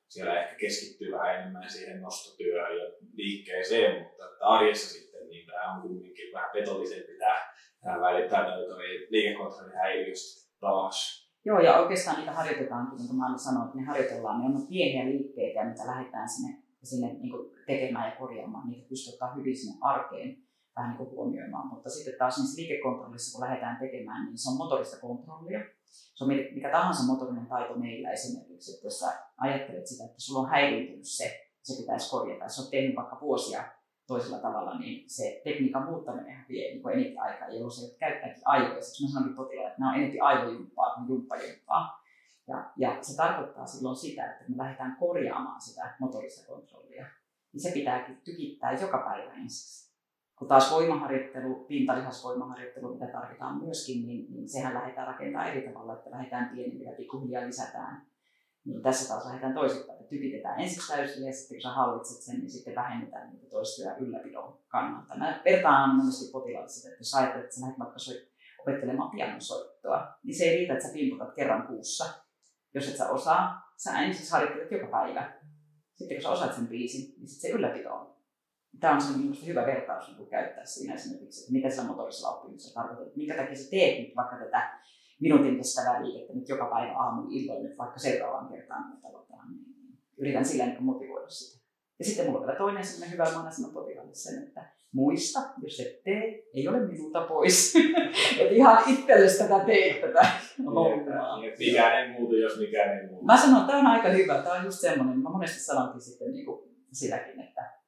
siellä 0.08 0.42
ehkä 0.42 0.54
keskittyy 0.54 1.12
vähän 1.12 1.34
enemmän 1.34 1.70
siihen 1.70 2.02
nostotyöhön 2.02 2.78
ja 2.78 2.84
liikkeeseen, 3.14 4.02
mutta 4.02 4.24
että 4.24 4.46
arjessa 4.46 4.88
sitten 4.92 5.28
niin 5.28 5.46
tämä 5.46 5.74
on 5.74 5.82
kuitenkin 5.82 6.32
vähän 6.32 6.50
petollisempi 6.52 7.18
tämä, 7.18 7.54
tämä 7.82 8.00
välittää 8.00 8.46
liikekontrolli 9.10 9.74
häiriöstä 9.74 10.50
taas. 10.60 11.30
Joo, 11.44 11.60
ja 11.60 11.78
oikeastaan 11.78 12.16
niitä 12.16 12.32
harjoitetaan, 12.32 12.90
kuten 12.90 13.16
mä 13.16 13.38
sanoin, 13.38 13.66
että 13.66 13.78
ne 13.78 13.84
harjoitellaan, 13.84 14.40
ne 14.40 14.46
on 14.46 14.66
pieniä 14.66 15.04
liikkeitä, 15.04 15.64
mitä 15.64 15.86
lähdetään 15.86 16.28
sinne, 16.28 16.59
sinne 16.82 17.12
niin 17.12 17.32
tekemään 17.66 18.10
ja 18.10 18.16
korjaamaan, 18.16 18.68
niitä 18.68 18.88
pystyy 18.88 19.12
ottaa 19.12 19.34
hyvin 19.34 19.56
sinne 19.56 19.78
arkeen 19.80 20.36
vähän 20.76 20.96
niin 20.96 21.10
huomioimaan. 21.10 21.68
Mutta 21.68 21.90
sitten 21.90 22.14
taas 22.18 22.38
niissä 22.38 22.60
liikekontrollissa, 22.60 23.38
kun 23.38 23.46
lähdetään 23.46 23.78
tekemään, 23.80 24.26
niin 24.26 24.38
se 24.38 24.50
on 24.50 24.56
motorista 24.56 25.00
kontrollia. 25.00 25.60
Se 26.14 26.24
on 26.24 26.30
mikä 26.54 26.70
tahansa 26.70 27.12
motorinen 27.12 27.46
taito 27.46 27.74
meillä 27.74 28.10
esimerkiksi, 28.10 28.74
että 28.74 28.86
jos 28.86 28.98
sä 29.00 29.12
ajattelet 29.36 29.86
sitä, 29.86 30.04
että 30.04 30.20
sulla 30.20 30.40
on 30.40 30.50
häiriintynyt 30.50 31.06
se, 31.06 31.40
se 31.62 31.80
pitäisi 31.80 32.10
korjata. 32.10 32.44
Jos 32.44 32.58
on 32.58 32.70
tehnyt 32.70 32.96
vaikka 32.96 33.20
vuosia 33.20 33.64
toisella 34.06 34.38
tavalla, 34.38 34.78
niin 34.78 35.10
se 35.10 35.40
tekniikan 35.44 35.84
muuttaminen 35.90 36.44
vie 36.48 36.74
niin 36.74 36.90
eniten 36.92 37.22
aikaa, 37.22 37.48
jolloin 37.48 37.70
se 37.70 37.96
käyttääkin 37.98 38.42
aivoja. 38.44 38.82
Siksi 38.82 39.04
mä 39.04 39.10
sanonkin 39.10 39.36
potilaalle, 39.36 39.70
että 39.70 39.80
nämä 39.80 39.92
on 39.92 39.98
enemmän 39.98 40.22
aivojumppaa 40.22 40.94
kuin 40.94 41.08
jumppajumppaa. 41.08 41.99
Ja, 42.50 42.70
ja 42.76 43.02
se 43.02 43.16
tarkoittaa 43.16 43.66
silloin 43.66 43.96
sitä, 43.96 44.32
että 44.32 44.44
me 44.48 44.56
lähdetään 44.56 44.96
korjaamaan 44.96 45.60
sitä 45.60 45.94
motorista 45.98 46.46
kontrollia. 46.46 47.06
Niin 47.52 47.60
se 47.60 47.70
pitääkin 47.70 48.20
tykittää 48.24 48.72
joka 48.72 48.98
päivä 48.98 49.32
ensiksi. 49.32 49.90
Kun 50.38 50.48
taas 50.48 50.72
voimaharjoittelu, 50.72 51.54
pintalihasvoimaharjoittelu, 51.54 52.94
mitä 52.94 53.06
tarvitaan 53.06 53.64
myöskin, 53.64 54.06
niin, 54.06 54.26
niin 54.32 54.48
sehän 54.48 54.74
lähdetään 54.74 55.06
rakentamaan 55.06 55.50
eri 55.50 55.68
tavalla, 55.68 55.94
että 55.94 56.10
lähdetään 56.10 56.48
pienemmillä 56.48 56.92
pikkuhiljaa 56.92 57.46
lisätään. 57.46 58.06
Niin 58.64 58.82
tässä 58.82 59.08
taas 59.08 59.26
lähdetään 59.26 59.54
toisinpäin, 59.54 59.98
että 59.98 60.10
tykitetään 60.10 60.60
ensiksi 60.60 60.92
täysillä 60.92 61.26
ja 61.26 61.32
sitten 61.32 61.56
kun 61.56 61.62
sä 61.62 61.68
hallitset 61.68 62.22
sen, 62.22 62.38
niin 62.38 62.50
sitten 62.50 62.74
vähennetään 62.74 63.30
niitä 63.30 63.50
toistuja 63.50 63.96
ylläpidon 63.96 64.58
kannalta. 64.68 65.18
Mä 65.18 65.40
vertaan 65.44 65.96
monesti 65.96 66.32
potilaalle 66.32 66.68
sitä, 66.68 66.88
että 66.88 67.00
jos 67.00 67.14
ajattelet, 67.14 67.44
että 67.44 67.56
sä 67.56 67.60
lähdet 67.60 67.78
vaikka 67.78 67.96
opettelemaan 68.58 69.10
pianosoittoa, 69.10 70.14
niin 70.24 70.38
se 70.38 70.44
ei 70.44 70.56
riitä, 70.56 70.72
että 70.72 70.86
sä 70.86 70.92
pimputat 70.92 71.34
kerran 71.34 71.66
kuussa. 71.66 72.04
Jos 72.74 72.88
et 72.88 72.96
sä 72.96 73.08
osaa, 73.08 73.72
sä 73.76 73.98
ensiksi 73.98 74.32
harjoittelet 74.32 74.70
joka 74.70 74.86
päivä. 74.86 75.40
Sitten 75.94 76.16
kun 76.16 76.22
sä 76.22 76.30
osaat 76.30 76.54
sen 76.54 76.68
biisin, 76.68 77.14
niin 77.18 77.28
sitten 77.28 77.50
se 77.50 77.56
ylläpito 77.56 77.94
on 77.94 78.10
tämä 78.80 78.94
on 78.94 79.00
semmoinen 79.00 79.46
hyvä 79.46 79.66
vertaus 79.66 80.18
niin 80.18 80.28
käyttää 80.28 80.64
siinä 80.64 80.94
esimerkiksi, 80.94 81.40
että 81.40 81.52
mitä 81.52 81.70
sillä 81.70 81.84
motorisella 81.84 82.36
oppimisella 82.36 82.74
tarkoittaa, 82.74 83.06
että 83.06 83.16
minkä 83.16 83.36
takia 83.36 83.56
sä 83.56 83.70
teet 83.70 83.98
nyt 83.98 84.16
vaikka 84.16 84.36
tätä 84.36 84.80
minuutin 85.20 85.56
kestävää 85.56 86.04
liikettä 86.04 86.32
nyt 86.34 86.48
joka 86.48 86.64
päivä 86.64 86.98
aamun 86.98 87.32
illoin 87.32 87.62
nyt 87.62 87.78
vaikka 87.78 87.98
seuraavaan 87.98 88.48
kertaan, 88.48 88.92
että 88.94 89.08
niin 89.50 89.98
yritän 90.18 90.44
sillä 90.44 90.66
niin 90.66 90.82
motivoida 90.82 91.28
sitä. 91.28 91.59
Ja 92.00 92.06
sitten 92.06 92.26
mulla 92.26 92.38
on 92.38 92.46
vielä 92.46 92.58
toinen 92.58 92.84
sellainen 92.84 93.12
hyvä, 93.12 93.42
mä 93.42 93.50
sanon 93.50 93.72
potilaalle 93.72 94.14
sen, 94.14 94.42
että 94.42 94.72
muista, 94.92 95.40
jos 95.62 95.80
et 95.80 96.02
tee, 96.04 96.42
ei 96.54 96.68
ole 96.68 96.86
minulta 96.86 97.20
pois. 97.20 97.74
että 98.40 98.54
ihan 98.54 98.82
itsellesi 98.86 99.38
tätä 99.38 99.64
teet 99.64 100.00
tätä 100.00 100.30
niin, 101.40 101.52
Mikään 101.58 102.02
ei 102.02 102.12
muutu, 102.12 102.36
jos 102.36 102.58
mikään 102.58 102.98
ei 102.98 103.06
muutu. 103.06 103.24
Mä 103.24 103.36
sanon, 103.36 103.60
että 103.60 103.66
tämä 103.66 103.78
on 103.78 103.86
aika 103.86 104.08
hyvä, 104.08 104.42
tämä 104.42 104.54
on 104.54 104.64
just 104.64 104.80
semmoinen, 104.80 105.18
mä 105.18 105.30
monesti 105.30 105.60
sanonkin 105.60 106.00
sitten 106.00 106.32
niin 106.32 106.46
kuin 106.46 106.70
sitäkin, 106.92 107.40
että 107.40 107.80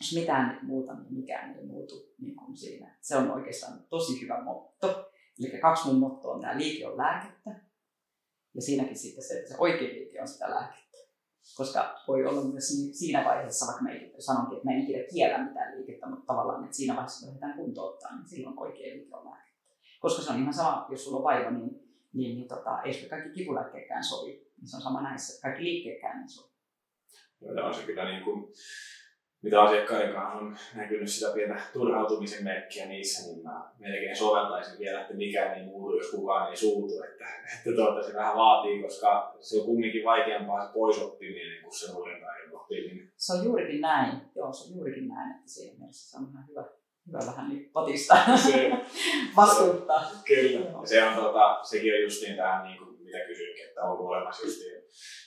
jos 0.00 0.14
mitään 0.14 0.50
ei 0.54 0.62
muuta, 0.62 0.94
niin 0.94 1.14
mikään 1.14 1.56
ei 1.56 1.66
muutu 1.66 1.94
niin 2.20 2.36
kuin 2.36 2.56
siinä. 2.56 2.96
Se 3.00 3.16
on 3.16 3.30
oikeastaan 3.30 3.86
tosi 3.88 4.22
hyvä 4.22 4.44
motto. 4.44 5.10
Eli 5.40 5.60
kaksi 5.60 5.88
mun 5.88 6.00
mottoa 6.00 6.34
on 6.34 6.40
tämä 6.40 6.58
liike 6.58 6.86
on 6.86 6.98
lääkettä. 6.98 7.50
Ja 8.54 8.62
siinäkin 8.62 8.96
sitten 8.96 9.24
se, 9.24 9.34
että 9.34 9.48
se 9.48 9.56
oikea 9.58 9.88
liike 9.88 10.20
on 10.20 10.28
sitä 10.28 10.50
lääkettä. 10.50 10.89
Koska 11.56 12.02
voi 12.08 12.26
olla 12.26 12.44
myös 12.44 12.70
niin, 12.76 12.94
siinä 12.94 13.24
vaiheessa, 13.24 13.66
vaikka 13.66 13.82
me 13.82 14.12
sanonkin, 14.18 14.56
että 14.56 14.66
me 14.66 14.74
ei 14.74 14.82
ikinä 14.82 15.04
kiellä 15.14 15.44
mitään 15.44 15.76
liikettä, 15.76 16.08
mutta 16.08 16.26
tavallaan, 16.26 16.64
että 16.64 16.76
siinä 16.76 16.94
vaiheessa, 16.94 17.26
lähdetään 17.26 17.56
kuntouttaa, 17.56 18.16
niin 18.16 18.28
silloin 18.28 18.58
oikea 18.58 18.96
liike 18.96 19.16
on. 19.16 19.36
Koska 20.00 20.22
se 20.22 20.32
on 20.32 20.40
ihan 20.40 20.54
sama, 20.54 20.86
jos 20.90 21.04
sulla 21.04 21.16
on 21.16 21.24
vaiva, 21.24 21.50
niin, 21.50 21.70
niin, 22.12 22.36
niin 22.36 22.48
tota, 22.48 22.82
ei 22.82 23.08
kaikki 23.08 23.30
kipulääkkeekään 23.30 24.04
sovi. 24.04 24.30
Niin 24.30 24.68
se 24.68 24.76
on 24.76 24.82
sama 24.82 25.02
näissä, 25.02 25.42
kaikki 25.42 25.64
liikkeekään 25.64 26.22
ei 26.22 26.28
sovi. 26.28 26.50
Joo, 27.40 27.66
on 27.66 27.74
se 27.74 27.82
kyllä 27.82 28.04
niin 28.04 28.24
kuin 28.24 28.52
mitä 29.42 29.62
asiakkaiden 29.62 30.14
kanssa 30.14 30.38
on 30.38 30.56
näkynyt 30.74 31.10
sitä 31.10 31.32
pientä 31.34 31.60
turhautumisen 31.72 32.44
merkkiä 32.44 32.86
niissä, 32.86 33.32
niin 33.32 33.42
mä 33.42 33.70
melkein 33.78 34.16
soveltaisin 34.16 34.78
vielä, 34.78 35.00
että 35.00 35.14
mikään 35.14 35.58
ei 35.58 35.64
muutu, 35.64 35.96
jos 35.96 36.10
kukaan 36.10 36.50
ei 36.50 36.56
suutu. 36.56 37.02
Että, 37.02 37.24
että 37.56 37.76
tuota, 37.76 38.02
se 38.02 38.14
vähän 38.14 38.36
vaatii, 38.36 38.82
koska 38.82 39.36
se 39.40 39.60
on 39.60 39.66
kumminkin 39.66 40.04
vaikeampaa 40.04 40.66
se 40.66 40.72
poisoppiminen 40.72 41.62
kuin 41.62 41.74
se 41.74 41.92
taidon 41.92 42.60
oppiminen. 42.60 43.12
Se 43.16 43.32
on 43.32 43.44
juurikin 43.44 43.80
näin. 43.80 44.20
Joo, 44.34 44.52
se 44.52 44.68
on 44.68 44.76
juurikin 44.76 45.08
näin, 45.08 45.30
että 45.30 45.50
siinä 45.50 45.78
mielessä 45.78 46.10
se 46.10 46.16
on 46.16 46.28
ihan 46.30 46.44
hyvä, 46.48 46.64
hyvä 47.06 47.18
vähän 47.26 47.48
niin 47.48 47.70
patistaa, 47.72 48.36
se, 48.36 48.70
vastuuttaa. 49.36 50.10
Kyllä. 50.26 50.66
Se 50.84 51.04
on, 51.04 51.14
tota, 51.14 51.58
sekin 51.62 51.94
on 51.94 52.02
justiin 52.02 52.36
tähän, 52.36 52.64
niin 52.64 52.78
kuin, 52.78 52.90
mitä 53.02 53.18
kysyinkin, 53.26 53.68
että 53.68 53.82
onko 53.82 54.04
olemassa 54.04 54.46
justiin 54.46 54.82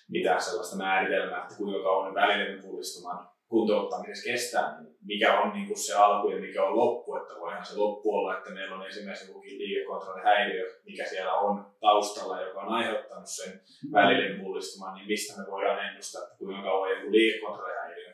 mitään 0.10 0.42
sellaista 0.42 0.78
määritelmää, 0.78 1.42
että 1.44 1.56
kuinka 1.58 1.84
kauan 1.84 2.14
välillinen 2.14 2.62
pullistuman 2.62 3.33
kuntouttamisessa 3.48 4.32
kestää, 4.32 4.82
niin 4.82 4.96
mikä 5.06 5.40
on 5.42 5.54
niin 5.54 5.68
kuin 5.68 5.78
se 5.78 5.94
alku 5.96 6.30
ja 6.30 6.42
mikä 6.42 6.64
on 6.64 6.78
loppu, 6.78 7.16
että 7.16 7.34
voihan 7.40 7.66
se 7.66 7.78
loppu 7.78 8.16
olla, 8.16 8.38
että 8.38 8.50
meillä 8.50 8.76
on 8.76 8.88
esimerkiksi 8.88 9.28
joku 9.28 9.42
liikekontrollihäiriö, 9.42 10.82
mikä 10.86 11.06
siellä 11.06 11.34
on 11.34 11.66
taustalla, 11.80 12.42
joka 12.42 12.62
on 12.62 12.70
aiheuttanut 12.70 13.28
sen 13.28 13.62
välillinen 13.92 14.42
pullistuman, 14.42 14.94
niin 14.94 15.08
mistä 15.08 15.42
me 15.42 15.52
voidaan 15.52 15.90
ennustaa, 15.90 16.24
että 16.24 16.38
kuinka 16.38 16.62
kauan 16.62 16.92
joku 16.92 17.12
liikekontrollihäiriö 17.12 18.14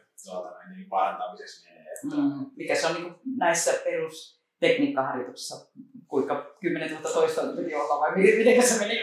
niin 0.76 0.90
parantamisessa 0.90 1.70
menee. 1.70 1.94
Että... 1.94 2.16
Mm, 2.16 2.52
mikä 2.56 2.76
se 2.76 2.88
on 2.88 2.94
niin 2.94 3.16
näissä 3.38 3.72
perustekniikkaharjoituksissa 3.84 5.72
kuinka 6.10 6.56
10 6.60 6.92
000 6.92 7.10
toista 7.14 7.42
piti 7.42 7.76
olla 7.76 8.00
vai 8.00 8.16
miten 8.16 8.64
se 8.64 8.80
meni. 8.80 9.02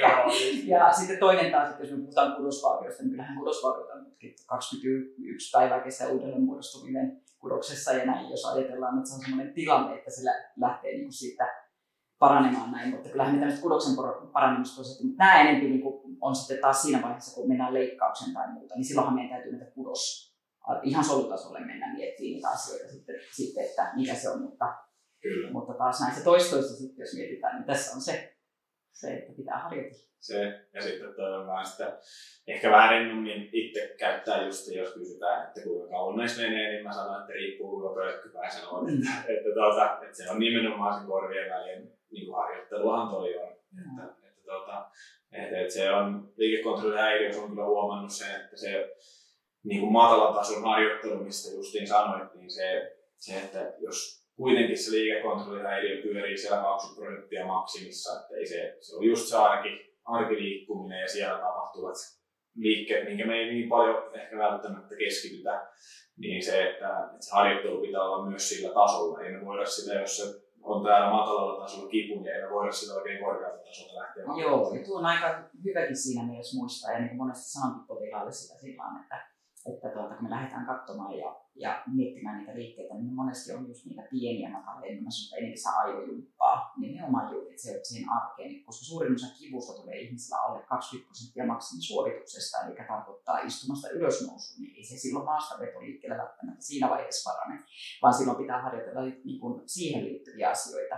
Ja 0.66 0.92
sitten 0.92 1.18
toinen 1.18 1.52
taas, 1.52 1.70
että 1.70 1.82
jos 1.82 1.90
me 1.90 1.98
puhutaan 1.98 2.36
kudosvaurioista, 2.36 3.02
niin 3.02 3.10
kyllähän 3.10 3.38
kudosvauriot 3.38 3.90
on 3.90 4.06
21 4.46 5.50
päivää 5.52 5.80
kestää 5.80 6.08
uudelleen 6.08 6.42
muodostuminen 6.42 7.22
kudoksessa 7.38 7.92
ja 7.92 8.06
näin, 8.06 8.30
jos 8.30 8.44
ajatellaan, 8.44 8.98
että 8.98 9.10
se 9.10 9.14
on 9.14 9.20
sellainen 9.20 9.54
tilanne, 9.54 9.94
että 9.94 10.10
se 10.10 10.22
lähtee 10.60 10.92
niin 10.92 11.04
kuin 11.04 11.12
siitä 11.12 11.46
paranemaan 12.18 12.72
näin, 12.72 12.90
mutta 12.90 13.08
kyllähän 13.08 13.34
me 13.34 13.38
tämmöiset 13.38 13.62
kudoksen 13.62 13.94
paranemusprosessit, 14.32 15.06
mutta 15.06 15.24
nämä 15.24 15.40
enemmän 15.40 15.70
niin 15.70 15.82
kuin 15.82 16.18
on 16.20 16.36
sitten 16.36 16.58
taas 16.60 16.82
siinä 16.82 17.02
vaiheessa, 17.02 17.34
kun 17.34 17.48
mennään 17.48 17.74
leikkaukseen 17.74 18.34
tai 18.34 18.52
muuta, 18.52 18.74
niin 18.74 18.84
silloinhan 18.84 19.14
meidän 19.14 19.30
täytyy 19.30 19.52
näitä 19.52 19.74
kudos 19.74 20.34
ihan 20.82 21.04
solutasolle 21.04 21.60
mennä 21.60 21.92
miettimään 21.92 22.32
niitä 22.32 22.48
asioita 22.48 22.92
sitten, 22.92 23.16
sitten, 23.32 23.64
että 23.64 23.92
mikä 23.96 24.14
se 24.14 24.30
on, 24.30 24.42
mutta 24.42 24.74
Kyllä. 25.22 25.52
Mutta 25.52 25.74
taas 25.74 26.00
näissä 26.00 26.24
toistoissa 26.24 26.76
sitten, 26.76 27.02
jos 27.02 27.14
mietitään, 27.14 27.56
niin 27.56 27.66
tässä 27.66 27.94
on 27.94 28.00
se, 28.00 28.36
se 28.92 29.14
että 29.14 29.32
pitää 29.36 29.58
harjoitella. 29.58 30.06
Se, 30.18 30.68
ja 30.74 30.82
sitten 30.82 31.14
toivon 31.14 31.46
vaan 31.46 31.66
sitä 31.66 31.98
ehkä 32.46 32.70
vähän 32.70 32.96
ennummin 32.96 33.48
itse 33.52 33.94
käyttää 33.98 34.42
just, 34.42 34.68
jos 34.74 34.94
kysytään, 34.94 35.48
että 35.48 35.60
kuinka 35.62 35.88
kauan 35.88 36.16
näissä 36.16 36.42
menee, 36.42 36.72
niin 36.72 36.84
mä 36.84 36.92
sanon, 36.92 37.20
että 37.20 37.32
riippuu 37.32 37.70
kuinka 37.70 37.94
pölkkypäisen 37.94 38.68
on. 38.68 38.84
Mm. 38.84 38.92
Että, 38.92 39.32
että, 39.32 39.50
tuota, 39.54 39.98
että, 40.02 40.16
se 40.16 40.30
on 40.30 40.38
nimenomaan 40.38 40.98
sen 40.98 41.06
korvien 41.06 41.50
välien 41.50 41.92
niin 42.10 42.26
kuin 42.26 42.36
harjoitteluhan 42.36 43.08
toi 43.08 43.36
on. 43.36 43.56
Mm. 43.72 43.98
Että, 43.98 44.28
että, 44.28 44.42
tuota, 44.44 44.86
että, 45.32 45.58
että 45.58 45.74
se 45.74 45.90
on 45.90 46.32
liikekontrollihäiriö, 46.36 47.40
on 47.42 47.50
kyllä 47.50 47.64
huomannut 47.64 48.12
sen, 48.12 48.40
että 48.40 48.56
se 48.56 48.96
niin 49.64 49.80
kuin 49.80 49.92
matalan 49.92 50.34
tason 50.34 50.62
harjoittelu, 50.62 51.24
mistä 51.24 51.56
justiin 51.56 51.88
sanoit, 51.88 52.34
niin 52.34 52.50
se, 52.50 52.96
se 53.18 53.36
että 53.36 53.72
jos 53.78 54.25
kuitenkin 54.36 54.78
se 54.78 54.90
liikekontrollihäiriö 54.96 56.02
pyörii 56.02 56.38
siellä 56.38 56.62
20 56.62 57.00
prosenttia 57.00 57.46
maksimissa, 57.46 58.20
että 58.20 58.36
ei 58.36 58.46
se, 58.46 58.76
se 58.80 58.96
on 58.96 59.04
just 59.04 59.26
se 59.28 59.36
arki, 59.36 59.68
arkiliikkuminen 60.04 61.00
ja 61.00 61.08
siellä 61.08 61.38
tapahtuvat 61.38 61.96
liikkeet, 62.54 63.04
minkä 63.08 63.26
me 63.26 63.34
ei 63.34 63.52
niin 63.52 63.68
paljon 63.68 63.96
ehkä 64.14 64.38
välttämättä 64.38 64.96
keskitytä, 64.96 65.68
niin 66.16 66.44
se, 66.44 66.70
että, 66.70 66.88
että 67.04 67.26
se 67.26 67.34
harjoittelu 67.34 67.80
pitää 67.80 68.02
olla 68.02 68.30
myös 68.30 68.48
sillä 68.48 68.74
tasolla. 68.74 69.20
Ei 69.20 69.32
me 69.32 69.44
voida 69.44 69.66
sitä, 69.66 69.94
jos 69.94 70.16
se 70.16 70.22
on 70.62 70.84
täällä 70.84 71.10
matalalla 71.10 71.60
tasolla 71.62 71.90
kipu, 71.90 72.14
niin 72.14 72.34
ei 72.34 72.42
me 72.42 72.50
voida 72.50 72.72
sitä 72.72 72.94
oikein 72.94 73.24
korkealta 73.24 73.58
tasolta 73.58 74.00
lähteä. 74.00 74.24
Joo, 74.42 74.74
ja 74.74 74.84
tuo 74.84 74.98
on 74.98 75.06
aika 75.06 75.48
hyväkin 75.64 75.96
siinä 75.96 76.26
mielessä 76.26 76.58
muistaa, 76.58 76.92
ja 76.92 77.00
niin 77.00 77.16
monesti 77.16 77.50
sanonkin 77.50 77.86
potilaalle 77.86 78.32
sitä 78.32 78.60
sillä 78.60 78.84
että 79.02 79.36
että 79.72 79.88
tuota, 79.88 80.14
kun 80.14 80.24
me 80.24 80.30
lähdetään 80.30 80.66
katsomaan 80.66 81.18
ja, 81.18 81.45
ja 81.56 81.82
miettimään 81.86 82.38
niitä 82.38 82.54
liikkeitä, 82.54 82.94
niin 82.94 83.14
monesti 83.14 83.52
on 83.52 83.68
just 83.68 83.86
niitä 83.86 84.02
pieniä 84.10 84.50
matalia, 84.50 85.02
mä 85.02 85.10
sanon, 85.10 85.38
enemmän 85.38 85.58
saa 85.58 85.72
aivojumppaa, 85.72 86.72
nimenomaan 86.76 87.32
juuri, 87.32 87.50
että 87.50 87.62
se 87.62 87.78
on 87.78 87.84
siihen 87.84 88.12
arkeen, 88.12 88.64
koska 88.64 88.84
suurin 88.84 89.14
osa 89.14 89.26
kivusta 89.38 89.82
tulee 89.82 90.00
ihmisellä 90.00 90.42
alle 90.42 90.62
20 90.62 91.06
prosenttia 91.06 91.46
maksimisuorituksesta, 91.46 92.58
eli 92.64 92.76
tarkoittaa 92.88 93.38
istumasta 93.38 93.88
ylösnousuun, 93.88 94.60
niin 94.60 94.76
ei 94.76 94.84
se 94.84 94.96
silloin 94.96 95.24
maastavetoliikkeellä 95.24 96.18
välttämättä 96.18 96.64
siinä 96.64 96.88
vaiheessa 96.90 97.30
parane, 97.30 97.64
vaan 98.02 98.14
silloin 98.14 98.38
pitää 98.38 98.62
harjoitella 98.62 99.00
niin 99.24 99.40
kuin 99.40 99.62
siihen 99.66 100.04
liittyviä 100.04 100.50
asioita, 100.50 100.96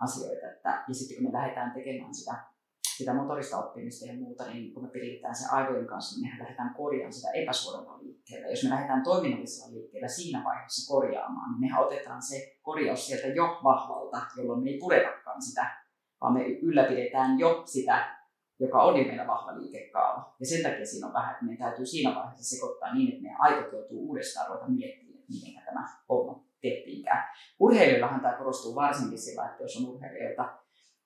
asioita 0.00 0.46
että, 0.50 0.84
ja 0.88 0.94
sitten 0.94 1.16
kun 1.16 1.26
me 1.26 1.38
lähdetään 1.38 1.72
tekemään 1.74 2.14
sitä 2.14 2.55
sitä 2.96 3.14
motorista 3.14 3.58
oppimista 3.64 4.06
ja 4.06 4.14
muuta, 4.14 4.44
niin 4.46 4.74
kun 4.74 4.82
me 4.82 4.90
pidetään 4.90 5.34
se 5.34 5.48
aivojen 5.50 5.86
kanssa, 5.86 6.14
niin 6.14 6.26
mehän 6.26 6.42
lähdetään 6.42 6.74
korjaamaan 6.74 7.12
sitä 7.12 7.30
epäsuoralla 7.30 7.98
liikkeellä. 8.02 8.48
Jos 8.48 8.64
me 8.64 8.70
lähdetään 8.70 9.02
toiminnallisella 9.02 9.74
liikkeellä 9.74 10.08
siinä 10.08 10.44
vaiheessa 10.44 10.92
korjaamaan, 10.94 11.50
niin 11.50 11.60
mehän 11.60 11.84
otetaan 11.84 12.22
se 12.22 12.58
korjaus 12.62 13.06
sieltä 13.06 13.26
jo 13.26 13.60
vahvalta, 13.64 14.20
jolloin 14.36 14.62
me 14.62 14.70
ei 14.70 14.78
puretakaan 14.78 15.42
sitä, 15.42 15.76
vaan 16.20 16.32
me 16.32 16.46
ylläpidetään 16.46 17.38
jo 17.38 17.62
sitä, 17.66 18.16
joka 18.58 18.82
on 18.82 18.96
jo 18.98 19.04
meillä 19.04 19.26
vahva 19.26 19.58
liikekaava. 19.58 20.34
Ja 20.40 20.46
sen 20.46 20.62
takia 20.62 20.86
siinä 20.86 21.06
on 21.06 21.12
vähän, 21.12 21.32
että 21.32 21.44
meidän 21.44 21.68
täytyy 21.68 21.86
siinä 21.86 22.14
vaiheessa 22.14 22.56
sekoittaa 22.56 22.94
niin, 22.94 23.08
että 23.08 23.22
meidän 23.22 23.40
aivot 23.40 23.72
joutuu 23.72 24.08
uudestaan 24.08 24.48
ruveta 24.48 24.68
miettimään, 24.68 25.18
että 25.18 25.32
miten 25.32 25.62
tämä 25.64 25.88
homma 26.08 26.44
tehtiinkään. 26.62 27.24
Urheilijoillahan 27.60 28.20
tämä 28.20 28.38
korostuu 28.38 28.74
varsinkin 28.74 29.18
sillä, 29.18 29.46
että 29.46 29.62
jos 29.62 29.76
on 29.76 29.94
urheilijoita, 29.94 30.58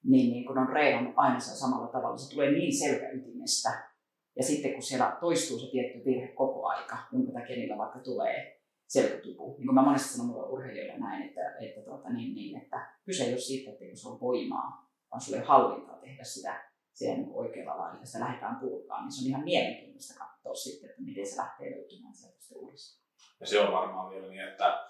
niin, 0.04 0.32
niin 0.32 0.46
kun 0.46 0.58
on 0.58 0.68
reenannut 0.68 1.14
aina 1.16 1.40
sen 1.40 1.56
samalla 1.56 1.86
tavalla, 1.86 2.16
se 2.16 2.34
tulee 2.34 2.50
niin 2.50 2.78
selkäytimestä. 2.78 3.90
Ja 4.36 4.42
sitten 4.42 4.72
kun 4.72 4.82
siellä 4.82 5.16
toistuu 5.20 5.58
se 5.58 5.70
tietty 5.70 6.04
virhe 6.04 6.28
koko 6.28 6.66
aika, 6.66 6.98
jonka 7.12 7.32
takia 7.32 7.56
niillä 7.56 7.78
vaikka 7.78 7.98
tulee 7.98 8.60
selkäkipu. 8.86 9.54
Niin 9.58 9.66
kuin 9.66 9.74
mä 9.74 9.82
monesti 9.82 10.08
sanon 10.08 10.26
mulle 10.26 10.48
urheilijoille 10.48 10.98
näin, 10.98 11.22
että, 11.22 11.56
että, 11.60 11.80
tuota, 11.80 12.10
niin, 12.10 12.34
niin, 12.34 12.62
että 12.62 12.96
kyse 13.04 13.24
ei 13.24 13.32
ole 13.32 13.40
siitä, 13.40 13.70
että 13.70 13.84
se 13.94 14.08
on 14.08 14.20
voimaa, 14.20 14.90
vaan 15.10 15.20
sulla 15.20 15.38
ei 15.38 15.44
hallintaa 15.44 15.98
tehdä 15.98 16.24
sitä 16.24 16.70
siellä 16.92 17.16
niin 17.16 17.32
oikealla 17.32 17.78
lailla, 17.78 18.04
sitä 18.04 18.20
lähdetään 18.20 18.56
purkaan, 18.56 19.04
niin 19.04 19.12
se 19.12 19.22
on 19.22 19.28
ihan 19.28 19.44
mielenkiintoista 19.44 20.14
katsoa 20.18 20.54
sitten, 20.54 20.90
että 20.90 21.02
miten 21.02 21.26
se 21.26 21.36
lähtee 21.36 21.70
löytymään 21.70 22.14
sieltä 22.14 22.36
uudestaan. 22.54 23.06
Ja 23.40 23.46
se 23.46 23.60
on 23.60 23.72
varmaan 23.72 24.10
vielä 24.10 24.28
niin, 24.28 24.48
että 24.48 24.88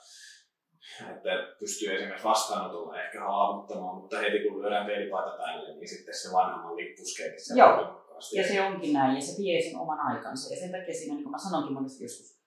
että 1.11 1.31
pystyy 1.59 1.95
esimerkiksi 1.95 2.24
vastaanotolla 2.24 3.03
ehkä 3.03 3.20
haamuttamaan, 3.20 3.97
mutta 3.97 4.18
heti 4.18 4.49
kun 4.49 4.62
lyödään 4.62 4.87
pelipaita 4.87 5.37
päälle, 5.37 5.74
niin 5.74 5.89
sitten 5.89 6.14
se 6.14 6.33
vanha 6.33 6.62
malli 6.62 6.95
puskeekin 6.99 7.39
Joo. 7.57 8.01
Ja 8.33 8.49
se 8.49 8.62
onkin 8.62 8.93
näin, 8.93 9.14
ja 9.14 9.22
se 9.22 9.43
vie 9.43 9.62
sen 9.62 9.78
oman 9.78 10.01
aikansa. 10.01 10.55
Ja 10.55 10.61
sen 10.61 10.70
takia 10.70 10.95
siinä, 10.95 11.14
niin 11.14 11.24
kuin 11.24 11.31
mä 11.31 11.39
sanonkin 11.39 11.72
monesti 11.72 12.05
joskus 12.05 12.41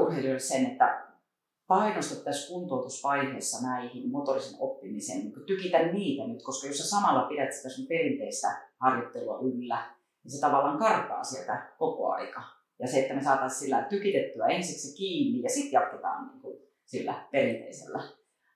urheilijoille 0.00 0.38
sen, 0.38 0.66
että 0.66 1.06
painostettaisiin 1.66 2.48
kuntoutusvaiheessa 2.48 3.66
näihin 3.68 4.10
motorisen 4.10 4.60
oppimiseen, 4.60 5.18
niin 5.18 5.46
tykitä 5.46 5.78
niitä 5.78 6.26
nyt, 6.26 6.42
koska 6.42 6.66
jos 6.66 6.78
sä 6.78 6.88
samalla 6.88 7.28
pidät 7.28 7.52
sitä 7.52 7.68
sun 7.68 7.86
perinteistä 7.86 8.48
harjoittelua 8.80 9.38
yllä, 9.42 9.90
niin 10.24 10.32
se 10.32 10.40
tavallaan 10.40 10.78
karkaa 10.78 11.24
sieltä 11.24 11.72
koko 11.78 12.10
aika. 12.10 12.42
Ja 12.78 12.88
se, 12.88 13.00
että 13.00 13.14
me 13.14 13.22
saataisiin 13.22 13.60
sillä 13.60 13.86
tykitettyä 13.90 14.46
ensiksi 14.46 14.96
kiinni 14.96 15.42
ja 15.42 15.48
sitten 15.48 15.72
jatketaan 15.72 16.28
niin 16.28 16.40
kuin 16.40 16.58
sillä 16.92 17.28
perinteisellä 17.32 18.02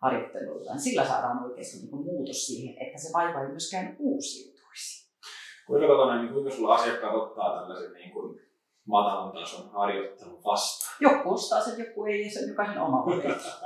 harjoittelulla. 0.02 0.76
Sillä 0.76 1.04
saadaan 1.04 1.44
oikeasti 1.44 1.76
niin 1.76 2.04
muutos 2.04 2.46
siihen, 2.46 2.86
että 2.86 2.98
se 2.98 3.12
vaiva 3.12 3.40
ei 3.40 3.48
myöskään 3.48 3.96
uusiutuisi. 3.98 5.10
Kuinka, 5.66 5.86
tota, 5.86 6.22
niin 6.22 6.32
kuinka 6.32 6.50
sulla 6.50 6.74
asiakkaat 6.74 7.14
ottaa 7.14 7.60
tällaisen 7.60 7.92
niin 7.92 8.10
kuin 8.10 8.40
matalan 8.86 9.32
tason 9.32 9.70
harjoittelun 9.70 10.44
vastaan? 10.44 10.96
Joku 11.00 11.34
ostaa 11.34 11.60
sen, 11.60 11.86
joku 11.86 12.04
ei, 12.04 12.30
se 12.30 12.42
on 12.42 12.48
jokaisen 12.48 12.82
oma 12.82 13.06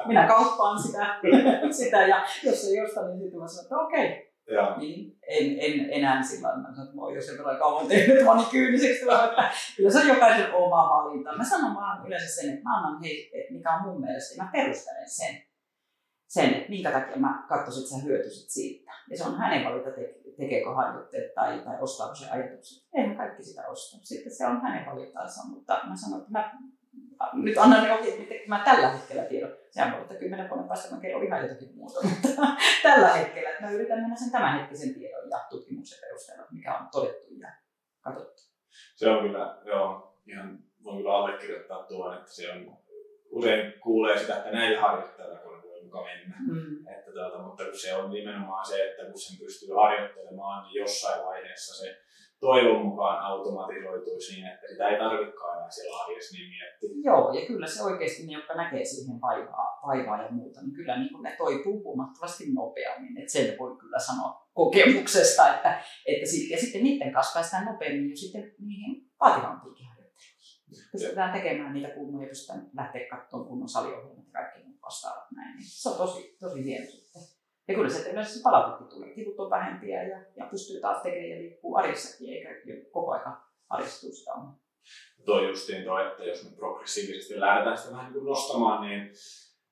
Minä 0.06 0.26
kauppaan 0.26 0.82
sitä, 0.82 1.20
sitä 1.80 2.06
ja 2.06 2.26
jos 2.44 2.64
ei 2.64 2.80
osta, 2.80 3.06
niin 3.06 3.20
sitten 3.20 3.40
mä 3.40 3.46
sanon, 3.48 3.64
että 3.64 3.76
okei, 3.76 4.29
ja. 4.54 4.76
Niin 4.76 5.18
en, 5.22 5.46
en 5.60 5.90
enää 5.90 6.22
sillä 6.22 6.48
tavalla, 6.48 6.68
että 6.68 6.96
mä 6.96 7.02
oon 7.02 7.14
jo 7.14 7.22
sen 7.22 7.38
verran 7.38 7.58
kauan 7.58 7.86
tehnyt 7.86 8.24
monikyyniseksi, 8.24 9.02
että 9.02 9.50
kyllä 9.76 9.90
se 9.90 9.98
on 9.98 10.08
jokaisen 10.08 10.54
oma 10.54 10.88
valinta. 10.88 11.36
Mä 11.36 11.44
sanon 11.44 11.74
vaan 11.74 12.06
yleensä 12.06 12.34
sen, 12.34 12.50
että 12.50 12.64
mä 12.64 12.76
annan 12.76 13.02
heille, 13.02 13.40
että 13.40 13.52
mikä 13.52 13.74
on 13.74 13.82
mun 13.82 14.00
mielestä, 14.00 14.34
ja 14.34 14.44
mä 14.44 14.50
perustelen 14.52 15.10
sen, 15.10 15.42
sen 16.28 16.54
että 16.54 16.70
minkä 16.70 16.90
takia 16.90 17.16
mä 17.16 17.46
katsoisin, 17.48 17.82
että 17.82 17.94
sä 17.96 18.04
hyötyisit 18.04 18.50
siitä. 18.50 18.92
Ja 19.10 19.16
se 19.16 19.24
on 19.24 19.38
hänen 19.38 19.64
valinta, 19.64 19.90
tekeekö 20.38 20.74
harjoitteet 20.74 21.34
tai, 21.34 21.58
tai 21.64 21.76
ostaako 21.80 22.14
se 22.14 22.30
ajatukset. 22.30 22.84
Eihän 22.94 23.16
kaikki 23.16 23.42
sitä 23.42 23.68
osta. 23.68 23.98
Sitten 24.02 24.36
se 24.36 24.46
on 24.46 24.62
hänen 24.62 24.86
valintansa, 24.86 25.48
mutta 25.48 25.80
mä 25.88 25.96
sanon, 25.96 26.20
että 26.20 26.32
mä 26.32 26.52
nyt 27.32 27.58
annan 27.58 27.82
ne 27.82 27.92
ohjeet, 27.92 28.18
mitä 28.18 28.34
mä 28.46 28.62
tällä 28.64 28.88
hetkellä 28.88 29.22
tiedon. 29.22 29.50
Sehän 29.70 29.92
voi, 29.92 30.00
että 30.00 30.14
kymmenen 30.14 30.48
vuoden 30.48 30.68
päästä 30.68 30.94
mä 30.94 31.00
kerron 31.00 31.24
ihan 31.24 31.42
jotakin 31.42 31.74
muuta, 31.74 32.00
mutta 32.08 32.28
tällä 32.82 33.08
hetkellä, 33.08 33.50
että 33.50 33.62
mä 33.62 33.70
yritän 33.70 34.00
mennä 34.00 34.16
sen 34.16 34.30
tämänhetkisen 34.30 34.94
tiedon 34.94 35.30
ja 35.30 35.38
tutkimuksen 35.50 35.98
perusteella, 36.00 36.46
mikä 36.50 36.78
on 36.78 36.88
todettu 36.92 37.34
ja 37.34 37.48
katsottu. 38.00 38.42
Se 38.96 39.08
on 39.08 39.22
kyllä, 39.22 39.58
joo, 39.64 40.16
ihan 40.26 40.58
voin 40.84 40.96
kyllä 40.96 41.14
allekirjoittaa 41.14 41.82
tuon, 41.82 42.16
että 42.18 42.32
se 42.32 42.52
on, 42.52 42.78
usein 43.30 43.80
kuulee 43.80 44.18
sitä, 44.18 44.36
että 44.36 44.50
näillä 44.50 44.80
harjoittajilla 44.80 45.38
kun 45.38 45.62
voi 45.62 45.82
mukaan 45.82 46.04
mennä. 46.04 46.36
Mm. 46.48 46.86
Että 46.88 47.12
tuota, 47.12 47.38
mutta 47.38 47.64
se 47.72 47.96
on 47.96 48.10
nimenomaan 48.10 48.66
se, 48.66 48.90
että 48.90 49.04
kun 49.04 49.20
sen 49.20 49.38
pystyy 49.38 49.74
harjoittelemaan, 49.74 50.62
niin 50.62 50.80
jossain 50.80 51.24
vaiheessa 51.24 51.84
se 51.84 52.02
toivon 52.40 52.86
mukaan 52.86 53.18
automatisoituisi 53.24 54.32
niin, 54.32 54.46
että 54.46 54.66
sitä 54.68 54.88
ei 54.88 54.98
tarvitsekaan 54.98 55.56
enää 55.56 55.70
siellä 55.70 56.04
arjessa 56.04 56.36
niin 56.36 56.48
miettiä. 56.48 57.10
Joo, 57.10 57.32
ja 57.34 57.46
kyllä 57.46 57.66
se 57.66 57.82
oikeasti 57.82 58.26
ne, 58.26 58.32
jotka 58.32 58.54
näkee 58.54 58.84
siihen 58.84 59.20
vaivaa, 59.20 59.80
vaivaa 59.86 60.22
ja 60.22 60.30
muuta, 60.30 60.60
niin 60.60 60.72
kyllä 60.72 60.98
niin 60.98 61.22
ne 61.22 61.34
toipuu 61.38 61.84
huomattavasti 61.84 62.44
nopeammin. 62.52 63.18
Että 63.18 63.32
sen 63.32 63.58
voi 63.58 63.76
kyllä 63.76 63.98
sanoa 63.98 64.46
kokemuksesta, 64.54 65.54
että, 65.54 65.82
että 66.06 66.26
sit, 66.26 66.50
ja 66.50 66.58
sitten 66.58 66.82
niiden 66.84 67.12
kanssa 67.12 67.34
päästään 67.34 67.64
nopeammin 67.64 68.10
jo 68.10 68.16
sitten 68.16 68.52
niihin 68.58 69.10
vaativampiinkin 69.20 69.86
harjoitteluihin. 69.86 70.90
Pystytään 70.92 71.32
tekemään 71.32 71.72
niitä 71.72 71.88
kunnoja, 71.88 72.28
pystytään 72.28 72.70
lähteä 72.76 73.08
katsomaan 73.10 73.48
kunnon 73.48 73.68
saliohjelmat 73.68 74.26
ja 74.26 74.32
kaikki 74.32 74.64
muut 74.64 74.82
vastaavat 74.82 75.30
näin. 75.36 75.56
Niin 75.56 75.66
se 75.68 75.88
on 75.88 75.96
tosi, 75.96 76.36
tosi 76.40 76.64
hieno 76.64 76.86
sitten. 76.86 77.39
Ja 77.70 77.76
kyllä 77.76 77.90
se 77.90 78.10
yleensä 78.10 78.34
se 78.34 78.42
palautekin 78.42 78.86
tulee. 78.86 79.14
Kivut 79.14 79.40
on 79.40 79.50
vähempiä 79.50 80.02
ja, 80.02 80.20
ja 80.36 80.46
pystyy 80.50 80.80
taas 80.80 81.02
tekemään 81.02 81.30
ja 81.30 81.36
liikkuu 81.36 81.76
arjessakin, 81.76 82.32
eikä 82.32 82.48
koko 82.92 83.12
aika 83.12 83.42
arjestuu 83.68 84.12
sitä 84.12 84.32
omaa. 84.32 84.58
Toi 85.24 85.48
justiin 85.48 85.84
toi, 85.84 86.06
että 86.06 86.24
jos 86.24 86.44
me 86.44 86.56
progressiivisesti 86.56 87.40
lähdetään 87.40 87.78
sitä 87.78 87.92
vähän 87.92 88.12
niin 88.12 88.24
nostamaan, 88.24 88.88
niin 88.88 89.12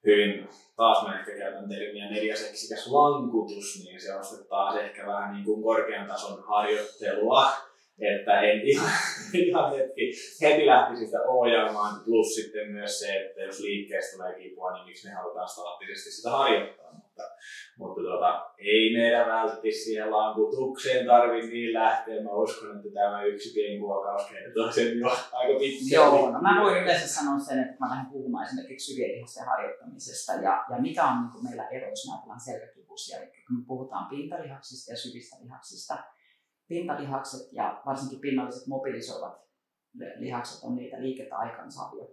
hyvin, 0.07 0.49
taas 0.77 1.07
mä 1.07 1.21
ehkä 1.21 1.33
käytän 1.33 1.69
termiä 1.69 2.11
neljäseksikäs 2.11 2.87
lankutus, 2.87 3.85
niin 3.85 4.01
se 4.01 4.15
on 4.15 4.23
taas 4.49 4.77
ehkä 4.77 5.07
vähän 5.07 5.35
niin 5.35 5.45
kuin 5.45 5.63
korkean 5.63 6.09
tason 6.09 6.45
harjoittelua 6.45 7.51
että 8.01 8.41
en 8.41 8.61
ihan, 8.71 8.93
ihan 9.35 9.77
hetki, 9.77 10.13
heti 10.43 10.67
lähti 10.67 10.97
sitä 10.97 11.23
ohjaamaan. 11.23 12.05
Plus 12.05 12.35
sitten 12.35 12.71
myös 12.71 13.01
se, 13.01 13.15
että 13.15 13.41
jos 13.41 13.61
liikkeestä 13.61 14.17
tulee 14.17 14.39
kipua, 14.39 14.73
niin 14.73 14.87
miksi 14.87 15.09
me 15.09 15.15
halutaan 15.15 15.49
staattisesti 15.49 16.11
sitä 16.11 16.31
harjoittaa. 16.31 16.88
Mutta, 17.19 17.35
mutta 17.79 18.01
tota, 18.03 18.31
ei 18.59 18.93
meidän 18.97 19.27
välttämättä 19.27 19.69
siihen 19.85 20.11
lankutukseen 20.11 21.07
tarvi 21.07 21.41
niin 21.41 21.73
lähteä. 21.73 22.23
Mä 22.23 22.31
uskon, 22.31 22.77
että 22.77 22.89
tämä 22.95 23.25
yksi 23.25 23.55
pieni 23.55 23.79
kuokaus 23.79 24.23
kertoo 24.31 24.73
sen 24.73 24.99
jo 24.99 25.09
aika 25.33 25.59
pitkään. 25.59 25.91
Joo, 25.91 26.31
no 26.31 26.41
mä 26.41 26.61
voin 26.63 26.83
yleensä 26.83 27.09
sanoa 27.09 27.39
sen, 27.39 27.59
että 27.59 27.77
mä 27.81 27.91
lähden 27.91 28.13
puhumaan 28.13 28.47
esimerkiksi 28.47 28.93
syvielihasten 28.93 29.47
harjoittamisesta 29.47 30.33
ja, 30.33 30.65
ja 30.71 30.77
mikä 30.81 31.05
on 31.05 31.31
niin 31.35 31.45
meillä 31.45 31.69
ero, 31.69 31.89
jos 31.91 32.07
me 32.07 32.13
ajatellaan 32.13 32.41
selkäkivusia. 32.41 33.19
Eli 33.19 33.27
kun 33.27 33.57
me 33.59 33.65
puhutaan 33.67 34.09
pintalihaksista 34.09 34.93
ja 34.93 34.97
syvistä 34.97 35.37
lihaksista, 35.43 35.99
pintalihakset 36.69 37.53
ja 37.53 37.83
varsinkin 37.87 38.21
pinnalliset 38.21 38.67
mobilisoivat 38.67 39.49
lihakset 40.19 40.63
on 40.63 40.77
niitä 40.77 41.03
liikettä 41.03 41.37
aikaansaavia, 41.37 42.05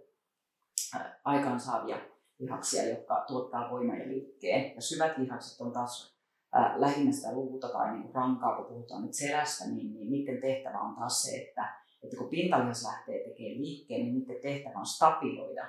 aikaansaavia 1.24 1.98
lihaksia, 2.38 2.88
jotka 2.88 3.24
tuottaa 3.28 3.70
voiman 3.70 3.98
ja 3.98 4.08
liikkeen. 4.08 4.74
Ja 4.74 4.82
syvät 4.82 5.18
lihakset 5.18 5.60
on 5.60 5.72
taas 5.72 6.16
äh, 6.56 6.80
lähinnä 6.80 7.12
sitä 7.12 7.32
luuta 7.32 7.68
tai 7.68 7.98
niin 7.98 8.14
rankaa, 8.14 8.56
kun 8.56 8.66
puhutaan 8.66 9.02
nyt 9.02 9.14
selästä, 9.14 9.64
niin, 9.68 9.94
niin 9.94 10.10
niiden 10.10 10.40
tehtävä 10.40 10.80
on 10.80 10.94
taas 10.94 11.22
se, 11.22 11.36
että, 11.36 11.74
että 12.02 12.16
kun 12.16 12.28
pintalihas 12.28 12.84
lähtee 12.84 13.18
tekemään 13.28 13.62
liikkeen, 13.62 14.00
niin 14.00 14.14
niiden 14.14 14.42
tehtävä 14.42 14.78
on 14.78 14.86
stabiloida 14.86 15.66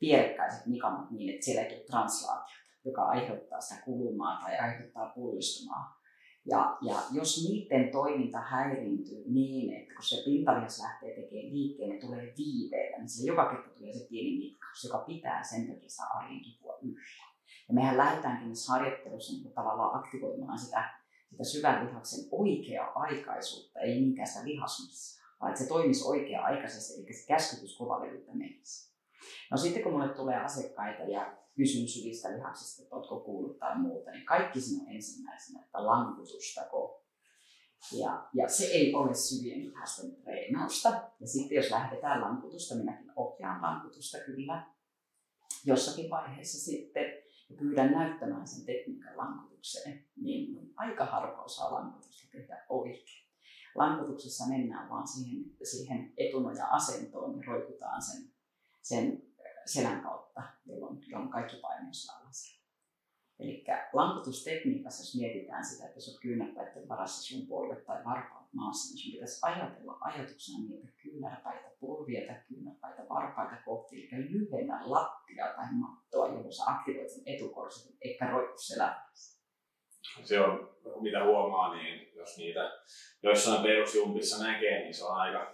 vierekkäiset 0.00 0.66
nikamat 0.66 1.10
niin, 1.10 1.34
että 1.34 1.44
siellä 1.44 1.62
ei 1.62 1.70
tule 1.70 1.84
translaatiota, 1.84 2.62
joka 2.84 3.02
aiheuttaa 3.02 3.60
sitä 3.60 3.82
kulumaa 3.84 4.40
tai 4.40 4.58
aiheuttaa 4.58 5.12
pullistumaa 5.14 6.02
ja, 6.46 6.78
ja 6.80 6.96
jos 7.12 7.48
niiden 7.48 7.90
toiminta 7.90 8.38
häiriintyy 8.38 9.24
niin, 9.26 9.74
että 9.74 9.94
kun 9.94 10.04
se 10.04 10.22
pintalihas 10.24 10.82
lähtee 10.82 11.14
tekemään 11.14 11.52
liikkeen, 11.52 11.90
ne 11.90 11.98
tulee 11.98 12.34
viiveellä, 12.38 12.98
niin 12.98 13.08
sille 13.08 13.32
joka 13.32 13.50
kerta 13.50 13.68
tulee 13.68 13.92
se 13.92 14.06
pieni 14.08 14.38
joka 14.84 14.98
pitää 14.98 15.42
sen 15.42 15.66
takia 15.66 15.88
sitä 15.88 16.02
arjen 16.14 16.42
kipua 16.42 16.78
yllä. 16.82 17.00
Ja 17.68 17.74
mehän 17.74 17.96
lähdetäänkin 17.96 18.48
tässä 18.48 18.72
harjoittelussa 18.72 19.32
niin 19.32 19.54
tavallaan 19.54 19.98
aktivoimaan 19.98 20.58
sitä, 20.58 20.90
sitä 21.30 21.44
syvän 21.44 21.86
lihaksen 21.86 22.24
oikea-aikaisuutta, 22.30 23.80
ei 23.80 24.00
niinkään 24.00 24.28
sitä 24.28 24.44
lihasmassaa, 24.44 25.26
vaan 25.40 25.52
että 25.52 25.62
se 25.62 25.68
toimisi 25.68 26.04
oikea-aikaisesti, 26.08 27.02
eli 27.02 27.12
se 27.12 27.26
käskytys 27.26 27.76
kovalevyltä 27.76 28.34
menisi. 28.34 28.92
No 29.50 29.56
sitten 29.56 29.82
kun 29.82 29.92
mulle 29.92 30.08
tulee 30.08 30.36
asiakkaita 30.36 31.02
ja 31.02 31.36
kysyn 31.56 31.88
syvistä 31.88 32.32
lihaksista, 32.32 32.82
että 32.82 32.96
oletko 32.96 33.20
kuullut 33.20 33.58
tai 33.58 33.78
muuta, 33.78 34.10
niin 34.10 34.26
kaikki 34.26 34.60
sinun 34.60 34.88
ensimmäisenä, 34.88 35.64
että 35.64 35.86
lankutustako. 35.86 37.01
Ja, 37.92 38.28
ja 38.34 38.48
se 38.48 38.64
ei 38.64 38.94
ole 38.94 39.14
syvien 39.14 39.64
lihasten 39.64 40.16
treenausta. 40.16 40.88
Ja 41.20 41.26
sitten 41.26 41.56
jos 41.56 41.70
lähdetään 41.70 42.20
lankutusta, 42.20 42.74
minäkin 42.74 43.12
ohjaan 43.16 43.62
lankutusta 43.62 44.18
kyllä 44.26 44.66
jossakin 45.64 46.10
vaiheessa 46.10 46.64
sitten 46.70 47.04
ja 47.50 47.56
pyydän 47.58 47.92
näyttämään 47.92 48.46
sen 48.46 48.66
tekniikan 48.66 49.16
lankutukseen, 49.16 50.04
niin 50.16 50.72
aika 50.76 51.04
harva 51.04 51.42
osaa 51.42 51.74
lankutusta 51.74 52.28
tehdä 52.32 52.64
oikein. 52.68 53.22
Lankutuksessa 53.74 54.48
mennään 54.48 54.88
vaan 54.88 55.08
siihen, 55.08 55.44
siihen 55.62 56.12
etunoja-asentoon 56.16 57.36
ja 57.36 57.42
roikutaan 57.46 58.02
sen, 58.02 58.32
sen 58.82 59.22
selän 59.66 60.02
kautta, 60.02 60.42
jolloin, 60.66 60.98
jolloin 61.06 61.30
kaikki 61.30 61.56
paineus 61.56 62.10
alas. 62.10 62.61
Eli 63.38 63.64
lankutustekniikassa, 63.92 65.02
jos 65.02 65.20
mietitään 65.20 65.64
sitä, 65.64 65.84
että 65.86 65.96
jos 65.96 66.08
olet 66.08 66.20
kyynärpäiden 66.20 66.88
varassa 66.88 67.22
sun 67.22 67.46
polvet 67.46 67.84
tai 67.84 68.04
varpaat 68.04 68.52
maassa, 68.52 68.94
niin 68.94 69.02
sun 69.02 69.12
pitäisi 69.12 69.38
ajatella 69.42 69.98
ajatuksena 70.00 70.58
niitä 70.68 70.88
kyynärpäitä 71.02 71.70
polvia 71.80 72.26
tai 72.26 72.40
kyynärpäitä 72.48 73.08
varpaita 73.08 73.56
kohti, 73.64 74.08
eli 74.12 74.32
lyhennä 74.32 74.80
lattia 74.84 75.52
tai 75.56 75.66
mattoa, 75.72 76.26
jolloin 76.26 76.52
sä 76.52 76.62
aktivoit 76.66 77.10
sen 77.10 77.22
etukorsin, 77.26 77.96
eikä 78.00 78.30
roikku 78.30 78.58
selässä. 78.58 79.42
Se 80.24 80.40
on, 80.40 80.70
mitä 81.00 81.24
huomaa, 81.24 81.74
niin 81.74 82.12
jos 82.14 82.38
niitä 82.38 82.72
joissain 83.22 83.62
perusjumpissa 83.62 84.44
näkee, 84.44 84.78
niin 84.82 84.94
se 84.94 85.04
on 85.04 85.16
aika 85.16 85.51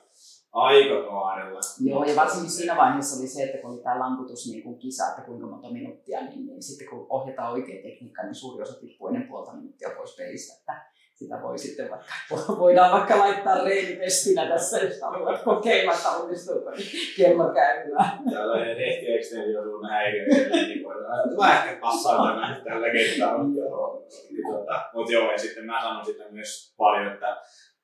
aikakaarella. 0.53 1.61
Joo, 1.81 2.05
ja 2.05 2.17
varsinkin 2.17 2.51
siinä 2.51 2.77
vaiheessa 2.77 3.19
oli 3.19 3.27
se, 3.27 3.43
että 3.43 3.59
kun 3.59 3.71
oli 3.71 3.83
tämä 3.83 3.99
lankutus 3.99 4.51
niin 4.51 4.63
kuin 4.63 4.79
kisa, 4.79 5.09
että 5.09 5.23
kuinka 5.23 5.47
monta 5.47 5.73
minuuttia, 5.73 6.21
niin, 6.21 6.47
niin 6.47 6.63
sitten 6.63 6.89
kun 6.89 7.07
ohjataan 7.11 7.53
oikein 7.53 7.83
tekniikka, 7.83 8.23
niin 8.23 8.35
suuri 8.35 8.63
osa 8.63 8.81
tippuu 8.81 9.09
ennen 9.09 9.29
puolta 9.29 9.53
minuuttia 9.53 9.91
pois 9.97 10.17
pelistä. 10.17 10.55
Että 10.59 10.83
sitä 11.15 11.43
voi 11.43 11.59
sitten 11.59 11.91
vaikka, 11.91 12.13
voidaan 12.65 12.93
vaikka 12.93 13.19
laittaa 13.19 13.65
reinipestinä 13.65 14.49
tässä, 14.49 14.79
jos 14.79 15.01
haluat 15.01 15.43
kokeilla, 15.43 15.93
että 15.93 16.09
onnistuuko, 16.09 16.71
niin 16.71 16.89
kello 17.17 17.55
käymään. 17.55 18.19
Tällainen 18.31 18.77
rehtiekstensio 18.77 19.63
sun 19.63 19.89
häiriö, 19.91 20.27
niin 20.67 20.85
voidaan, 20.85 21.37
mä 21.37 21.65
ehkä 21.65 21.81
passaan 21.81 22.41
tämän 22.41 22.63
tällä 22.65 22.91
kertaa. 22.91 23.39
Mutta, 23.39 24.91
mutta 24.95 25.13
joo, 25.13 25.33
ja 25.33 25.39
sitten 25.39 25.65
mä 25.65 25.83
sanon 25.83 26.05
sitten 26.05 26.35
myös 26.35 26.75
paljon, 26.77 27.13
että, 27.13 27.37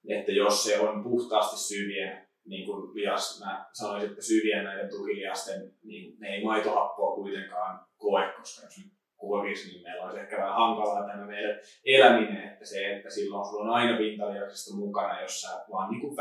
että 0.09 0.33
jos 0.33 0.65
se 0.65 0.81
on 0.81 1.03
puhtaasti 1.03 1.57
syvien 1.57 2.25
niin 2.47 2.67
kuin 2.67 2.95
lihas, 2.95 3.41
mä 3.45 3.67
sanoisin, 3.73 4.11
että 4.11 4.23
syvien 4.23 4.65
näiden 4.65 4.91
tukilihasten, 4.91 5.73
niin 5.83 6.17
ne 6.21 6.29
ei 6.29 6.45
maitohappoa 6.45 7.15
kuitenkaan 7.15 7.87
koe, 7.97 8.33
koska 8.37 8.67
jos 8.67 8.79
nyt 8.79 8.93
kuokisi, 9.17 9.69
niin 9.69 9.83
meillä 9.83 10.05
olisi 10.05 10.21
ehkä 10.21 10.37
vähän 10.37 10.55
hankalaa 10.55 11.07
tämä 11.07 11.27
meidän 11.27 11.61
eläminen, 11.85 12.53
että 12.53 12.65
se, 12.65 12.97
että 12.97 13.11
silloin 13.11 13.47
sulla 13.47 13.65
on 13.65 13.71
aina 13.71 13.99
pintalihaksista 13.99 14.77
mukana, 14.77 15.23
jos 15.23 15.41
sä 15.41 15.49
vaan 15.73 15.91
niin 15.91 16.01
kuin 16.01 16.17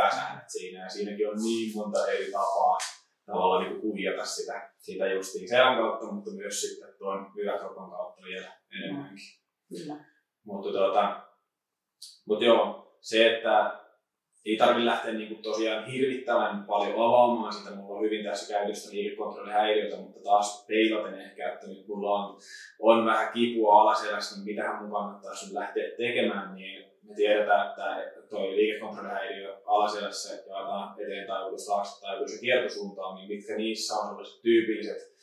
siinä, 0.48 0.84
ja 0.84 0.90
siinäkin 0.90 1.30
on 1.30 1.36
niin 1.44 1.72
monta 1.76 2.12
eri 2.12 2.32
tapaa 2.32 2.78
tavallaan 3.26 3.64
niin 3.64 3.82
kuin 3.82 3.98
sitä, 4.24 4.72
sitä 4.78 5.08
justiin 5.08 5.50
selän 5.50 5.78
kautta, 5.78 6.12
mutta 6.12 6.32
myös 6.32 6.62
sitten 6.62 6.94
tuon 6.98 7.32
yläkropan 7.36 7.90
kautta 7.90 8.22
vielä 8.24 8.52
enemmänkin. 8.72 9.18
Kyllä. 9.70 10.06
Mutta, 10.46 10.72
tuota, 10.72 11.24
mutta 12.28 12.46
joo, 12.46 12.98
se, 13.02 13.36
että 13.36 13.83
ei 14.46 14.58
tarvitse 14.58 14.86
lähteä 14.86 15.14
niin 15.14 15.28
kuin 15.28 15.41
tosiaan 15.41 15.86
hirvittävän 15.86 16.64
paljon 16.64 17.06
avaamaan 17.06 17.54
sitä. 17.54 17.76
Mulla 17.76 18.00
on 18.00 18.06
hyvin 18.06 18.26
tässä 18.26 18.54
käytöstä 18.54 18.91
liikekontrollihäiriötä, 18.91 19.98
mutta 19.98 20.20
taas 20.24 20.66
peilaten 20.68 21.22
ehkä, 21.22 21.54
että 21.54 21.68
nyt 21.68 21.88
mulla 21.88 22.12
on, 22.12 22.38
on 22.80 23.06
vähän 23.06 23.34
kipua 23.34 23.82
alaselässä, 23.82 24.36
niin 24.36 24.46
mitähän 24.46 24.82
mun 24.82 24.91
kannattaisi 24.91 25.54
lähteä 25.54 25.89
tekemään, 25.98 26.56
niin 26.56 26.86
me 27.04 27.16
tiedetään, 27.16 27.70
että 27.70 28.22
tuo 28.30 28.52
liikekontrollihäiriö 28.52 29.58
alaselässä 29.66 30.36
jaetaan 30.36 31.02
eteen 31.02 31.28
taivutus, 31.28 31.66
taakse 31.66 32.02
taivutus 32.02 32.34
ja 32.34 32.39
kiertosuuntaan, 32.39 33.16
niin 33.16 33.28
mitkä 33.28 33.56
niissä 33.56 33.94
on 33.94 34.08
sellaiset 34.08 34.41
tyypilliset 34.41 35.14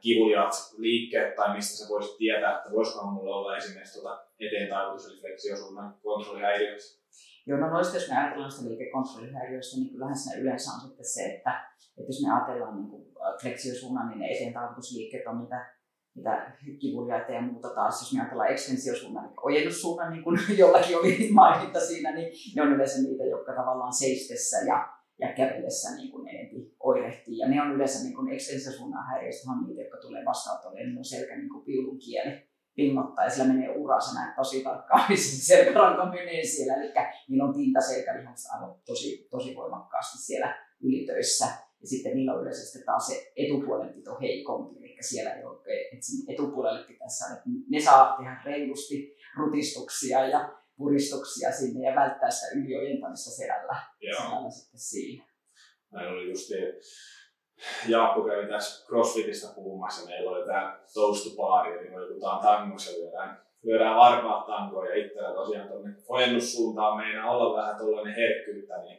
kivuliaat 0.00 0.52
liikkeet 0.78 1.34
tai 1.34 1.54
mistä 1.56 1.76
sä 1.76 1.88
voisit 1.88 2.16
tietää, 2.16 2.56
että 2.56 2.70
voisikohan 2.72 3.14
mulla 3.14 3.36
olla 3.36 3.56
esimerkiksi 3.56 4.00
tuota 4.00 4.24
eteen 4.40 4.68
taivutus 4.68 5.06
eli 5.06 5.20
fleksiosuunnan 5.20 5.94
kontrollihäiriötä. 6.02 7.01
Joo, 7.46 7.58
no 7.58 7.70
noista 7.70 7.96
jos 7.96 8.08
me 8.08 8.18
ajatellaan 8.18 8.52
sitä 8.52 8.68
liikekontrollihäiriöistä, 8.68 9.76
niin 9.76 9.90
kyllähän 9.90 10.16
siinä 10.16 10.40
yleensä 10.40 10.72
on 10.72 10.80
sitten 10.80 11.06
se, 11.14 11.22
että, 11.24 11.52
että 11.98 12.08
jos 12.08 12.22
me 12.22 12.32
ajatellaan 12.34 12.76
niin 12.76 12.90
kuin 12.90 13.02
fleksiosuunnan, 13.40 14.08
niin 14.08 14.18
ne 14.18 14.26
eteen 14.26 14.52
taivutusliikkeet 14.52 15.26
on 15.26 15.38
niitä, 15.38 15.74
niitä 16.14 16.56
kivuliaita 16.80 17.32
ja 17.32 17.42
muuta 17.42 17.70
taas. 17.74 18.00
Jos 18.00 18.12
me 18.12 18.20
ajatellaan 18.20 18.50
ekstensiosuunnan, 18.50 19.24
niin 19.24 19.34
ojennussuunnan, 19.42 20.12
niin 20.12 20.24
kuin 20.24 20.38
jollakin 20.62 20.98
oli 20.98 21.28
maininta 21.32 21.80
siinä, 21.80 22.14
niin 22.14 22.32
ne 22.56 22.62
on 22.62 22.72
yleensä 22.72 23.02
niitä, 23.02 23.24
jotka 23.24 23.52
tavallaan 23.52 23.92
seistessä 23.92 24.56
ja, 24.56 24.88
ja 25.18 25.32
kävellessä 25.32 25.96
niin 25.96 26.10
kuin 26.12 26.28
enemmän 26.28 26.66
oirehtii. 26.80 27.38
Ja 27.38 27.48
ne 27.48 27.62
on 27.62 27.72
yleensä 27.72 28.04
niin 28.04 28.16
kuin 28.16 28.32
ekstensiosuunnan 28.32 29.06
häiriöistä 29.10 29.50
on 29.52 29.64
niitä, 29.66 29.82
jotka 29.82 29.98
tulee 29.98 30.24
vastaanotolle, 30.24 30.80
niin 30.80 30.98
on 30.98 31.04
selkä 31.04 31.36
niin 31.36 31.50
kuin 31.50 31.64
piulun 31.64 31.98
kieli 31.98 32.51
pingottaa 32.74 33.24
ja 33.24 33.30
sillä 33.30 33.52
menee 33.52 33.76
ura, 33.76 34.00
sä 34.00 34.20
näet 34.20 34.36
tosi 34.36 34.62
tarkkaan, 34.62 35.04
missä 35.08 35.36
se 35.36 35.56
selkäranka 35.56 36.06
menee 36.06 36.44
siellä, 36.44 36.74
eli 36.74 36.92
niillä 37.28 37.44
on 37.44 37.54
tinta 37.54 37.80
selkälihasta 37.80 38.54
aivan 38.54 38.74
tosi, 38.84 39.28
tosi 39.30 39.54
voimakkaasti 39.54 40.18
siellä 40.18 40.66
ylitöissä. 40.82 41.46
Ja 41.80 41.88
sitten 41.88 42.14
niillä 42.14 42.34
on 42.34 42.42
yleisesti 42.42 42.84
taas 42.84 43.06
se 43.06 43.32
etupuolen 43.36 43.94
pito 43.94 44.20
heikompi, 44.20 44.78
eli 44.78 44.96
siellä 45.00 45.34
ei 45.34 45.44
ole, 45.44 45.58
että 45.92 46.06
sinne 46.06 46.34
etupuolelle 46.34 46.86
pitäisi 46.86 47.16
saada, 47.16 47.42
ne 47.70 47.80
saa 47.80 48.16
tehdä 48.16 48.42
reilusti 48.44 49.16
rutistuksia 49.36 50.26
ja 50.26 50.52
puristuksia 50.76 51.52
sinne 51.52 51.88
ja 51.88 51.94
välttää 51.94 52.30
sitä 52.30 52.58
yliojentamista 52.58 53.30
selällä, 53.30 53.76
selällä 54.00 54.50
sitten 54.50 54.80
siinä. 54.80 55.24
Näin 55.92 56.08
oli 56.08 56.28
just 56.28 56.50
Jaakko 57.88 58.22
kävi 58.22 58.46
tässä 58.46 58.86
CrossFitistä 58.86 59.54
puhumassa, 59.54 60.06
meillä 60.06 60.30
oli 60.30 60.46
tämä 60.46 60.78
toastupaari, 60.94 61.78
eli 61.78 61.90
me 61.90 62.00
liikutaan 62.00 62.40
tangossa 62.40 62.90
lyödään, 62.92 63.42
lyödään 63.64 63.96
varpaat 63.96 64.46
tankoon 64.46 64.88
ja 64.88 65.04
itsellä 65.04 65.34
tosiaan 65.34 65.68
tuonne 65.68 65.90
ojennussuuntaan 66.08 66.96
meinaa 66.96 67.30
olla 67.30 67.56
vähän 67.56 67.76
tuollainen 67.78 68.14
herkkyyttä, 68.14 68.74
niin 68.82 68.98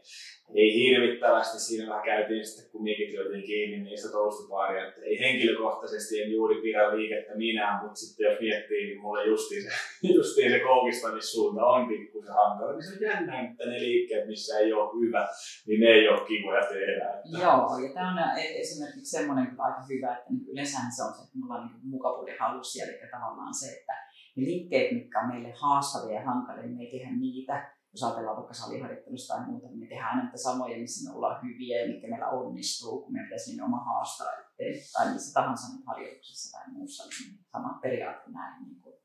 ei 0.55 0.73
hirvittävästi 0.73 1.59
siinä 1.59 1.89
vähän 1.89 2.05
käytiin 2.05 2.45
sitten, 2.45 2.71
kun 2.71 2.83
mikit 2.83 3.13
lyötiin 3.13 3.45
kiinni 3.45 3.83
niistä 3.83 4.11
toastupaaria, 4.11 4.87
että 4.87 5.01
ei 5.01 5.19
henkilökohtaisesti 5.19 6.21
en 6.21 6.31
juuri 6.31 6.61
pidä 6.61 6.97
liikettä 6.97 7.35
minä, 7.35 7.79
mutta 7.81 7.95
sitten 7.95 8.23
jos 8.25 8.39
miettii, 8.39 8.85
niin 8.85 9.01
mulle 9.01 9.25
justiin 9.27 9.63
se, 9.63 9.69
justiin 10.17 10.51
se 10.51 10.59
koukistamissuunta 10.59 11.65
on 11.65 11.87
pikkusen 11.87 12.33
hankala, 12.33 12.71
niin 12.71 12.83
se 12.83 12.93
on 12.95 13.11
jännä, 13.11 13.49
että 13.49 13.65
ne 13.65 13.79
liikkeet, 13.79 14.27
missä 14.27 14.59
ei 14.59 14.73
ole 14.73 14.91
hyvä, 15.01 15.27
niin 15.67 15.79
ne 15.79 15.87
ei 15.87 16.07
ole 16.09 16.27
kivoja 16.27 16.61
tehdä. 16.61 17.05
Että... 17.13 17.37
Joo, 17.41 17.77
ja 17.83 17.93
tämä 17.93 18.11
on 18.11 18.37
esimerkiksi 18.37 19.17
semmoinen 19.17 19.47
aika 19.47 19.81
hyvä, 19.89 20.17
että 20.17 20.29
niin 20.29 20.47
yleensä 20.51 20.77
se 20.95 21.03
on 21.03 21.13
se, 21.13 21.21
että 21.23 21.37
mulla 21.39 21.55
on 21.55 21.67
niin 21.67 21.89
mukavuuden 21.95 22.35
halus, 22.39 22.75
eli 22.75 23.11
tavallaan 23.11 23.53
se, 23.53 23.67
että 23.79 24.02
ne 24.35 24.43
liikkeet, 24.43 24.91
mitkä 24.91 25.19
on 25.19 25.27
meille 25.27 25.53
haastavia 25.61 26.19
ja 26.19 26.25
hankalia, 26.25 26.63
niin 26.63 26.75
me 26.75 26.83
ei 26.83 26.91
tehdä 26.91 27.11
niitä, 27.15 27.75
jos 27.91 28.03
ajatellaan 28.03 28.37
vaikka 28.37 28.53
saliharjoittelusta 28.53 29.33
tai 29.33 29.45
muuta, 29.45 29.67
niin 29.67 29.79
me 29.79 29.87
tehdään 29.87 30.23
niitä 30.23 30.37
samoja, 30.37 30.77
missä 30.77 31.09
me 31.09 31.15
ollaan 31.15 31.41
hyviä 31.43 31.81
ja 31.81 31.87
mitkä 31.87 32.07
meillä 32.07 32.29
onnistuu, 32.29 33.01
kun 33.01 33.13
meidän 33.13 33.27
pitäisi 33.27 33.51
nimenomaan 33.51 33.85
haastaa 33.85 34.27
itteen, 34.31 34.75
tai 34.93 35.13
missä 35.13 35.33
tahansa 35.33 35.73
nyt 35.73 35.85
harjoituksessa 35.85 36.57
tai 36.57 36.73
muussa, 36.73 37.03
niin 37.03 37.39
sama 37.51 37.79
periaate 37.81 38.31
näin 38.31 38.63
niin 38.63 38.81
kuin 38.81 38.95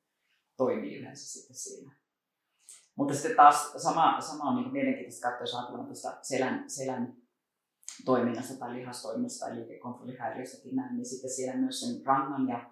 toimii 0.57 0.99
yleensä 0.99 1.33
sitten 1.33 1.57
siinä. 1.57 1.97
Mutta 2.97 3.15
sitten 3.15 3.37
taas 3.37 3.73
sama, 3.77 4.21
sama 4.21 4.51
on 4.51 4.57
niin 4.57 4.73
mielenkiintoista 4.73 5.29
katsoa, 5.29 5.43
jos 5.43 5.55
ajatellaan 5.55 5.87
tuosta 5.87 6.19
selän, 6.23 6.71
selän 6.71 7.17
toiminnasta 8.05 8.59
tai 8.59 8.75
lihastoiminnasta 8.75 9.47
tai 9.47 9.57
liikekontrollihäiriöstäkin 9.57 10.77
näin, 10.77 10.97
niin 10.97 11.07
sitten 11.07 11.31
siellä 11.31 11.61
myös 11.61 11.81
sen 11.81 12.07
rangan 12.07 12.49
ja 12.49 12.71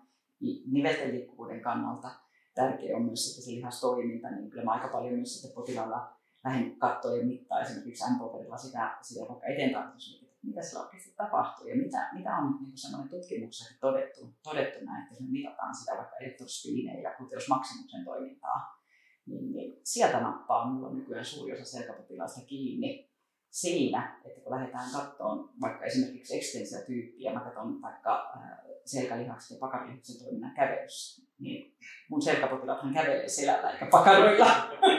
nivelten 0.73 1.13
liikkuvuuden 1.13 1.63
kannalta– 1.63 2.11
tärkeä 2.57 2.97
on 2.97 3.03
myös 3.03 3.27
sitten 3.27 3.45
se 3.45 3.51
lihastoiminta, 3.51 4.31
niin 4.31 4.51
kyllä 4.51 4.65
mä 4.65 4.73
aika 4.73 4.89
paljon 4.89 5.15
myös 5.15 5.35
sitten 5.35 5.55
potilaalla 5.55 6.17
lähden 6.45 6.77
katsoa 6.77 7.17
ja 7.17 7.27
mittaa 7.27 7.61
esimerkiksi 7.61 8.05
M-paperilla 8.11 8.57
sitä, 8.57 8.99
sitä 9.03 9.21
vaikka 9.29 9.47
eteen 9.47 9.71
että 9.71 10.47
mitä 10.47 10.63
siellä 10.63 10.85
oikeasti 10.85 11.15
tapahtuu 11.17 11.67
ja 11.67 11.77
mitä, 11.77 12.09
mitä 12.13 12.37
on 12.37 12.59
niin 12.61 12.79
sellainen 12.79 13.09
tutkimuksessa 13.09 13.81
todettu, 13.81 14.35
todettu 14.43 14.85
näin, 14.85 15.03
että 15.03 15.23
me 15.23 15.31
mitataan 15.31 15.75
sitä 15.75 15.93
vaikka 15.97 16.17
elektrospineen 16.17 17.03
ja 17.03 17.11
maksimuksen 17.49 18.05
toimintaa, 18.05 18.83
niin, 19.27 19.53
niin 19.53 19.81
sieltä 19.85 20.21
nappaa. 20.21 20.71
Mulla 20.71 20.93
nykyään 20.93 21.25
suuri 21.25 21.53
osa 21.53 21.65
selkäpotilaista 21.65 22.47
kiinni 22.47 23.11
siinä, 23.51 24.20
että 24.24 24.40
kun 24.40 24.53
lähdetään 24.53 24.90
katsomaan 24.92 25.49
vaikka 25.61 25.84
esimerkiksi 25.84 26.36
ekstensiotyyppiä, 26.36 27.32
mä 27.32 27.40
katson 27.40 27.82
vaikka 27.82 28.32
äh, 28.36 28.59
selkälihaksen 28.84 29.55
ja 29.55 29.61
pakarilihaksen 29.61 30.24
toiminnan 30.24 30.55
kävelyssä, 30.55 31.22
niin 31.38 31.76
mun 32.11 32.22
selkäpotilaathan 32.22 32.94
kävelee 32.94 33.28
selällä 33.28 33.70
eikä 33.70 33.86
pakaroilla, 33.86 34.47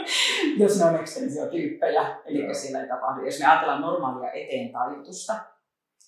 jos 0.59 0.79
ne 0.79 0.85
on 0.85 0.95
ekstensiotyyppejä, 0.95 2.21
eli 2.25 2.55
siellä 2.55 2.81
ei 2.81 2.87
tapahdu. 2.87 3.25
Jos 3.25 3.39
me 3.39 3.45
ajatellaan 3.45 3.81
normaalia 3.81 4.31
eteen 4.31 4.71
tajutusta, 4.71 5.33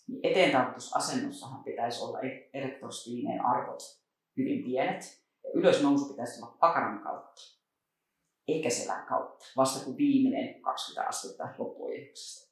niin 0.08 0.20
eteen 0.24 0.52
tajutusasennossahan 0.52 1.64
pitäisi 1.64 2.04
olla 2.04 2.20
erektorspiineen 2.54 3.46
arvot 3.46 3.80
hyvin 4.38 4.64
pienet, 4.64 5.02
ja 5.44 5.50
ylösnousu 5.54 6.10
pitäisi 6.10 6.42
olla 6.42 6.58
pakaran 6.60 7.00
kautta, 7.00 7.42
eikä 8.54 8.70
selän 8.70 9.06
kautta, 9.06 9.46
vasta 9.58 9.86
kun 9.86 9.98
viimeinen 9.98 10.62
20 10.62 11.10
astetta 11.10 11.48
loppuojennuksesta. 11.58 12.50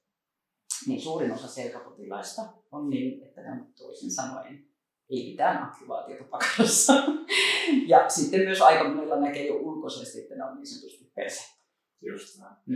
Niin 0.87 1.01
suurin 1.01 1.31
osa 1.31 1.47
selkäpotilaista 1.47 2.41
on 2.71 2.89
niin, 2.89 3.23
että 3.23 3.41
ne 3.41 3.51
on 3.51 3.73
toisin 3.77 4.11
sanoen 4.11 4.67
ei 5.09 5.31
mitään 5.31 5.63
aktivaatiota 5.63 6.23
pakarassa. 6.23 6.93
ja 7.91 8.09
sitten 8.09 8.39
myös 8.41 8.61
aika 8.61 8.83
monella 8.83 9.19
näkee 9.19 9.47
jo 9.47 9.55
ulkoisesti, 9.55 10.21
että 10.21 10.35
ne 10.35 10.43
on 10.43 10.55
niin 10.55 10.67
sanotusti 10.67 11.11
persettä. 11.15 11.57
Just 12.01 12.39
näin. 12.39 12.55
Mm. 12.65 12.75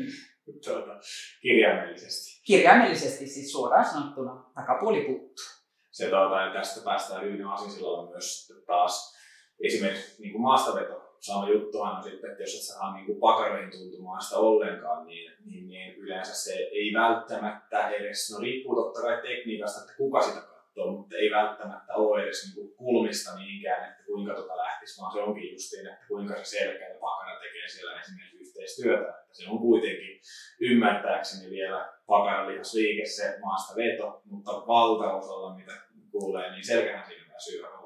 Tuota, 0.65 0.99
kirjaimellisesti. 1.41 2.41
Kirjaimellisesti 2.45 3.27
siis 3.27 3.51
suoraan 3.51 3.85
sanottuna 3.85 4.51
takapuoli 4.55 5.01
puuttuu. 5.01 5.45
Se 5.91 6.09
tuota, 6.09 6.53
tästä 6.53 6.81
päästään 6.83 7.23
hyvin 7.23 7.45
Aasinsillalla 7.45 8.09
myös 8.09 8.53
taas 8.67 9.15
esimerkiksi 9.63 10.21
niin 10.21 10.31
kuin 10.31 10.41
maastaveto. 10.41 11.00
Sama 11.21 11.49
juttuhan 11.49 11.97
on 11.97 12.03
sitten, 12.03 12.31
että 12.31 12.43
jos 12.43 12.55
et 12.55 12.61
saa 12.61 12.93
niin 12.93 13.19
pakaroihin 13.19 13.71
tuntumaan 13.71 14.21
sitä 14.21 14.39
ollenkaan, 14.39 15.07
niin, 15.07 15.31
niin, 15.45 15.67
niin, 15.67 15.95
yleensä 15.95 16.33
se 16.33 16.53
ei 16.53 16.93
välttämättä 16.93 17.89
edes, 17.89 18.31
no 18.31 18.39
riippuu 18.39 18.75
totta 18.75 19.01
kai 19.01 19.21
tekniikasta, 19.21 19.81
että 19.81 19.97
kuka 19.97 20.21
sitä 20.21 20.41
katsoa, 20.41 20.91
mutta 20.91 21.15
ei 21.17 21.31
välttämättä 21.31 21.93
ole 21.93 22.23
edes 22.23 22.45
niin 22.45 22.55
kuin 22.55 22.75
kulmista 22.75 23.35
niinkään, 23.35 23.91
että 23.91 24.03
kuinka 24.05 24.33
tota 24.33 24.57
lähtisi, 24.57 25.01
vaan 25.01 25.13
se 25.13 25.19
onkin 25.19 25.51
justiin, 25.51 25.87
että 25.87 26.05
kuinka 26.07 26.35
se 26.35 26.45
selkä 26.45 26.87
ja 26.87 26.99
pakara 26.99 27.39
tekee 27.39 27.67
siellä 27.67 27.99
esimerkiksi 28.01 28.37
yhteistyötä. 28.37 29.09
Että 29.09 29.37
se 29.37 29.49
on 29.49 29.59
kuitenkin 29.59 30.21
ymmärtääkseni 30.61 31.51
vielä 31.51 31.93
pakaralihasliike 32.07 33.05
se 33.05 33.37
maasta 33.41 33.75
veto, 33.75 34.21
mutta 34.25 34.51
valtaosalla 34.51 35.55
mitä 35.55 35.73
kuulee, 36.11 36.51
niin 36.51 36.65
selkähän 36.65 37.05
siinä 37.05 37.21
voimakkaasti. 37.41 37.80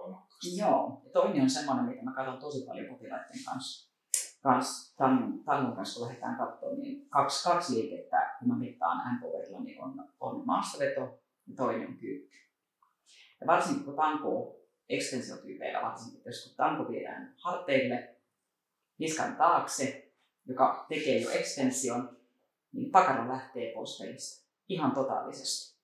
Joo, 0.57 1.01
ja 1.05 1.11
toinen 1.11 1.41
on 1.41 1.49
semmoinen, 1.49 1.85
mitä 1.85 2.03
mä 2.03 2.13
katson 2.13 2.39
tosi 2.39 2.65
paljon 2.65 2.85
potilaiden 2.85 3.43
kanssa. 3.45 3.95
Kans, 4.43 4.95
tangon, 4.97 5.43
tangon 5.43 5.75
kanssa, 5.75 5.99
kun 5.99 6.07
lähdetään 6.07 6.37
katsomaan, 6.37 6.79
niin 6.79 7.09
kaksi, 7.09 7.49
kaksi 7.49 7.73
liikettä, 7.73 8.35
kun 8.39 8.47
mä 8.47 8.55
mittaan 8.55 9.15
n 9.15 9.63
niin 9.63 9.83
on, 9.83 10.09
on 10.19 10.45
maastaveto 10.45 11.01
ja 11.47 11.55
toinen 11.55 11.87
on 11.87 11.97
kyykky. 11.97 12.37
Ja 13.41 13.47
varsinkin 13.47 13.85
kun 13.85 13.95
tanko 13.95 14.59
ekstensiotyypeillä, 14.89 15.81
varsinkin 15.81 16.21
jos 16.25 16.47
kun 16.47 16.55
tanko 16.55 16.91
viedään 16.91 17.35
harteille, 17.37 18.15
niskan 18.97 19.35
taakse, 19.35 20.11
joka 20.45 20.85
tekee 20.89 21.21
jo 21.21 21.29
ekstension, 21.29 22.17
niin 22.71 22.91
pakara 22.91 23.27
lähtee 23.27 23.73
pois 23.73 23.99
pelistä 23.99 24.45
ihan 24.69 24.91
totaalisesti. 24.91 25.75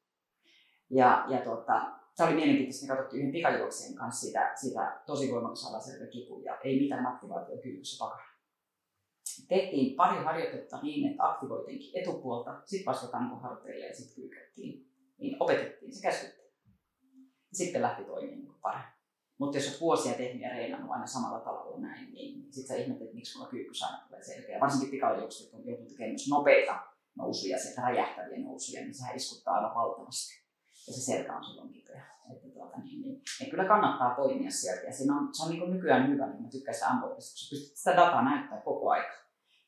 Ja, 0.90 1.26
ja 1.28 1.42
tota, 1.42 2.01
tämä 2.18 2.30
oli 2.30 2.36
mielenkiintoista, 2.36 2.86
me 2.86 2.88
katsottiin 2.88 3.20
yhden 3.20 3.34
pikajuoksijan 3.34 3.96
kanssa 3.96 4.28
sitä, 4.28 4.52
sitä 4.56 5.02
tosi 5.06 5.32
voimakas 5.32 5.66
alaselkä 5.66 6.08
kipuja, 6.08 6.58
ei 6.64 6.80
mitään 6.80 7.08
aktivaatiokyvyssä 7.08 8.06
pakara. 8.06 8.32
Tehtiin 9.48 9.96
pari 9.96 10.24
harjoitetta 10.24 10.80
niin, 10.82 11.12
että 11.12 11.30
aktivoitiinkin 11.30 12.02
etupuolta, 12.02 12.62
sitten 12.66 12.86
vasta 12.86 13.08
tanko 13.08 13.36
harteille 13.36 13.86
ja 13.86 13.96
sitten 13.96 14.16
kyykättiin. 14.16 14.92
Niin 15.18 15.38
opetettiin 15.40 15.94
se 15.94 16.02
käskytti 16.02 16.42
sitten 17.54 17.82
lähti 17.82 18.04
toimimaan 18.04 18.40
niin 18.40 18.62
paremmin. 18.62 19.02
Mutta 19.38 19.58
jos 19.58 19.68
olet 19.68 19.82
vuosia 19.82 20.14
tehnyt 20.14 20.42
ja 20.42 20.50
reenannut 20.50 20.92
aina 20.92 21.08
samalla 21.08 21.40
tavalla 21.40 21.80
näin, 21.80 22.14
niin 22.14 22.54
sitten 22.54 22.68
sä 22.68 22.84
ihmettelet, 22.84 23.10
että 23.10 23.16
miksi 23.16 23.38
mulla 23.38 23.50
kyykkys 23.50 23.84
aina 23.84 24.04
tulee 24.08 24.24
selkeä. 24.24 24.60
Varsinkin 24.60 24.90
pikajuokset 24.90 25.54
on 25.54 25.66
joutunut 25.66 25.92
tekemään 25.92 26.12
myös 26.12 26.30
nopeita 26.30 26.84
nousuja, 27.16 27.60
sieltä 27.60 27.82
räjähtäviä 27.82 28.40
nousuja, 28.40 28.82
niin 28.82 28.94
sehän 28.94 29.16
iskuttaa 29.16 29.56
aivan 29.56 29.76
valtavasti. 29.76 30.41
Ja 30.92 30.96
se 30.96 31.02
selkä 31.02 31.38
on 31.38 31.44
silloin 31.44 31.70
kipeä. 31.70 32.04
Että 32.32 32.48
tuota, 32.54 32.78
niin, 32.78 33.02
niin, 33.02 33.22
niin, 33.40 33.50
kyllä 33.50 33.66
kannattaa 33.66 34.16
toimia 34.16 34.52
sieltä. 34.52 34.82
Ja 34.82 34.94
siinä 34.94 35.18
on, 35.18 35.30
se 35.36 35.44
on 35.44 35.50
niin 35.50 35.72
nykyään 35.72 36.12
hyvä, 36.12 36.28
niin 36.28 36.42
mä 36.42 36.50
tykkään 36.50 36.76
sitä 36.76 36.88
ampuudesta, 36.88 37.40
sä 37.40 37.50
pystyt 37.50 37.78
sitä 37.78 37.96
dataa 37.96 38.24
näyttää 38.24 38.62
koko 38.62 38.90
aika. 38.90 39.14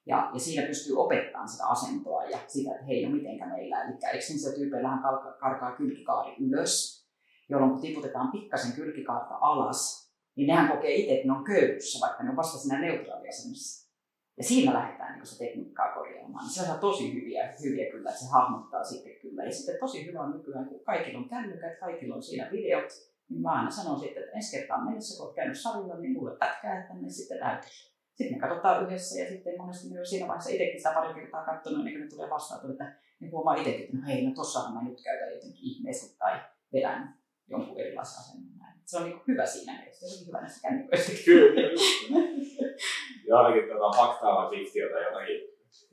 Ja, 0.05 0.31
ja 0.33 0.39
siinä 0.39 0.67
pystyy 0.67 0.95
opettamaan 0.97 1.49
sitä 1.49 1.67
asentoa 1.67 2.23
ja 2.23 2.39
sitä, 2.47 2.71
että 2.71 2.85
hei, 2.85 3.05
no 3.05 3.15
mitenkä 3.15 3.45
meillä. 3.45 3.83
Eli 3.83 3.97
ekstensiotyypeillähän 4.13 5.03
karkaa 5.39 5.75
kylkikaari 5.75 6.35
ylös, 6.39 7.03
jolloin 7.49 7.71
kun 7.71 7.81
tiputetaan 7.81 8.31
pikkasen 8.31 8.71
kylkikaarta 8.71 9.37
alas, 9.41 10.11
niin 10.35 10.47
nehän 10.47 10.71
kokee 10.71 10.95
itse, 10.95 11.13
että 11.13 11.27
ne 11.27 11.37
on 11.37 11.43
köydyssä, 11.43 12.07
vaikka 12.07 12.23
ne 12.23 12.29
on 12.29 12.35
vasta 12.35 12.57
siinä 12.57 12.79
neutraaliasemassa. 12.79 13.82
Ja 14.37 14.43
siinä 14.43 14.73
lähdetään 14.73 15.15
niin 15.15 15.25
se 15.25 15.37
tekniikkaa 15.37 15.93
korjaamaan. 15.93 16.49
Se 16.49 16.71
on 16.71 16.79
tosi 16.79 17.13
hyviä, 17.13 17.53
hyviä 17.63 17.91
kyllä, 17.91 18.09
että 18.09 18.21
se 18.21 18.31
hahmottaa 18.31 18.83
sitten 18.83 19.15
kyllä. 19.21 19.43
Ja 19.43 19.51
sitten 19.51 19.79
tosi 19.79 20.05
hyvä 20.05 20.21
on 20.21 20.31
nykyään, 20.31 20.65
kun 20.65 20.83
kaikilla 20.83 21.19
on 21.19 21.29
kännykät, 21.29 21.79
kaikilla 21.79 22.15
on 22.15 22.23
siinä 22.23 22.51
videot, 22.51 22.89
niin 23.29 23.41
mä 23.41 23.51
aina 23.51 23.71
sanon 23.71 23.99
sitten, 23.99 24.23
että 24.23 24.35
ensi 24.35 24.57
kertaa 24.57 24.85
mennessä, 24.85 25.17
kun 25.17 25.25
olet 25.25 25.35
käynyt 25.35 25.59
salilla, 25.59 25.97
niin 25.97 26.13
mulle 26.13 26.37
pätkää 26.37 26.87
tänne 26.87 27.09
sitten 27.09 27.39
näytellä. 27.39 27.93
Sitten 28.13 28.37
me 28.37 28.47
katsotaan 28.47 28.85
yhdessä 28.85 29.19
ja 29.19 29.29
sitten 29.29 29.53
monesti 29.57 29.89
myös 29.89 30.09
siinä 30.09 30.27
vaiheessa 30.27 30.49
itsekin 30.49 30.77
sitä 30.77 30.93
pari 30.93 31.13
kertaa 31.13 31.45
katsonut, 31.45 31.79
ennen 31.79 31.93
kuin 31.93 32.03
ne 32.03 32.09
tulee 32.09 32.29
vastaan, 32.29 32.71
että 32.71 32.95
ne 33.19 33.29
huomaa 33.29 33.55
itsekin, 33.55 33.83
että 33.83 33.97
no 33.97 34.03
hei, 34.07 34.25
no 34.27 34.33
tossahan 34.35 34.73
mä 34.73 34.89
nyt 34.89 35.03
käytän 35.03 35.33
jotenkin 35.33 35.59
ihmeesti 35.61 36.17
tai 36.17 36.41
vedän 36.73 37.17
jonkun 37.47 37.79
erilaisen 37.79 38.19
asennon. 38.19 38.52
Se 38.85 38.97
on 38.97 39.03
niin 39.03 39.21
hyvä 39.27 39.45
siinä 39.45 39.73
mielessä, 39.73 40.09
se 40.09 40.21
on 40.21 40.27
hyvä 40.27 40.39
näissä 40.41 40.61
kännyköissä. 40.61 41.11
Kyllä. 41.25 41.61
Jollakin 43.27 43.63
tota, 43.67 43.97
faktaa 43.97 44.35
vai 44.35 44.49
fiktiota 44.49 44.99
jotakin 44.99 45.41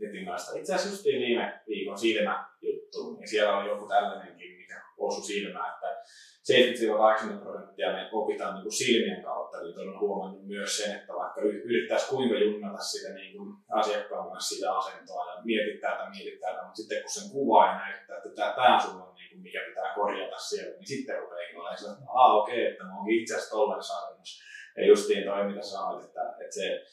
netinnaista. 0.00 0.58
Itse 0.58 0.74
asiassa 0.74 0.92
just 0.92 1.04
viime 1.04 1.60
viikon 1.68 1.98
silmäjuttu, 1.98 3.16
niin 3.18 3.28
siellä 3.28 3.58
oli 3.58 3.68
joku 3.68 3.88
tällainenkin, 3.88 4.56
mikä 4.56 4.82
osui 4.98 5.24
silmään, 5.24 5.74
että 5.74 6.04
70-80 6.48 7.42
prosenttia 7.42 7.92
me 7.92 8.08
opitaan 8.12 8.54
niin 8.54 8.62
kuin 8.62 8.72
silmien 8.72 9.22
kautta, 9.22 9.60
niin 9.60 9.78
on 9.78 10.00
huomannut 10.00 10.46
myös 10.46 10.76
sen, 10.78 10.96
että 10.96 11.12
vaikka 11.12 11.40
yrittäisi 11.40 12.10
kuinka 12.10 12.38
junnata 12.38 12.78
sitä 12.78 13.14
niin 13.14 13.36
kuin 13.36 13.48
asiakkaan 13.70 14.30
kanssa 14.30 14.54
sitä 14.54 14.74
asentoa 14.76 15.26
ja 15.26 15.42
mietittää 15.44 15.96
tätä, 15.96 16.10
mietittää 16.10 16.50
tätä, 16.50 16.62
mutta 16.62 16.76
sitten 16.76 17.02
kun 17.02 17.10
sen 17.10 17.30
kuvaa 17.30 17.66
ja 17.66 17.78
näyttää, 17.78 18.16
että 18.16 18.28
tämä, 18.36 18.52
tämä 18.56 18.76
on 18.76 19.14
niin 19.14 19.30
kuin, 19.30 19.42
mikä 19.42 19.58
pitää 19.68 19.94
korjata 19.94 20.38
siellä, 20.38 20.76
niin 20.76 20.86
sitten 20.86 21.18
rupeaa 21.18 21.40
olla 21.56 21.72
että 21.72 22.10
aa 22.14 22.42
okei, 22.42 22.62
okay, 22.62 22.72
että 22.72 22.84
mä 22.84 22.96
oonkin 22.96 23.20
itse 23.20 23.34
asiassa 23.34 23.56
tollaisessa 23.56 23.98
asennossa. 23.98 24.44
Ja 24.76 24.86
justiin 24.86 25.24
toi, 25.24 25.44
mitä 25.44 25.62
sanoit, 25.62 26.04
että, 26.04 26.20
että 26.40 26.54
se 26.54 26.84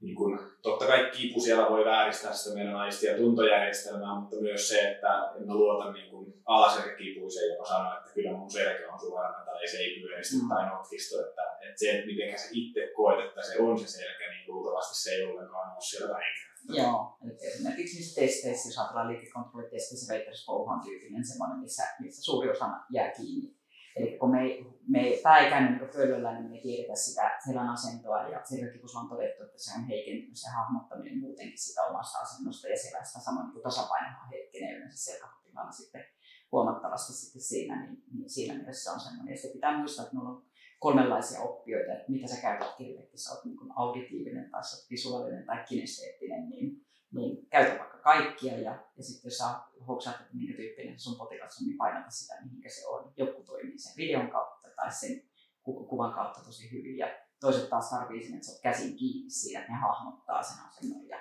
niin 0.00 0.16
kun, 0.16 0.52
totta 0.62 0.86
kai 0.86 1.10
kipu 1.16 1.40
siellä 1.40 1.70
voi 1.70 1.84
vääristää 1.84 2.32
sitä 2.32 2.54
meidän 2.54 2.76
aisti- 2.76 3.06
ja 3.06 3.16
tuntojärjestelmää, 3.16 4.20
mutta 4.20 4.36
myös 4.36 4.68
se, 4.68 4.90
että 4.90 5.32
en 5.36 5.46
mä 5.46 5.54
luota 5.54 5.92
niin 5.92 6.10
kun 6.10 6.34
alaselkäkipuiseen, 6.44 7.50
joka 7.50 7.64
sanoo, 7.64 7.98
että 7.98 8.10
kyllä 8.14 8.32
mun 8.32 8.50
selkä 8.50 8.92
on 8.92 9.00
suorana 9.00 9.44
tai 9.44 9.68
se 9.68 9.76
ei 9.76 10.00
pyöristä 10.00 10.36
mm. 10.42 10.48
tai 10.48 10.68
notkisto. 10.68 11.20
Että, 11.20 11.42
että 11.52 11.78
se, 11.78 11.90
että 11.90 12.06
miten 12.06 12.38
sä 12.38 12.48
itse 12.52 12.92
koet, 12.96 13.26
että 13.26 13.42
se 13.42 13.58
on 13.58 13.78
se 13.78 13.86
selkä, 13.86 14.24
niin 14.30 14.44
luultavasti 14.48 15.02
se 15.02 15.10
ei 15.10 15.24
ollenkaan 15.24 15.72
ole 15.72 15.80
siellä 15.80 16.14
väinkään. 16.14 16.48
Joo, 16.68 17.18
eli 17.22 17.32
esimerkiksi 17.48 17.96
niissä 17.96 18.20
testeissä, 18.20 18.68
jos 18.68 18.78
ajatellaan 18.78 19.08
liikekontrollitesteissä, 19.08 20.14
Reuters 20.14 20.44
on 20.48 20.80
tyypillinen 20.84 21.26
semmoinen, 21.26 21.58
missä, 21.58 21.82
missä 22.00 22.22
suuri 22.22 22.50
osa 22.50 22.66
jää 22.92 23.10
kiinni 23.10 23.57
Eli 23.98 24.18
kun 24.18 24.30
me, 24.30 24.42
me 24.88 25.02
pääikäinen 25.22 25.78
niin 25.78 25.90
pöllöllä, 25.94 26.32
niin 26.32 26.50
me 26.50 26.56
ei 26.56 26.62
tiedetä 26.62 26.94
sitä 26.94 27.38
selän 27.46 27.68
asentoa 27.68 28.28
ja 28.28 28.40
selkäkin 28.44 28.80
kun 28.80 28.90
on 29.00 29.08
todettu, 29.08 29.42
että 29.42 29.62
se 29.62 29.78
on 29.78 29.84
heikentynyt 29.84 30.36
se 30.36 30.50
hahmottaminen 30.50 31.18
muutenkin 31.18 31.58
sitä 31.58 31.82
omasta 31.82 32.18
asennosta 32.18 32.68
ja 32.68 32.76
selästä, 32.76 33.20
samoin 33.20 33.52
kuin 33.52 33.62
tasapainoa 33.62 34.26
heikkenee 34.32 34.76
yleensä 34.76 35.04
selkäpotilaalla 35.04 35.72
sitten 35.72 36.04
huomattavasti 36.52 37.12
sitten 37.12 37.42
siinä, 37.42 37.86
niin, 37.86 38.02
niin 38.14 38.30
siinä 38.30 38.54
mielessä 38.54 38.92
on 38.92 39.00
semmoinen. 39.00 39.34
Ja 39.34 39.50
pitää 39.52 39.78
muistaa, 39.78 40.02
että 40.04 40.16
meillä 40.16 40.30
on 40.30 40.42
kolmenlaisia 40.78 41.40
oppijoita, 41.40 41.92
että 41.92 42.12
mitä 42.12 42.26
sä 42.26 42.42
käytät 42.42 42.76
kirjoittiin, 42.78 43.18
sä 43.18 43.30
oot 43.30 43.44
niin 43.44 43.58
auditiivinen 43.76 44.50
tai 44.50 44.64
sä 44.64 44.86
visuaalinen 44.90 45.46
tai 45.46 45.64
kinesteettinen, 45.68 46.48
niin 46.48 46.86
niin 47.12 47.46
käytä 47.46 47.78
vaikka 47.78 47.98
kaikkia 47.98 48.58
ja, 48.58 48.78
ja 48.96 49.02
sitten 49.02 49.28
jos 49.28 49.38
sä 49.38 49.44
hoksaat, 49.88 50.20
että 50.20 50.34
minkä 50.36 50.56
tyyppinen 50.56 51.00
sun 51.00 51.18
potilas 51.18 51.58
on, 51.60 51.66
niin 51.66 51.78
painata 51.78 52.10
sitä, 52.10 52.34
mihinkä 52.44 52.68
se 52.68 52.86
on. 52.86 53.12
Joku 53.16 53.42
toimii 53.42 53.78
sen 53.78 53.96
videon 53.96 54.30
kautta 54.30 54.68
tai 54.76 54.92
sen 54.92 55.22
ku- 55.62 55.84
kuvan 55.84 56.12
kautta 56.12 56.40
tosi 56.44 56.72
hyvin 56.72 56.98
ja 56.98 57.06
toiset 57.40 57.70
taas 57.70 57.90
tarvii 57.90 58.24
sen, 58.24 58.34
että 58.34 58.46
sä 58.46 58.52
oot 58.52 58.62
käsin 58.62 58.96
kiinni 58.96 59.30
siinä, 59.30 59.60
että 59.60 59.72
ne 59.72 59.78
hahmottaa 59.78 60.42
sen 60.42 60.56
asennon 60.68 61.08
ja, 61.08 61.18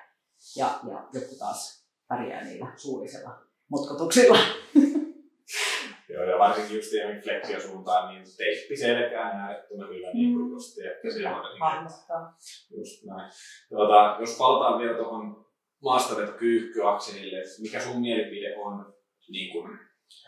ja, 0.55 0.79
ja 0.91 1.07
joku 1.13 1.35
taas 1.39 1.87
pärjää 2.07 2.43
niillä 2.43 2.73
suullisella 2.77 3.41
mutkotuksilla. 3.69 4.37
Joo, 6.09 6.23
ja 6.23 6.39
varsinkin 6.39 6.75
just 6.75 6.93
ihan 6.93 7.21
fleksiosuuntaan, 7.21 8.13
niin 8.13 8.25
teippi 8.37 8.77
selkään 8.77 9.39
äärettömän 9.39 9.89
hyvä, 9.89 10.11
niin 10.13 10.33
kuin 10.33 10.45
mm. 10.45 10.51
just, 10.51 10.77
että 10.77 11.13
se 11.13 11.29
on 11.29 11.59
Just 12.77 13.03
näin. 13.05 13.31
Tuota, 13.69 14.17
jos 14.19 14.37
palataan 14.37 14.79
vielä 14.79 14.97
tuohon 14.97 15.46
maastaveto-kyykkyakselille, 15.83 17.43
mikä 17.61 17.79
sun 17.79 18.01
mielipide 18.01 18.57
on 18.57 18.93
niin 19.29 19.51
kuin, 19.51 19.79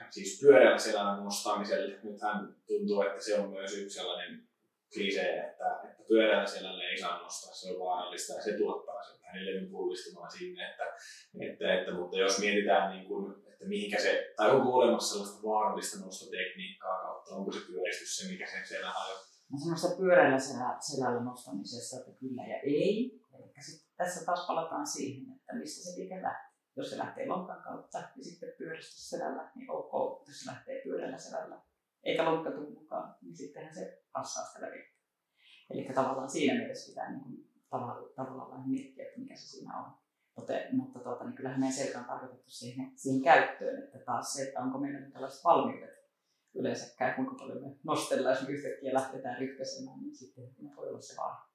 siis 0.09 0.39
pyöreällä 0.41 0.77
selällä 0.77 1.23
nostamiselle? 1.23 1.99
Nythän 2.03 2.55
tuntuu, 2.67 3.01
että 3.01 3.23
se 3.23 3.39
on 3.39 3.49
myös 3.49 3.77
yksi 3.77 3.95
sellainen 3.99 4.49
klisee, 4.93 5.37
että, 5.39 5.81
että 5.89 6.03
pyöreällä 6.07 6.45
selällä 6.45 6.83
ei 6.83 6.97
saa 6.97 7.23
nostaa, 7.23 7.53
se 7.53 7.71
on 7.71 7.79
vaarallista 7.79 8.33
ja 8.33 8.41
se 8.41 8.57
tuottaa 8.57 9.03
sen 9.03 9.21
vähän 9.21 9.45
levyn 9.45 9.69
pullistumaan 9.69 10.31
sinne. 10.31 10.69
Että, 10.71 10.83
että, 11.39 11.79
että, 11.79 11.93
mutta 11.93 12.17
jos 12.17 12.39
mietitään, 12.39 12.91
niin 12.91 13.07
kuin, 13.07 13.35
että 13.47 13.65
mihinkä 13.65 13.99
se, 14.01 14.33
tai 14.37 14.51
onko 14.51 14.69
olemassa 14.73 15.13
sellaista 15.13 15.47
vaarallista 15.47 16.05
nostotekniikkaa 16.05 17.01
kautta, 17.01 17.35
onko 17.35 17.51
se 17.51 17.59
pyöristys 17.67 18.17
se, 18.17 18.31
mikä 18.31 18.45
sen 18.47 18.67
selän 18.67 18.93
hajottaa? 18.93 19.29
Mä 19.51 19.57
sanon 19.63 19.77
sitä 19.77 19.97
pyöreällä 19.97 20.39
selällä 20.79 21.23
nostamisesta, 21.23 21.97
että 21.99 22.19
kyllä 22.19 22.43
ja 22.47 22.59
ei. 22.59 23.19
Eli 23.33 23.53
sit 23.65 23.88
tässä 23.99 24.25
taas 24.25 24.47
palataan 24.47 24.87
siihen, 24.87 25.35
että 25.35 25.53
mistä 25.55 25.83
se 25.83 25.99
liike 25.99 26.21
lähtee. 26.21 26.49
Jos 26.75 26.89
se 26.89 26.97
lähtee 26.97 27.27
lonkan 27.27 27.63
kautta 27.63 27.97
ja 27.97 28.23
sitten 28.23 28.53
pyöristysselällä, 28.57 29.51
niin 29.55 29.71
ok. 29.71 30.27
Jos 30.27 30.39
se 30.39 30.51
lähtee 30.51 30.81
pyörällä 30.83 31.17
selällä, 31.17 31.61
eikä 32.03 32.25
lonkka 32.25 32.51
tule 32.51 32.69
mukaan, 32.69 33.15
niin 33.21 33.37
sittenhän 33.37 33.75
se 33.75 34.03
passaa 34.11 34.45
sitä 34.45 34.61
läpi. 34.61 34.79
Eli 35.69 35.93
tavallaan 35.93 36.29
siinä 36.29 36.53
mielessä 36.53 36.89
pitää 36.91 37.11
niin 37.11 37.23
kuin, 37.23 37.49
tavallaan, 37.69 38.13
tavallaan 38.15 38.69
miettiä, 38.69 39.05
että 39.05 39.19
mikä 39.19 39.35
se 39.35 39.47
siinä 39.47 39.77
on. 39.77 39.91
Mutta, 40.35 40.53
mutta 40.71 40.99
tuota, 40.99 41.23
niin 41.23 41.35
kyllähän 41.35 41.59
meidän 41.59 41.77
selkä 41.77 41.99
on 41.99 42.05
tarkoitettu 42.05 42.49
siihen, 42.49 42.91
siihen 42.95 43.23
käyttöön, 43.23 43.83
että 43.83 43.99
taas 43.99 44.33
se, 44.33 44.43
että 44.43 44.59
onko 44.59 44.79
meillä 44.79 45.09
tällaiset 45.11 45.43
valmiudet 45.43 45.99
yleensäkään, 46.53 47.15
kuinka 47.15 47.35
paljon 47.35 47.61
me 47.61 47.75
nostellaan, 47.83 48.35
jos 48.35 48.47
me 48.47 48.53
yhtäkkiä 48.53 48.93
lähdetään 48.93 49.39
rykkäsemään, 49.39 49.99
niin 50.01 50.15
sitten 50.15 50.75
voi 50.75 50.89
olla 50.89 51.01
se 51.01 51.17
vaan 51.17 51.48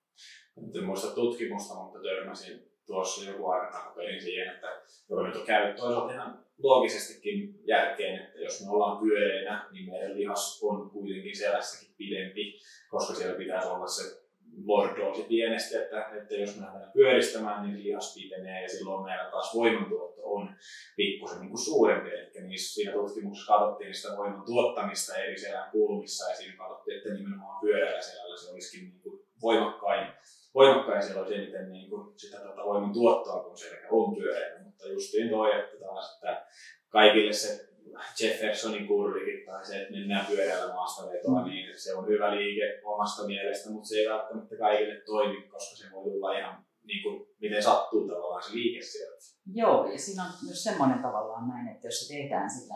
nyt 0.57 0.77
en 0.77 0.85
muista 0.85 1.15
tutkimusta, 1.15 1.75
mutta 1.75 1.99
törmäsin 2.03 2.75
tuossa 2.87 3.31
joku 3.31 3.47
aika 3.47 3.73
takaperin 3.73 4.23
siihen, 4.23 4.55
että 4.55 4.83
joka 5.11 5.27
nyt 5.27 5.37
on 5.37 5.47
käynyt 5.47 5.77
toisaalta 5.77 6.15
ihan 6.15 6.45
loogisestikin 6.59 7.61
järkeen, 7.65 8.23
että 8.23 8.39
jos 8.39 8.65
me 8.65 8.71
ollaan 8.71 8.99
pyöreinä, 8.99 9.69
niin 9.73 9.91
meidän 9.91 10.19
lihas 10.19 10.61
on 10.63 10.91
kuitenkin 10.91 11.37
selässäkin 11.37 11.95
pidempi, 11.97 12.59
koska 12.89 13.15
siellä 13.15 13.39
pitäisi 13.39 13.69
olla 13.69 13.87
se 13.87 14.25
lordoosi 14.65 15.23
pienesti, 15.23 15.77
että, 15.77 16.11
että 16.17 16.35
jos 16.35 16.57
me 16.57 16.67
lähdetään 16.67 16.93
pyöristämään, 16.93 17.67
niin 17.67 17.85
lihas 17.85 18.15
pitenee 18.15 18.63
ja 18.63 18.69
silloin 18.69 19.05
meillä 19.05 19.31
taas 19.31 19.55
voimantuotto 19.55 20.21
on 20.25 20.57
pikkusen 20.97 21.41
niin 21.41 21.51
kuin 21.51 21.65
suurempi. 21.65 22.11
Eli 22.11 22.47
niissä, 22.47 22.75
siinä 22.75 22.93
tutkimuksessa 22.93 23.53
katsottiin 23.53 23.95
sitä 23.95 24.17
voiman 24.17 24.45
tuottamista 24.45 25.17
eri 25.17 25.39
selän 25.39 25.71
kulmissa 25.71 26.31
ja 26.31 26.37
siinä 26.37 26.57
katsottiin, 26.57 26.97
että 26.97 27.15
nimenomaan 27.15 27.61
pyöreällä 27.61 28.01
selällä 28.01 28.37
se 28.37 28.51
olisikin 28.51 28.89
niin 28.89 29.01
kuin 29.03 29.24
voimakkain, 29.45 30.13
voimakkain 30.55 31.03
siellä 31.03 31.23
olisi 31.23 31.35
eniten 31.35 31.73
niin 31.73 31.91
kuin 31.91 32.19
sitä 32.19 32.37
tuota 32.41 32.65
voiman 32.65 32.93
tuottoa, 32.93 33.45
kun 33.45 33.59
se 33.59 33.81
on 33.91 34.15
pyöreä. 34.17 34.65
Mutta 34.65 34.89
justiin 34.89 35.31
toi, 35.31 35.59
että 35.59 35.77
taas, 35.87 36.15
että 36.15 36.47
kaikille 36.89 37.33
se 37.33 37.75
Jeffersonin 38.21 38.87
kurvikin 38.87 39.47
tai 39.47 39.67
se, 39.67 39.81
että 39.81 39.93
mennään 39.93 40.27
pyörällä 40.27 40.75
maastavetoa, 40.75 41.41
mm. 41.41 41.51
niin 41.51 41.81
se 41.81 41.95
on 41.95 42.09
hyvä 42.09 42.37
liike 42.37 42.81
omasta 42.85 43.27
mielestä, 43.27 43.71
mutta 43.71 43.89
se 43.89 43.97
ei 43.97 44.09
välttämättä 44.09 44.57
kaikille 44.57 45.01
toimi, 45.01 45.49
koska 45.49 45.77
se 45.77 45.85
voi 45.93 46.11
tulla 46.11 46.39
ihan 46.39 46.65
niin 46.85 47.03
kuin, 47.03 47.27
miten 47.41 47.63
sattuu 47.63 48.09
tavallaan 48.09 48.43
se 48.43 48.55
liike 48.55 48.83
sieltä. 48.83 49.25
Joo, 49.55 49.93
ja 49.93 49.99
siinä 49.99 50.23
on 50.23 50.31
myös 50.45 50.63
semmoinen 50.63 51.03
tavallaan 51.03 51.49
näin, 51.49 51.69
että 51.69 51.87
jos 51.87 52.01
se 52.01 52.15
tehdään 52.15 52.51
sillä 52.51 52.75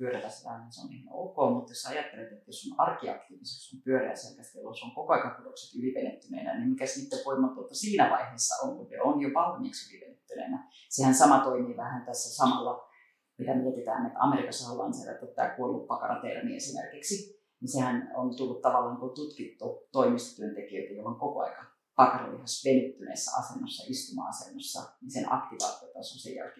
pyörällä 0.00 0.30
sitä, 0.30 0.58
niin 0.58 0.72
se 0.72 0.80
on 0.80 0.92
ihan 0.92 1.12
ok, 1.24 1.36
mutta 1.54 1.72
jos 1.72 1.86
ajattelet, 1.86 2.32
että 2.32 2.48
jos 2.48 2.60
sun 2.62 2.80
arkiaktiivisuus 2.80 3.74
on 3.74 3.82
pyöreä 3.82 4.16
selkeästi, 4.16 4.58
jolloin 4.58 4.84
on 4.84 4.94
koko 4.94 5.12
ajan 5.12 5.36
kudokset 5.36 5.78
ylivenettyneenä, 5.78 6.58
niin 6.58 6.70
mikä 6.70 6.86
sitten 6.86 7.18
voimantuotto 7.24 7.74
siinä 7.74 8.10
vaiheessa 8.10 8.54
on, 8.66 8.76
kun 8.76 8.86
on 9.04 9.20
jo 9.20 9.28
valmiiksi 9.34 9.96
ylivenettyneenä. 9.96 10.70
Sehän 10.88 11.14
sama 11.14 11.38
toimii 11.38 11.76
vähän 11.76 12.04
tässä 12.06 12.36
samalla, 12.36 12.88
mitä 13.38 13.54
mietitään, 13.54 14.06
että 14.06 14.18
Amerikassa 14.18 14.72
on 14.72 14.78
lanseerattu 14.78 15.26
tämä 15.26 15.48
kuollut 15.48 15.86
pakaratermi 15.86 16.56
esimerkiksi, 16.56 17.40
niin 17.60 17.68
sehän 17.68 18.12
on 18.14 18.36
tullut 18.36 18.62
tavallaan 18.62 18.96
kun 18.96 19.14
tutkittu 19.14 19.88
toimistotyöntekijöitä, 19.92 20.94
joilla 20.94 21.10
on 21.10 21.20
koko 21.20 21.40
aika 21.40 21.64
pakaralihas 21.96 22.62
venyttyneessä 22.64 23.30
asennossa, 23.38 23.84
istuma-asennossa, 23.88 24.80
niin 25.00 25.10
sen 25.10 25.32
aktivaatiotaso 25.32 26.18
sen 26.18 26.34
jälkeen 26.34 26.59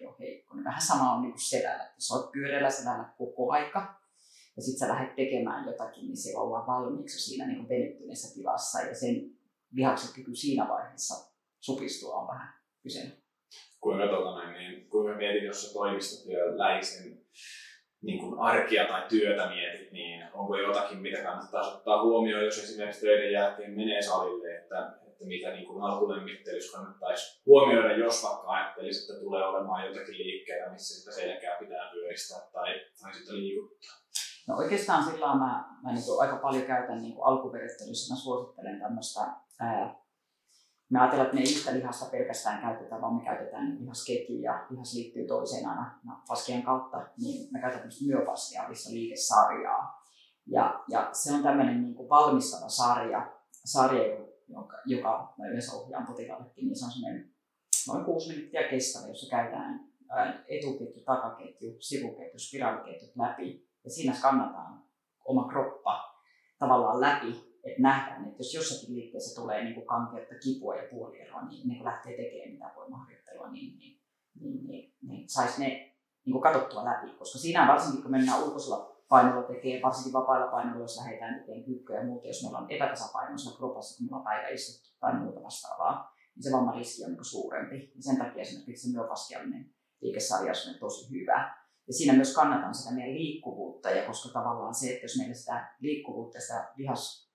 vähän 0.81 0.99
sama 0.99 1.13
on 1.13 1.21
niin 1.21 1.39
selällä, 1.39 1.83
että 1.83 1.95
sä 1.97 2.13
oot 2.13 2.31
pyörällä 2.31 2.69
selällä 2.69 3.05
koko 3.17 3.51
aika, 3.51 4.01
ja 4.55 4.61
sitten 4.61 4.79
sä 4.79 4.93
lähdet 4.93 5.15
tekemään 5.15 5.67
jotakin, 5.67 6.05
niin 6.05 6.17
siellä 6.17 6.41
ollaan 6.41 6.67
valmiiksi 6.67 7.19
siinä 7.19 7.47
niin 7.47 7.69
venyttyneessä 7.69 8.33
tilassa, 8.33 8.81
ja 8.81 8.95
sen 8.95 9.15
lihaksen 9.73 10.13
kyky 10.15 10.35
siinä 10.35 10.67
vaiheessa 10.67 11.31
supistua 11.59 12.15
on 12.15 12.27
vähän 12.27 12.53
kyseenalainen. 12.83 13.23
Kuinka, 13.81 14.07
tota, 14.07 14.51
niin, 14.51 14.89
kuinka 14.89 15.17
mietit, 15.17 15.43
jos 15.43 15.67
sä 15.67 15.73
toimistotyöläisen 15.73 17.21
niin 18.01 18.19
kuin 18.19 18.39
arkia 18.39 18.85
tai 18.85 19.05
työtä 19.09 19.49
mietit, 19.49 19.91
niin 19.91 20.23
onko 20.33 20.57
jotakin, 20.57 20.97
mitä 20.97 21.23
kannattaa 21.23 21.75
ottaa 21.75 22.03
huomioon, 22.03 22.45
jos 22.45 22.63
esimerkiksi 22.63 23.01
töiden 23.01 23.31
jälkeen 23.31 23.71
menee 23.71 24.01
salille, 24.01 24.57
että 24.57 24.93
että 25.21 25.27
mitä 25.27 25.49
niin 25.51 25.67
kuin 25.67 25.83
alkulämmittelyssä 25.83 26.77
kannattaisi 26.77 27.41
huomioida, 27.45 27.97
jos 27.97 28.23
vaikka 28.23 28.51
ajattelisi, 28.51 29.01
että 29.01 29.23
tulee 29.23 29.45
olemaan 29.47 29.85
jotakin 29.85 30.17
liikkeitä, 30.17 30.71
missä 30.71 30.99
sitä 30.99 31.11
selkää 31.11 31.59
pitää 31.59 31.89
pyöristää 31.91 32.39
tai, 32.53 32.69
tai 33.01 33.13
sitä 33.13 33.33
liikuttaa. 33.33 33.95
No 34.47 34.57
oikeastaan 34.57 35.03
sillä 35.03 35.27
mä, 35.27 35.65
mä 35.83 35.91
niin 35.93 36.03
aika 36.21 36.37
paljon 36.37 36.65
käytän 36.65 37.01
niin 37.01 37.15
alkuverittelyssä, 37.21 38.13
mä 38.13 38.19
suosittelen 38.19 38.79
tämmöistä 38.79 39.21
ää, 39.59 40.01
me 40.89 40.99
ajatellaan, 40.99 41.25
että 41.25 41.35
me 41.35 41.41
ei 41.41 41.55
yhtä 41.55 41.73
lihasta 41.73 42.11
pelkästään 42.11 42.61
käytetä, 42.61 43.01
vaan 43.01 43.15
me 43.15 43.23
käytetään 43.23 43.65
niin 43.65 43.81
lihasketju 43.81 44.39
ja 44.39 44.65
lihas 44.69 44.93
liittyy 44.93 45.27
toiseen 45.27 45.69
aina 45.69 45.99
no, 46.03 46.13
kautta, 46.65 46.97
niin 47.17 47.53
me 47.53 47.61
käytetään 47.61 47.91
myofaskia, 48.07 48.63
liikesarjaa. 48.89 50.01
Ja, 50.47 50.83
ja 50.89 51.09
se 51.13 51.33
on 51.33 51.43
tämmöinen 51.43 51.81
niin 51.81 51.95
kuin 51.95 52.09
valmistava 52.09 52.69
sarja, 52.69 53.31
sarja 53.51 54.30
joka, 54.51 54.77
joka 54.85 55.33
mä 55.37 55.47
yleensä 55.47 55.77
ohjaan 55.77 56.07
potilaallekin, 56.07 56.65
niin 56.65 56.79
se 56.79 56.85
on 56.85 56.91
semmoinen 56.91 57.33
noin 57.87 58.05
kuusi 58.05 58.29
minuuttia 58.29 58.69
kestävä, 58.69 59.07
jossa 59.07 59.29
käydään 59.29 59.91
etuketju, 60.47 61.03
takaketju, 61.05 61.75
sivuketju, 61.79 62.39
spiraaliketjut 62.39 63.15
läpi. 63.15 63.67
Ja 63.83 63.89
siinä 63.89 64.13
skannataan 64.13 64.83
oma 65.25 65.47
kroppa 65.47 66.21
tavallaan 66.59 67.01
läpi, 67.01 67.51
että 67.63 67.81
nähdään, 67.81 68.25
että 68.25 68.39
jos 68.39 68.53
jossakin 68.53 68.95
liikkeessä 68.95 69.41
tulee 69.41 69.63
niin 69.63 69.75
kuin 69.75 69.87
kankeutta, 69.87 70.35
kipua 70.43 70.75
ja 70.75 70.89
puolieroa, 70.91 71.47
niin 71.47 71.67
ne 71.67 71.75
kun 71.75 71.85
lähtee 71.85 72.17
tekemään 72.17 72.51
mitä 72.51 72.71
voimaharjoittelua, 72.75 73.51
niin, 73.51 73.77
niin, 73.77 74.01
niin, 74.39 74.67
niin, 74.67 74.93
niin 75.01 75.29
saisi 75.29 75.61
ne 75.61 75.67
niin 76.25 76.31
kuin 76.31 76.41
katsottua 76.41 76.85
läpi. 76.85 77.17
Koska 77.17 77.39
siinä 77.39 77.67
varsinkin, 77.67 78.01
kun 78.01 78.11
mennään 78.11 78.43
ulkoisella 78.43 78.90
painolla 79.13 79.47
tekee, 79.47 79.81
varsinkin 79.81 80.13
vapailla 80.13 80.51
painoilla, 80.51 80.83
jos 80.83 80.97
lähdetään 80.97 81.39
tekemään 81.39 81.63
kyykkyä 81.63 81.97
ja 81.97 82.05
muuta, 82.05 82.27
jos 82.27 82.43
meillä 82.43 82.59
on 82.59 82.71
epätasapainoisella 82.71 83.57
kropassa, 83.57 83.97
kun 83.97 84.05
meillä 84.05 84.17
on 84.17 84.23
päivä 84.23 84.47
istuttu 84.47 84.89
tai 84.99 85.19
muuta 85.19 85.43
vastaavaa, 85.43 86.15
niin 86.35 86.43
se 86.43 86.51
vammariski 86.51 87.03
on 87.05 87.11
niin 87.11 87.25
suurempi. 87.25 87.91
Ja 87.95 88.01
sen 88.03 88.17
takia 88.17 88.41
esimerkiksi 88.41 88.87
se 88.87 88.97
myofasciallinen 88.97 89.73
liikesarja 90.01 90.53
on 90.69 90.79
tosi 90.79 91.11
hyvä. 91.11 91.55
Ja 91.87 91.93
siinä 91.93 92.13
myös 92.13 92.35
kannatan 92.35 92.75
sitä 92.75 92.95
meidän 92.95 93.13
liikkuvuutta, 93.13 93.89
ja 93.89 94.07
koska 94.07 94.39
tavallaan 94.39 94.75
se, 94.75 94.93
että 94.93 95.03
jos 95.03 95.17
meillä 95.17 95.33
sitä 95.33 95.75
liikkuvuutta, 95.79 96.39
sitä 96.39 96.73
lihas 96.75 97.31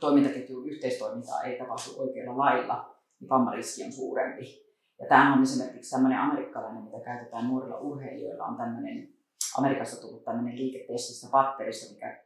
toimintaketjun 0.00 0.68
yhteistoimintaa 0.68 1.42
ei 1.42 1.58
tapahdu 1.58 1.90
oikealla 1.96 2.38
lailla, 2.38 2.96
niin 3.20 3.28
vammariski 3.28 3.84
on 3.84 3.92
suurempi. 3.92 4.64
Ja 5.00 5.06
tämä 5.08 5.34
on 5.34 5.42
esimerkiksi 5.42 5.90
tämmöinen 5.90 6.18
amerikkalainen, 6.18 6.84
mitä 6.84 7.00
käytetään 7.04 7.48
nuorilla 7.48 7.78
urheilijoilla, 7.78 8.44
on 8.44 8.56
tämmöinen 8.56 9.13
Amerikasta 9.58 10.00
tullut 10.00 10.24
tämmöinen 10.24 10.58
liiketestistä 10.58 11.28
patterista, 11.30 11.94
mikä 11.94 12.24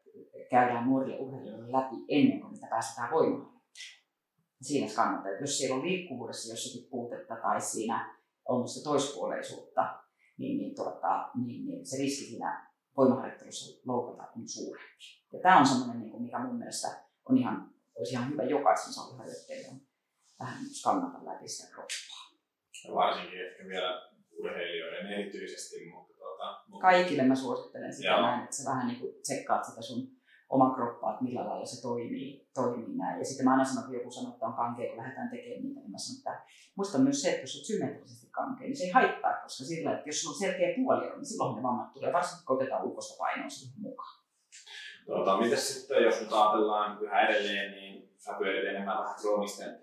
käydään 0.50 0.88
nuorille 0.88 1.18
urheilijoille 1.18 1.72
läpi 1.72 1.96
ennen 2.08 2.40
kuin 2.40 2.52
niitä 2.52 2.66
päästetään 2.70 3.10
voimaan. 3.10 3.60
Siinä 4.62 4.94
kannattaa, 4.96 5.32
että 5.32 5.42
jos 5.42 5.58
siellä 5.58 5.76
on 5.76 5.86
liikkuvuudessa 5.86 6.52
jossakin 6.52 6.90
puutetta 6.90 7.36
tai 7.36 7.60
siinä 7.60 8.18
on 8.48 8.68
sitä 8.68 8.84
toispuoleisuutta, 8.84 9.98
niin, 10.38 10.58
niin, 10.58 10.74
tuota, 10.74 11.30
niin, 11.44 11.66
niin 11.66 11.86
se 11.86 11.96
riski 11.96 12.24
siinä 12.24 12.70
voimaharjoittelussa 12.96 13.80
loukata 13.86 14.28
on 14.36 14.48
suurempi. 14.48 15.04
Ja 15.32 15.38
tämä 15.42 15.58
on 15.58 15.66
semmoinen, 15.66 16.00
niin 16.00 16.22
mikä 16.22 16.38
mun 16.38 16.58
mielestä 16.58 16.88
on 17.28 17.38
ihan, 17.38 17.70
olisi 17.94 18.12
ihan 18.12 18.30
hyvä 18.30 18.42
jokaisen 18.42 18.92
saliharjoittelijan 18.92 19.80
vähän 20.40 20.64
skannata 20.64 21.24
läpi 21.24 21.48
sitä 21.48 21.74
kroppaa. 21.74 22.24
Ja 22.84 22.94
varsinkin 22.94 23.46
ehkä 23.46 23.64
vielä 23.64 24.10
urheilijoiden 24.38 25.06
erityisesti, 25.06 25.90
mutta 25.90 26.17
tuota, 26.38 26.64
mutta... 26.68 26.86
Kaikille 26.86 27.22
mä 27.22 27.34
suosittelen 27.34 27.92
sitä 27.92 28.08
Joo. 28.08 28.20
näin, 28.22 28.44
että 28.44 28.56
sä 28.56 28.70
vähän 28.70 28.86
niin 28.86 29.00
kuin 29.00 29.14
tsekkaat 29.22 29.64
sitä 29.64 29.82
sun 29.82 30.08
oma 30.48 30.74
kroppaa, 30.74 31.12
että 31.12 31.24
millä 31.24 31.46
lailla 31.46 31.66
se 31.66 31.82
toimii, 31.82 32.48
toimii 32.54 32.96
näin. 32.96 33.18
Ja 33.18 33.24
sitten 33.24 33.44
mä 33.44 33.52
aina 33.52 33.64
sanon, 33.64 33.84
että 33.84 33.96
joku 33.96 34.10
sanoo, 34.10 34.32
että 34.32 34.46
on 34.46 34.54
kankea, 34.54 34.88
kun 34.88 34.96
lähdetään 34.96 35.28
tekemään 35.28 35.62
niitä, 35.62 35.80
niin 35.80 35.90
mä 35.90 35.98
sanon, 35.98 36.18
että 36.18 36.52
muista 36.76 36.98
myös 36.98 37.22
se, 37.22 37.30
että 37.30 37.42
jos 37.42 37.56
olet 37.56 37.66
symmetrisesti 37.66 38.26
kankea, 38.30 38.66
niin 38.66 38.76
se 38.76 38.84
ei 38.84 38.90
haittaa, 38.90 39.32
koska 39.42 39.64
sillä, 39.64 39.92
että 39.92 40.08
jos 40.08 40.20
sulla 40.20 40.34
on 40.34 40.40
selkeä 40.40 40.74
puoli, 40.76 41.10
niin 41.10 41.26
silloin 41.26 41.56
ne 41.56 41.62
vammat 41.62 41.92
tulee, 41.92 42.12
varsinkin 42.12 42.46
kun 42.46 42.56
otetaan 42.56 42.84
ulkoista 42.84 43.18
painoa 43.18 43.48
siihen 43.48 43.80
mukaan. 43.80 44.18
Tuota, 45.06 45.36
mitäs 45.36 45.74
sitten, 45.74 46.02
jos 46.02 46.20
nyt 46.20 46.32
ajatellaan 46.32 47.02
yhä 47.02 47.20
edelleen, 47.20 47.70
niin 47.72 48.12
sä 48.18 48.34
pyörit 48.38 48.68
enemmän 48.68 48.98
vähän 48.98 49.14
kroonisten 49.20 49.82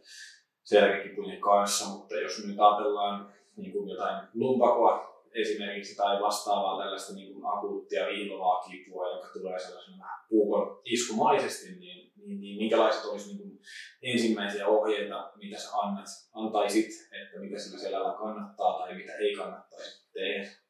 selkäkipujen 0.64 1.42
kanssa, 1.42 1.90
mutta 1.90 2.16
jos 2.16 2.46
nyt 2.48 2.60
ajatellaan 2.60 3.34
niin 3.56 3.72
kuin 3.72 3.90
jotain 3.90 4.28
lumpakoa 4.34 5.15
esimerkiksi 5.36 5.96
tai 5.96 6.22
vastaavaa 6.22 6.84
tällaista 6.84 7.14
niin 7.14 7.34
kuin 7.34 7.46
akuuttia 7.46 8.08
viilovaa 8.08 8.64
kipua, 8.64 9.10
joka 9.16 9.28
tulee 9.34 9.60
sellaisena 9.60 9.98
vähän 9.98 10.26
puukon 10.30 10.82
iskumaisesti, 10.86 11.76
niin, 11.80 12.12
niin, 12.16 12.42
niin 12.42 12.58
minkälaiset 12.58 13.06
olisi 13.06 13.28
niin 13.28 13.38
kuin 13.38 13.60
ensimmäisiä 14.02 14.68
ohjeita, 14.68 15.32
mitä 15.36 15.60
sä 15.60 15.78
annat, 15.78 16.06
antaisit, 16.34 16.90
että 17.22 17.40
mitä 17.40 17.60
sillä 17.60 17.80
selällä 17.80 18.18
kannattaa 18.18 18.78
tai 18.80 18.96
mitä 18.96 19.14
ei 19.16 19.36
kannattaisi 19.36 20.12
tehdä? 20.14 20.66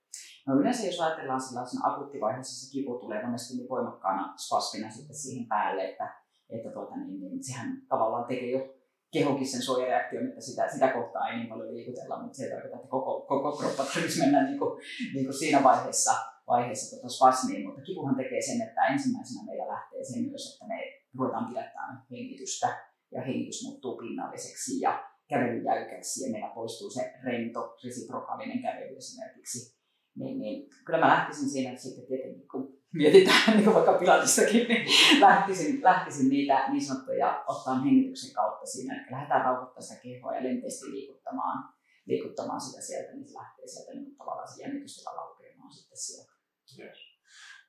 No 0.47 0.59
yleensä 0.59 0.86
jos 0.86 1.01
ajatellaan 1.01 1.41
sellaisena 1.41 1.88
akuuttivaiheessa, 1.88 2.66
se 2.66 2.72
kipu 2.72 2.99
tulee 2.99 3.26
monesti 3.26 3.57
niin 3.57 3.70
voimakkaana 3.70 4.34
spasmina 4.38 4.91
sitten 4.91 5.16
siihen 5.16 5.47
päälle, 5.47 5.89
että, 5.89 6.22
että 6.49 6.70
tuota, 6.70 6.95
niin, 6.95 7.20
niin, 7.22 7.43
sehän 7.43 7.82
tavallaan 7.89 8.26
tekee 8.26 8.51
jo 8.51 8.74
kehokin 9.16 9.47
sen 9.47 9.61
suojareaktion, 9.61 10.28
että 10.28 10.41
sitä, 10.41 10.63
sitä 10.74 10.88
kohtaa 10.88 11.28
ei 11.28 11.38
niin 11.38 11.49
paljon 11.49 11.76
liikutella, 11.76 12.22
mutta 12.22 12.38
se 12.38 12.43
ei 12.43 12.51
tarkoita, 12.51 12.76
että 12.76 12.88
koko, 12.95 13.11
koko 13.32 13.57
kroppa 13.57 13.84
tarvitsisi 13.84 14.20
mennä 14.24 14.47
niin 14.47 14.59
kuin, 14.59 14.72
niin 15.13 15.26
kuin 15.26 15.39
siinä 15.41 15.63
vaiheessa, 15.63 16.13
vaiheessa 16.47 16.95
tota 16.95 17.09
spasmiin, 17.09 17.66
mutta 17.66 17.82
kipuhan 17.82 18.16
tekee 18.16 18.41
sen, 18.41 18.61
että 18.68 18.88
ensimmäisenä 18.93 19.45
meillä 19.45 19.68
lähtee 19.68 20.03
se 20.03 20.20
myös, 20.30 20.43
että 20.53 20.66
me 20.68 20.78
ruvetaan 21.18 21.49
pidättämään 21.49 22.03
hengitystä 22.11 22.68
ja 23.11 23.22
hengitys 23.22 23.63
muuttuu 23.63 23.97
pinnalliseksi 23.97 24.80
ja 24.80 25.03
kävely 25.30 25.61
jäykäksi 25.63 26.26
ja 26.26 26.32
meillä 26.32 26.51
poistuu 26.55 26.89
se 26.89 27.13
rento, 27.24 27.78
resiprokaalinen 27.84 28.61
kävely 28.61 28.97
esimerkiksi. 28.97 29.76
Niin, 30.16 30.39
niin 30.39 30.70
kyllä 30.86 30.99
mä 30.99 31.07
lähtisin 31.07 31.49
siinä 31.49 31.76
sitten 31.76 32.07
tietenkin, 32.07 32.47
kun 32.47 32.74
mietitään 32.96 33.58
niin 33.58 33.74
vaikka 33.74 33.93
pilatistakin, 33.93 34.68
niin 34.68 34.88
lähtisin, 35.22 35.84
lähtisin 35.84 36.30
niitä 36.30 36.66
niin 36.70 36.86
sanottuja 36.86 37.43
ottaa 37.48 37.80
hengityksen 37.80 38.36
kautta 38.36 38.66
siinä, 38.66 39.02
että 39.02 39.12
lähdetään 39.12 39.46
rauhoittamaan 39.46 39.84
sitä 39.84 40.02
kehoa 40.02 40.36
ja 40.36 40.43
lenteesti 40.43 40.91
liikuttamaan, 40.91 41.74
liikuttamaan 42.06 42.62
sitä 42.62 42.82
sieltä, 42.82 43.12
niin 43.14 43.28
se 43.28 43.39
lähtee 43.39 43.68
sieltä 43.68 43.91
niin 43.93 44.16
tavallaan 44.16 44.48
se 44.48 44.64
jännitystila 44.64 45.16
laukeamaan 45.16 45.74
sitten 45.74 45.98
sieltä. 45.98 46.32
Yes. 46.80 46.98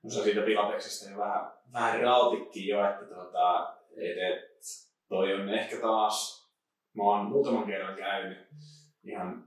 No 0.03 0.11
siitä 0.11 0.41
pilateksesta 0.41 1.11
jo 1.11 1.19
vähän, 1.19 1.53
vähän 1.73 2.01
rautikin 2.01 2.67
jo, 2.67 2.91
että 2.91 3.05
tuota, 3.05 3.77
et, 3.97 4.19
et, 4.19 4.57
toi 5.09 5.35
on 5.35 5.49
ehkä 5.49 5.77
taas, 5.81 6.47
mä 6.97 7.03
oon 7.03 7.27
muutaman 7.27 7.67
kerran 7.67 7.97
käynyt 7.97 8.49
ihan 9.05 9.45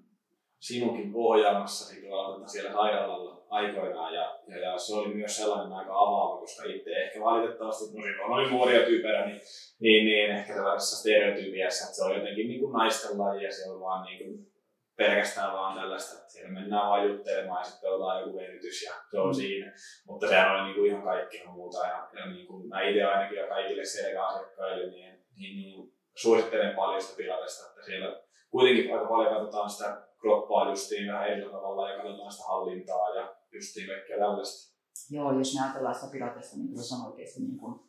sinunkin 0.59 1.11
ohjaamassa 1.13 1.95
tuolla 2.01 2.35
tuota, 2.35 2.51
siellä 2.51 2.73
sairaalalla 2.73 3.38
aikoinaan 3.49 4.13
ja, 4.13 4.39
ja, 4.47 4.57
ja, 4.57 4.77
se 4.77 4.95
oli 4.95 5.13
myös 5.13 5.37
sellainen 5.37 5.73
aika 5.73 5.91
avaava, 5.91 6.39
koska 6.39 6.63
itse 6.63 6.91
ehkä 6.91 7.19
valitettavasti, 7.19 7.97
no 7.97 8.03
silloin 8.03 8.31
oli 8.31 8.49
nuoria 8.49 8.85
tyyperä, 8.85 9.25
niin, 9.25 9.41
niin, 9.79 10.05
niin 10.05 10.31
ehkä 10.31 10.53
sellaisessa 10.53 10.97
stereotypiassa, 10.97 11.85
että 11.85 11.95
se 11.95 12.03
on 12.03 12.15
jotenkin 12.15 12.47
niin 12.47 12.59
kuin 12.59 12.73
naisten 12.73 13.17
laji 13.17 13.43
ja 13.43 13.51
se 13.51 13.69
on 13.69 13.79
vaan 13.79 14.05
niin 14.05 14.17
kuin 14.17 14.49
pelkästään 14.97 15.53
vaan 15.53 15.79
tällaista, 15.79 16.19
että 16.19 16.31
siellä 16.31 16.51
mennään 16.51 16.89
vaan 16.89 17.07
juttelemaan 17.07 17.61
ja 17.61 17.63
sitten 17.63 17.89
ollaan 17.89 18.21
joku 18.21 18.37
venytys 18.37 18.83
ja 18.83 18.93
se 19.11 19.19
on 19.19 19.27
mm. 19.27 19.33
siinä. 19.33 19.73
Mutta 20.07 20.27
sehän 20.27 20.51
oli 20.51 20.63
niin 20.63 20.75
kuin 20.75 20.91
ihan 20.91 21.03
kaikkea 21.03 21.51
muuta 21.51 21.87
ja, 21.87 22.07
ja 22.19 22.25
niin 22.25 22.47
kuin 22.47 22.67
mä 22.67 22.81
itse 22.81 23.03
ainakin 23.03 23.37
ja 23.37 23.47
kaikille 23.47 23.85
selkäasiakkaille 23.85 24.91
niin, 24.91 25.13
niin, 25.37 25.55
niin 25.57 25.93
suosittelen 26.15 26.75
paljon 26.75 27.01
sitä 27.01 27.17
pilatesta, 27.17 27.69
että 27.69 27.85
siellä 27.85 28.21
kuitenkin 28.51 28.93
aika 28.93 29.05
paljon 29.05 29.33
katsotaan 29.33 29.69
sitä 29.69 30.01
kroppaa 30.21 30.69
justiin 30.69 31.11
vähän 31.11 31.27
eri 31.27 31.41
tavalla 31.41 31.91
ja 31.91 31.97
katsotaan 31.97 32.31
sitä 32.31 32.47
hallintaa 32.47 33.15
ja 33.15 33.35
justiin 33.53 33.87
kaikkea 33.87 34.17
tällaista. 34.17 34.79
Joo, 35.09 35.37
jos 35.37 35.55
me 35.55 35.61
ajatellaan 35.61 35.95
sitä 35.95 36.11
pilatesta, 36.11 36.57
niin 36.57 36.69
kyllä 36.69 36.83
se 36.83 36.95
on 36.95 37.11
oikeasti 37.11 37.39
niin 37.41 37.57
kuin, 37.57 37.79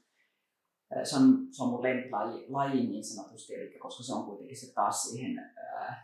se 1.04 1.16
on, 1.16 1.48
se 1.50 1.62
on 1.62 1.68
mun 1.68 1.82
lempilaji 1.82 2.46
laji 2.48 2.86
niin 2.86 3.04
sanotusti, 3.04 3.54
eli 3.54 3.78
koska 3.78 4.02
se 4.02 4.14
on 4.14 4.24
kuitenkin 4.24 4.60
se 4.60 4.74
taas 4.74 5.02
siihen 5.02 5.52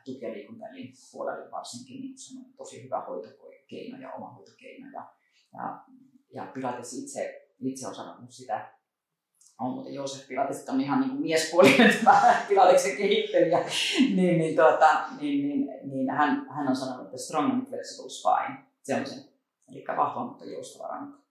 tuki- 0.05 0.25
ja 0.25 0.31
puolelle 1.13 1.51
varsinkin 1.51 2.01
niin 2.01 2.19
se 2.19 2.39
on 2.39 2.45
tosi 2.57 2.85
hyvä 2.85 3.01
hoitokeino 3.01 3.99
ja 4.01 4.13
oma 4.13 4.33
hoitokeino. 4.33 4.91
Ja, 4.93 5.13
ja, 5.53 5.85
ja 6.35 6.47
Pilates 6.55 6.93
itse, 6.93 7.49
itse 7.61 7.89
on 7.89 7.95
sanonut 7.95 8.31
sitä 8.31 8.77
on 9.61 9.71
muuten 9.71 9.95
Joosef 9.95 10.29
Pilates, 10.29 10.69
on 10.69 10.81
ihan 10.81 11.01
niin 11.01 11.11
kuin 11.11 11.23
miespuolinen 11.23 11.95
tämä 12.05 12.45
Pilateksen 12.49 12.97
kehittelijä, 12.97 13.65
niin, 13.99 14.39
niin, 14.39 14.57
tuota, 14.57 15.01
niin, 15.21 15.49
niin, 15.49 15.69
niin 15.83 16.11
hän, 16.11 16.47
hän 16.51 16.69
on 16.69 16.77
sanonut, 16.77 17.05
että 17.05 17.19
strong 17.19 17.53
and 17.53 17.67
flexible 17.67 18.11
spine, 18.11 18.65
se 18.83 18.95
on 18.95 19.07
se, 19.07 19.15
eli 19.69 19.85
vahva, 19.97 20.25
mutta 20.25 20.45
joustava 20.45 20.89
rankka. 20.89 21.27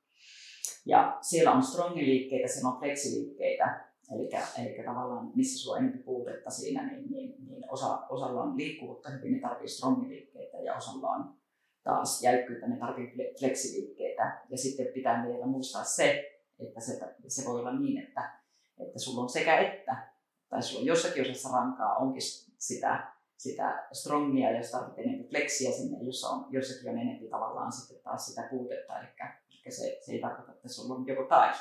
Ja 0.85 1.17
siellä 1.21 1.51
on 1.51 1.63
strong-liikkeitä, 1.63 2.47
siellä 2.47 2.69
on 2.69 2.79
flexiliikkeitä, 2.79 3.85
eli, 4.11 4.29
eli 4.59 4.85
tavallaan 4.85 5.31
missä 5.35 5.63
sulla 5.63 5.77
on 5.77 5.83
enemmän 5.83 6.03
puutetta 6.03 6.49
siinä, 6.49 6.87
niin, 6.87 7.11
niin, 7.11 7.35
niin 7.47 7.71
osa, 7.71 8.07
osalla 8.09 8.41
on 8.41 8.57
liikkuvuutta 8.57 9.09
hyvin, 9.09 9.33
ne 9.33 9.39
tarvitsee 9.39 9.77
strong-liikkeitä 9.77 10.57
ja 10.57 10.75
osalla 10.75 11.09
on 11.09 11.35
taas 11.83 12.23
jäykkyyttä, 12.23 12.67
ne 12.67 12.77
tarvitsee 12.77 13.33
flexiliikkeitä. 13.39 14.45
Ja 14.49 14.57
sitten 14.57 14.87
pitää 14.93 15.27
vielä 15.27 15.45
muistaa 15.45 15.83
se, 15.83 16.31
että 16.59 16.79
se, 16.79 16.99
se 17.27 17.45
voi 17.45 17.59
olla 17.59 17.79
niin, 17.79 18.03
että, 18.03 18.39
että 18.79 18.99
sulla 18.99 19.21
on 19.21 19.29
sekä 19.29 19.59
että, 19.59 20.11
tai 20.49 20.63
sulla 20.63 20.79
on 20.81 20.85
jossakin 20.85 21.21
osassa 21.21 21.49
rankaa 21.49 21.95
onkin 21.95 22.21
sitä, 22.57 23.14
sitä 23.37 23.87
strongia, 23.93 24.57
jos 24.57 24.71
tarvitsee 24.71 25.03
enemmän 25.03 25.29
fleksiä 25.29 25.71
sinne, 25.71 25.97
jossa 26.01 26.27
on, 26.29 26.45
jossakin 26.49 26.89
on 26.89 26.97
enemmän 26.97 27.29
tavallaan 27.29 27.71
sitten 27.71 28.03
taas 28.03 28.25
sitä 28.25 28.47
puutetta, 28.49 28.99
eli, 28.99 29.07
eli 29.65 29.71
se, 29.71 29.97
se 30.01 30.11
ei 30.11 30.19
tarkoita, 30.19 30.51
että 30.51 30.69
sulla 30.69 30.95
on 30.95 31.07
joko 31.07 31.23
tai. 31.23 31.53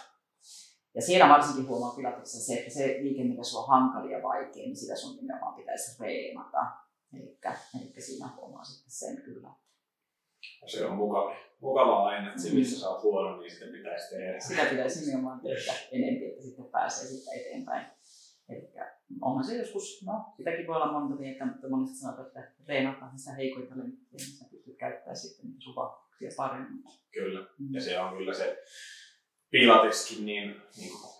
Ja 0.95 1.03
siinä 1.03 1.29
varsinkin 1.29 1.68
huomaa 1.68 1.95
pilatessa 1.97 2.41
se, 2.41 2.55
että 2.55 2.70
se 2.70 2.87
liike, 2.87 3.25
mikä 3.25 3.43
sulla 3.43 3.64
on 3.64 3.68
hankali 3.68 4.12
ja 4.12 4.22
vaikea, 4.22 4.62
niin 4.62 4.77
sitä 4.77 4.97
sun 4.97 5.16
nimenomaan 5.16 5.55
pitäisi 5.55 6.03
reenata. 6.03 6.66
Eli, 7.12 7.39
eli 7.81 8.01
siinä 8.01 8.29
huomaa 8.37 8.64
sitten 8.64 8.91
sen 8.91 9.22
kyllä. 9.22 9.51
Se 10.66 10.87
on 10.87 10.97
mukava, 10.97 11.37
mukava 11.61 12.09
aina, 12.09 12.29
että 12.29 12.43
se 12.43 12.55
missä 12.55 12.81
sä 12.81 12.89
oot 12.89 13.03
huono, 13.03 13.41
niin 13.41 13.51
sitä 13.51 13.66
pitäisi 13.66 14.14
tehdä. 14.14 14.41
Sitä 14.41 14.64
pitäisi 14.64 15.01
nimenomaan 15.01 15.41
tehdä 15.41 15.72
enemmän, 15.93 16.31
että 16.31 16.43
sitten 16.43 16.64
pääsee 16.64 17.07
siitä 17.07 17.31
eteenpäin. 17.35 17.87
Eli 18.49 18.73
onhan 19.21 19.45
se 19.45 19.57
joskus, 19.57 20.05
no 20.07 20.33
sitäkin 20.37 20.67
voi 20.67 20.77
olla 20.77 20.93
monta 20.93 21.15
mieltä, 21.15 21.47
mutta 21.47 21.69
monesti 21.69 21.97
sanotaan, 21.97 22.27
että 22.27 22.53
reenataan 22.69 23.19
sitä 23.19 23.37
heikoita 23.37 23.79
lenkkiä, 23.79 24.09
niin 24.13 24.39
sä 24.39 24.45
pystyt 24.51 24.77
käyttämään 24.79 25.17
sitten 25.17 25.47
niitä 25.47 25.61
suvaksia 25.61 26.31
paremmin. 26.37 26.85
Kyllä, 27.13 27.41
mm. 27.59 27.75
ja 27.75 27.81
se 27.81 28.01
on 28.01 28.17
kyllä 28.17 28.35
se 28.35 28.63
Pilateskin, 29.51 30.27
niin, 30.27 30.57
niin 30.77 30.93
kuin 30.93 31.15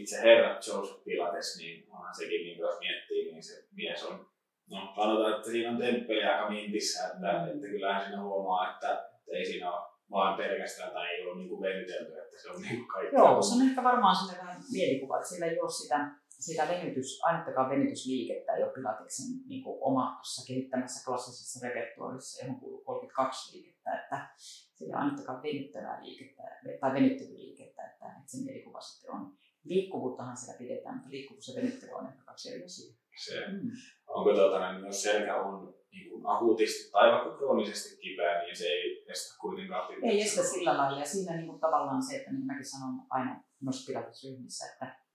itse 0.00 0.20
herra 0.22 0.54
Joseph 0.54 1.04
Pilates, 1.04 1.58
niin 1.58 1.86
onhan 1.90 2.14
sekin, 2.14 2.40
niin 2.40 2.58
jos 2.58 2.78
miettii, 2.80 3.32
niin 3.32 3.42
se 3.42 3.68
mies 3.72 4.04
on, 4.04 4.26
no 4.70 4.92
sanotaan, 4.96 5.36
että 5.36 5.50
siinä 5.50 5.70
on 5.70 5.78
temppeli 5.78 6.24
aika 6.24 6.50
mintissä, 6.50 7.06
että, 7.06 7.32
mm. 7.32 7.54
että 7.54 7.66
kyllähän 7.66 8.04
siinä 8.04 8.22
huomaa, 8.22 8.72
että, 8.72 8.92
että 8.92 9.32
ei 9.32 9.46
siinä 9.46 9.72
ole 9.72 9.96
vaan 10.10 10.36
pelkästään 10.36 10.92
tai 10.92 11.06
ei 11.06 11.26
ole 11.26 11.36
niin 11.36 11.48
kuin 11.48 11.60
venytelty, 11.60 12.18
että 12.18 12.42
se 12.42 12.50
on 12.50 12.62
niin 12.62 12.76
kuin 12.76 12.88
kaikki. 12.88 13.16
Joo, 13.16 13.42
se 13.42 13.54
on 13.54 13.68
ehkä 13.68 13.82
varmaan 13.84 14.16
sellainen 14.16 14.46
vähän 14.46 14.62
mielikuva, 14.72 15.16
että 15.16 15.28
sillä 15.28 15.46
ei 15.46 15.60
ole 15.60 15.70
sitä 15.70 16.10
sitä 16.46 16.68
venytys, 16.68 17.20
ainuttakaan 17.22 17.70
venytysliikettä 17.70 18.52
ei 18.52 18.62
ole 18.62 18.72
Pilateksen 18.72 19.26
niin 19.46 19.62
kuin 19.64 19.78
omassa 19.80 20.46
kehittämässä 20.46 21.04
klassisessa 21.04 21.68
repertuarissa, 21.68 22.44
johon 22.44 22.60
kuuluu 22.60 22.84
32 22.84 23.56
liikettä, 23.56 24.00
että 24.02 24.28
sillä 24.36 24.96
ei 24.96 25.00
ainuttakaan 25.02 25.42
venyttävää 25.42 26.02
liikettä 26.02 26.42
tai 26.80 26.92
venyttelyliikettä, 26.92 27.82
että, 27.82 28.06
että 28.06 28.30
se 28.30 28.44
mielikuva 28.44 28.80
sitten 28.80 29.10
on. 29.10 29.36
Liikkuvuuttahan 29.64 30.36
siellä 30.36 30.58
pidetään, 30.58 30.94
mutta 30.94 31.10
liikkuvuus 31.10 31.48
ja 31.48 31.62
venyttely 31.62 31.92
on 31.92 32.06
ehkä 32.06 32.22
kaksi 32.24 32.52
eri 32.52 32.64
asiaa. 32.64 32.96
Se, 33.24 33.46
mm. 33.46 33.70
Onko 34.06 34.34
tuota, 34.34 34.72
niin 34.72 34.86
jos 34.86 35.02
selkä 35.02 35.36
on 35.36 35.74
niin 35.92 36.10
kuin 36.10 36.22
akuutisti 36.26 36.90
tai 36.90 37.12
vaikka 37.12 37.36
kroonisesti 37.36 37.96
kipeä, 38.02 38.42
niin 38.42 38.56
se 38.56 38.64
ei 38.64 39.04
estä 39.08 39.38
kuitenkaan 39.40 39.94
Ei 40.02 40.22
estä 40.22 40.42
sillä 40.42 40.76
lailla. 40.76 40.98
Ja 40.98 41.06
siinä 41.06 41.36
niin 41.36 41.46
kuin 41.46 41.60
tavallaan 41.60 42.02
se, 42.02 42.16
että 42.16 42.32
niin 42.32 42.46
mäkin 42.46 42.64
sanon 42.64 43.06
aina 43.10 43.44
noissa 43.60 43.92
pilatusryhmissä, 43.92 44.72
että 44.72 45.05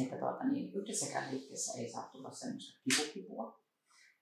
että 0.00 0.18
tuota, 0.18 0.44
niin 0.44 0.74
yhdessäkään 0.74 1.30
liikkeessä 1.30 1.80
ei 1.80 1.90
saa 1.90 2.08
tulla 2.12 2.30
semmoista 2.30 2.80
kipukipua. 2.84 3.62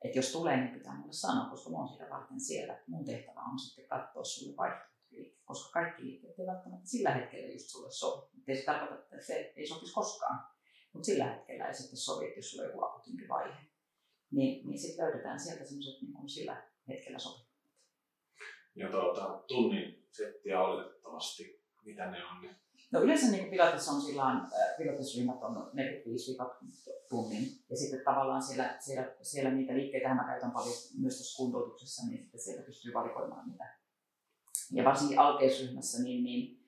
Että 0.05 0.19
jos 0.19 0.33
tulee, 0.33 0.57
niin 0.57 0.75
pitää 0.79 0.99
mulle 0.99 1.13
sanoa, 1.13 1.51
koska 1.51 1.71
mä 1.71 1.77
oon 1.77 1.89
sitä 1.89 2.11
varten 2.11 2.41
siellä. 2.41 2.83
Mun 2.87 3.05
tehtävä 3.05 3.41
on 3.41 3.59
sitten 3.59 3.89
katsoa 3.89 4.25
sulle 4.25 4.57
vaihtoehtoliikkeet, 4.57 5.45
koska 5.45 5.81
kaikki 5.81 6.03
liikkeet 6.05 6.39
ei 6.39 6.47
välttämättä 6.47 6.89
sillä 6.89 7.11
hetkellä 7.11 7.53
just 7.53 7.67
sulle 7.69 7.91
sovi. 7.91 8.31
Ei 8.49 8.57
se 8.57 8.65
tarkoita, 8.65 9.03
että 9.03 9.27
se 9.27 9.53
ei 9.57 9.67
sopisi 9.67 9.95
koskaan. 9.95 10.47
Mutta 10.93 11.07
sillä 11.07 11.25
hetkellä 11.25 11.67
ei 11.67 11.75
sitten 11.75 11.97
sovi, 11.97 12.27
että 12.27 12.39
jos 12.39 12.51
sulla 12.51 12.65
on 12.65 12.71
joku 12.71 12.85
akuutimpi 12.85 13.29
vaihe. 13.29 13.59
Niin, 14.31 14.69
niin 14.69 14.79
sitten 14.79 15.05
löydetään 15.05 15.41
sieltä 15.41 15.65
semmoiset 15.65 16.03
niin 16.03 16.29
sillä 16.29 16.71
hetkellä 16.89 17.19
sopivat. 17.19 17.51
Ja 18.75 18.91
tuota, 18.91 19.45
tunnin 19.49 20.09
settiä 20.11 20.63
oletettavasti, 20.63 21.65
mitä 21.85 22.11
ne 22.11 22.27
on, 22.27 22.41
niin 22.43 22.57
No 22.93 23.01
yleensä 23.01 23.31
niin 23.31 23.51
Pilates 23.51 23.89
on 23.89 24.01
sillä 24.01 24.27
äh, 24.27 24.49
Pilatesryhmät 24.79 25.43
on 25.43 25.71
45 25.73 26.37
tunnin. 27.09 27.49
Ja 27.71 27.77
sitten 27.77 28.01
tavallaan 28.05 28.43
siellä, 28.43 28.77
siellä, 28.81 29.15
siellä 29.23 29.51
niitä 29.51 29.75
liikkeitä 29.75 30.15
mä 30.15 30.25
käytän 30.25 30.51
paljon 30.51 30.75
myös 30.99 31.17
tuossa 31.17 31.37
kuntoutuksessa, 31.37 32.07
niin 32.07 32.23
sitten 32.23 32.41
sieltä 32.41 32.63
pystyy 32.63 32.95
valikoimaan 32.95 33.49
niitä. 33.49 33.79
Ja 34.73 34.85
varsinkin 34.85 35.19
alkeisryhmässä, 35.19 36.03
niin, 36.03 36.25
niin 36.25 36.67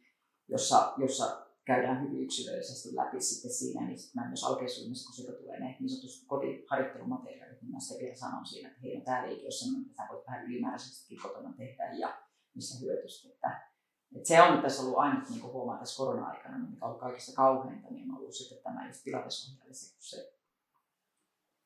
jossa, 0.49 0.95
jossa 0.99 1.47
käydään 1.65 2.03
hyvin 2.03 2.25
yksilöllisesti 2.25 2.97
läpi 2.97 3.21
sitten 3.21 3.51
siinä, 3.51 3.87
niin 3.87 3.99
sitten 3.99 4.23
mä 4.23 4.29
myös 4.29 4.45
alkeisryhmässä, 4.45 5.07
kun 5.07 5.15
sieltä 5.15 5.39
tulee 5.39 5.61
ne 5.61 5.77
niin 5.81 5.91
sanotusti 5.91 6.27
kotiharjoittelumateriaalit, 6.27 7.63
niin 7.63 7.73
mä 7.73 7.81
sitten 7.81 8.05
vielä 8.05 8.17
sanon 8.17 8.47
siinä, 8.47 8.69
että 8.69 8.81
hei, 8.83 8.97
on 8.97 9.03
tämä 9.03 9.27
liike, 9.27 9.45
jossa 9.45 9.67
sä 9.97 10.03
voit 10.11 10.27
vähän 10.27 10.47
ylimääräisesti 10.47 11.17
kotona 11.17 11.55
tehdä 11.59 11.93
ja 11.93 12.23
missä 12.55 12.79
hyötystä. 12.81 13.29
Että 13.29 13.72
et 14.17 14.27
se 14.27 14.43
on 14.43 14.63
tässä 14.63 14.83
ollut 14.83 14.99
ainut 14.99 15.31
niin 15.31 15.43
huomaa 15.43 15.79
tässä 15.79 16.05
korona-aikana, 16.05 16.59
mikä 16.59 16.87
on 16.87 16.99
kaikista 16.99 17.37
kauheinta, 17.37 17.89
niin 17.91 18.11
on 18.11 18.19
ollut 18.19 18.35
sitten 18.35 18.59
tämä 18.63 18.87
just 18.87 19.05
pilatesohjelmissa, 19.05 19.95
kun 19.95 20.03
se 20.03 20.33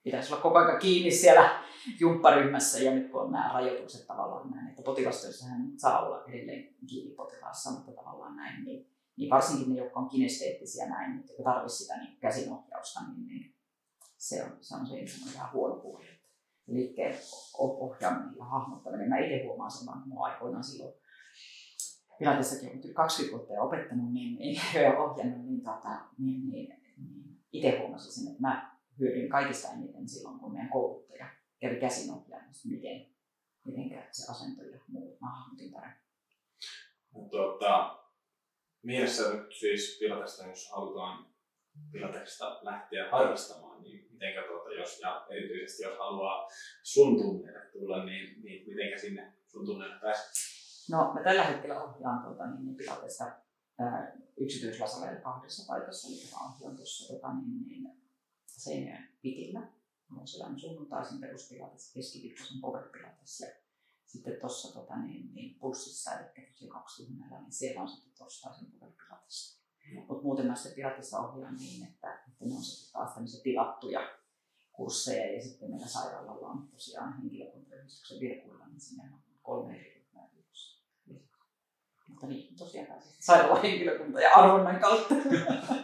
pitäisi 0.02 0.32
olla 0.32 0.42
koko 0.42 0.58
ajan 0.58 0.78
kiinni 0.78 1.10
siellä 1.10 1.62
jumpparyhmässä 2.00 2.78
ja 2.78 2.90
nyt 2.94 3.10
kun 3.10 3.22
on 3.22 3.32
nämä 3.32 3.50
rajoitukset 3.54 4.06
tavallaan 4.06 4.50
näin, 4.50 4.68
että 4.68 4.82
potilastyössähän 4.82 5.72
saa 5.76 6.06
olla 6.06 6.24
edelleen 6.24 6.74
kiinni 6.86 7.14
potilaassa, 7.14 7.70
mutta 7.70 7.92
tavallaan 7.92 8.36
näin, 8.36 8.64
niin, 8.64 8.90
niin 9.16 9.30
varsinkin 9.30 9.74
ne, 9.74 9.80
jotka 9.80 10.00
on 10.00 10.08
kinesteettisiä 10.08 10.88
näin, 10.88 11.10
niin 11.10 11.24
jotka 11.28 11.42
tarvitsisi 11.42 11.82
sitä 11.82 11.98
niin 11.98 12.18
käsinohjausta, 12.20 13.00
niin, 13.00 13.26
niin 13.26 13.56
se 14.18 14.44
on 14.44 14.50
se, 14.60 14.74
on 14.74 14.86
se 14.86 15.34
vähän 15.34 15.52
huono 15.52 15.74
puoli. 15.74 16.04
Liikkeen 16.66 17.18
ohjaaminen 17.58 18.36
ja 18.36 18.44
hahmottaminen. 18.44 19.08
Mä 19.08 19.18
itse 19.18 19.44
huomaan 19.44 19.70
sen 19.70 19.86
vaan, 19.86 20.02
aikoinaan 20.18 20.64
silloin 20.64 20.94
Pilatessakin 22.18 22.68
olen 22.68 22.94
20 22.94 23.36
vuotta 23.36 23.52
ja 23.52 23.62
opettanut 23.62 24.12
niin, 24.12 24.38
niin, 24.38 24.60
ja 24.84 24.98
ohjannut, 24.98 25.46
niin, 25.46 25.60
tota, 25.60 26.00
niin, 26.18 26.50
niin, 26.50 26.82
niin 26.96 27.38
itse 27.52 27.78
huomasin 27.78 28.12
sen, 28.12 28.28
että 28.28 28.40
mä 28.40 28.76
hyödyin 28.98 29.28
kaikista 29.28 29.68
eniten 29.68 30.08
silloin, 30.08 30.38
kun 30.38 30.52
meidän 30.52 30.70
kouluttaja 30.70 31.26
kävi 31.60 31.76
käsin 31.80 32.14
ohjaamassa, 32.14 32.68
miten, 32.68 33.06
miten 33.64 34.04
se 34.12 34.32
asento 34.32 34.62
ja 34.62 34.80
muut 34.88 35.20
mä 35.20 35.30
hahmotin 35.30 35.72
paremmin. 35.72 36.06
Tuota, 37.30 37.98
mielessä 38.82 39.32
nyt 39.32 39.52
siis 39.52 39.96
Pilatesta, 40.00 40.46
jos 40.46 40.70
halutaan 40.70 41.26
Pilatesta 41.92 42.58
lähteä 42.62 43.10
harrastamaan, 43.10 43.82
niin 43.82 44.08
mitenkä 44.12 44.42
tuota, 44.42 44.72
jos, 44.72 45.00
ja 45.00 45.26
erityisesti 45.30 45.82
jos 45.82 45.98
haluaa 45.98 46.48
sun 46.82 47.16
tunneille 47.16 47.60
tulla, 47.72 48.04
niin, 48.04 48.42
niin 48.42 48.68
mitenkä 48.68 48.98
sinne 48.98 49.32
sun 49.46 49.66
tunneille 49.66 50.00
pääsee? 50.00 50.45
No, 50.90 51.14
mä 51.14 51.22
tällä 51.22 51.44
hetkellä 51.44 51.82
ohjaan 51.82 52.22
tuota, 52.22 52.46
niin, 52.46 52.64
niin 52.64 52.76
Pilatesta 52.76 53.32
yksityislasareilla 54.36 55.20
kahdessa 55.20 55.72
paikassa, 55.72 56.08
eli 56.08 56.30
mä 56.32 56.54
ohjaan 56.54 56.76
tuossa 56.76 57.14
tota, 57.14 57.34
niin, 57.34 57.68
niin, 57.68 58.02
Seinäjän 58.46 59.08
pitillä. 59.22 59.60
Mulla 60.08 60.20
on 60.20 60.28
sellainen 60.28 60.60
sunnuntaisin 60.60 61.20
peruspilates, 61.20 61.92
keskiviikkoisen 61.94 62.60
power 62.60 62.88
pilates 62.88 63.40
ja 63.40 63.48
sitten 64.04 64.40
tuossa 64.40 64.74
tota, 64.74 64.96
niin, 64.96 65.34
niin, 65.34 65.58
pulssissa, 65.58 66.10
eli 66.18 66.48
se 66.54 66.66
kaksi 66.66 67.06
tunnella, 67.06 67.40
niin 67.40 67.52
siellä 67.52 67.82
on 67.82 67.88
sitten 67.88 68.12
torstaisin 68.18 68.70
power 68.70 68.92
pilates. 68.92 69.60
Mm. 69.90 70.04
Mutta 70.08 70.22
muuten 70.22 70.46
mä 70.46 70.54
sitten 70.54 70.74
pilatessa 70.74 71.18
ohjaan 71.18 71.56
niin, 71.56 71.86
että, 71.86 72.14
että 72.28 72.44
ne 72.44 72.54
on 72.54 72.62
sitten 72.62 72.92
taas 72.92 73.14
tämmöisiä 73.14 73.42
tilattuja 73.42 74.00
kursseja 74.72 75.32
ja 75.32 75.42
sitten 75.42 75.70
meillä 75.70 75.86
sairaalalla 75.86 76.48
on 76.48 76.68
tosiaan 76.68 77.22
henkilökuntayhdistyksen 77.22 78.20
virkuilla, 78.20 78.66
niin 78.66 78.80
sinne 78.80 79.02
on 79.12 79.20
kolme 79.42 79.76
eri 79.80 79.95
mutta 82.16 82.26
niin, 82.26 82.56
tosiaan 82.58 82.86
pääsin 82.86 83.12
sairaalahenkilökunta 83.20 84.20
ja 84.20 84.34
arvonnan 84.34 84.80
kautta. 84.80 85.14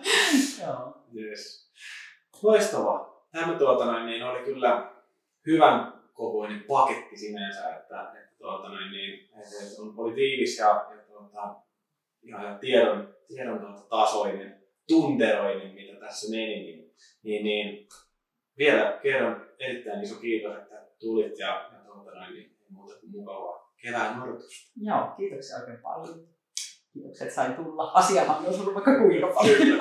Joo. 0.63 0.97
Yes. 1.17 1.73
Loistavaa. 2.43 3.27
Tämä 3.33 3.59
tuota, 3.59 3.85
noin, 3.85 4.07
niin 4.07 4.23
oli 4.23 4.45
kyllä 4.45 4.93
hyvän 5.47 5.93
kokoinen 6.13 6.65
paketti 6.69 7.17
sinänsä, 7.17 7.77
että, 7.77 8.03
että 8.03 8.37
tuota, 8.39 8.69
noin, 8.69 8.91
niin, 8.91 9.31
että 9.39 9.83
oli 9.97 10.15
tiivis 10.15 10.59
ja, 10.59 10.67
ja 10.67 11.03
tuota, 11.09 11.57
ihan 12.23 12.59
tiedon, 12.59 13.15
tiedon 13.29 13.61
tuota, 13.61 13.83
tasoinen, 13.83 14.63
tunteroinen, 14.89 15.75
mitä 15.75 16.01
tässä 16.01 16.31
meni, 16.31 16.63
niin, 16.63 16.95
niin, 17.23 17.45
niin 17.45 17.89
vielä 18.59 18.99
kerran 19.03 19.47
erittäin 19.59 20.03
iso 20.03 20.15
kiitos, 20.15 20.57
että 20.57 20.87
tulit 21.01 21.39
ja, 21.39 21.71
ja 21.73 21.79
tuota, 21.85 22.11
noin, 22.11 22.35
niin, 22.35 22.57
muuta 22.71 22.95
kuin 23.01 23.11
mukavaa 23.11 23.62
kevään 23.83 24.23
odotusta. 24.23 24.73
Joo, 24.77 25.15
kiitoksia 25.17 25.57
oikein 25.57 25.79
paljon. 25.79 26.29
Kiitoksia, 26.93 27.25
että 27.25 27.35
sain 27.35 27.55
tulla. 27.55 27.91
Asiahan 27.95 28.47
on 28.47 28.61
ollut 28.61 28.75
vaikka 28.75 28.99
kuinka 28.99 29.27
paljon. 29.27 29.59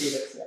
kiitoksia. 0.00 0.44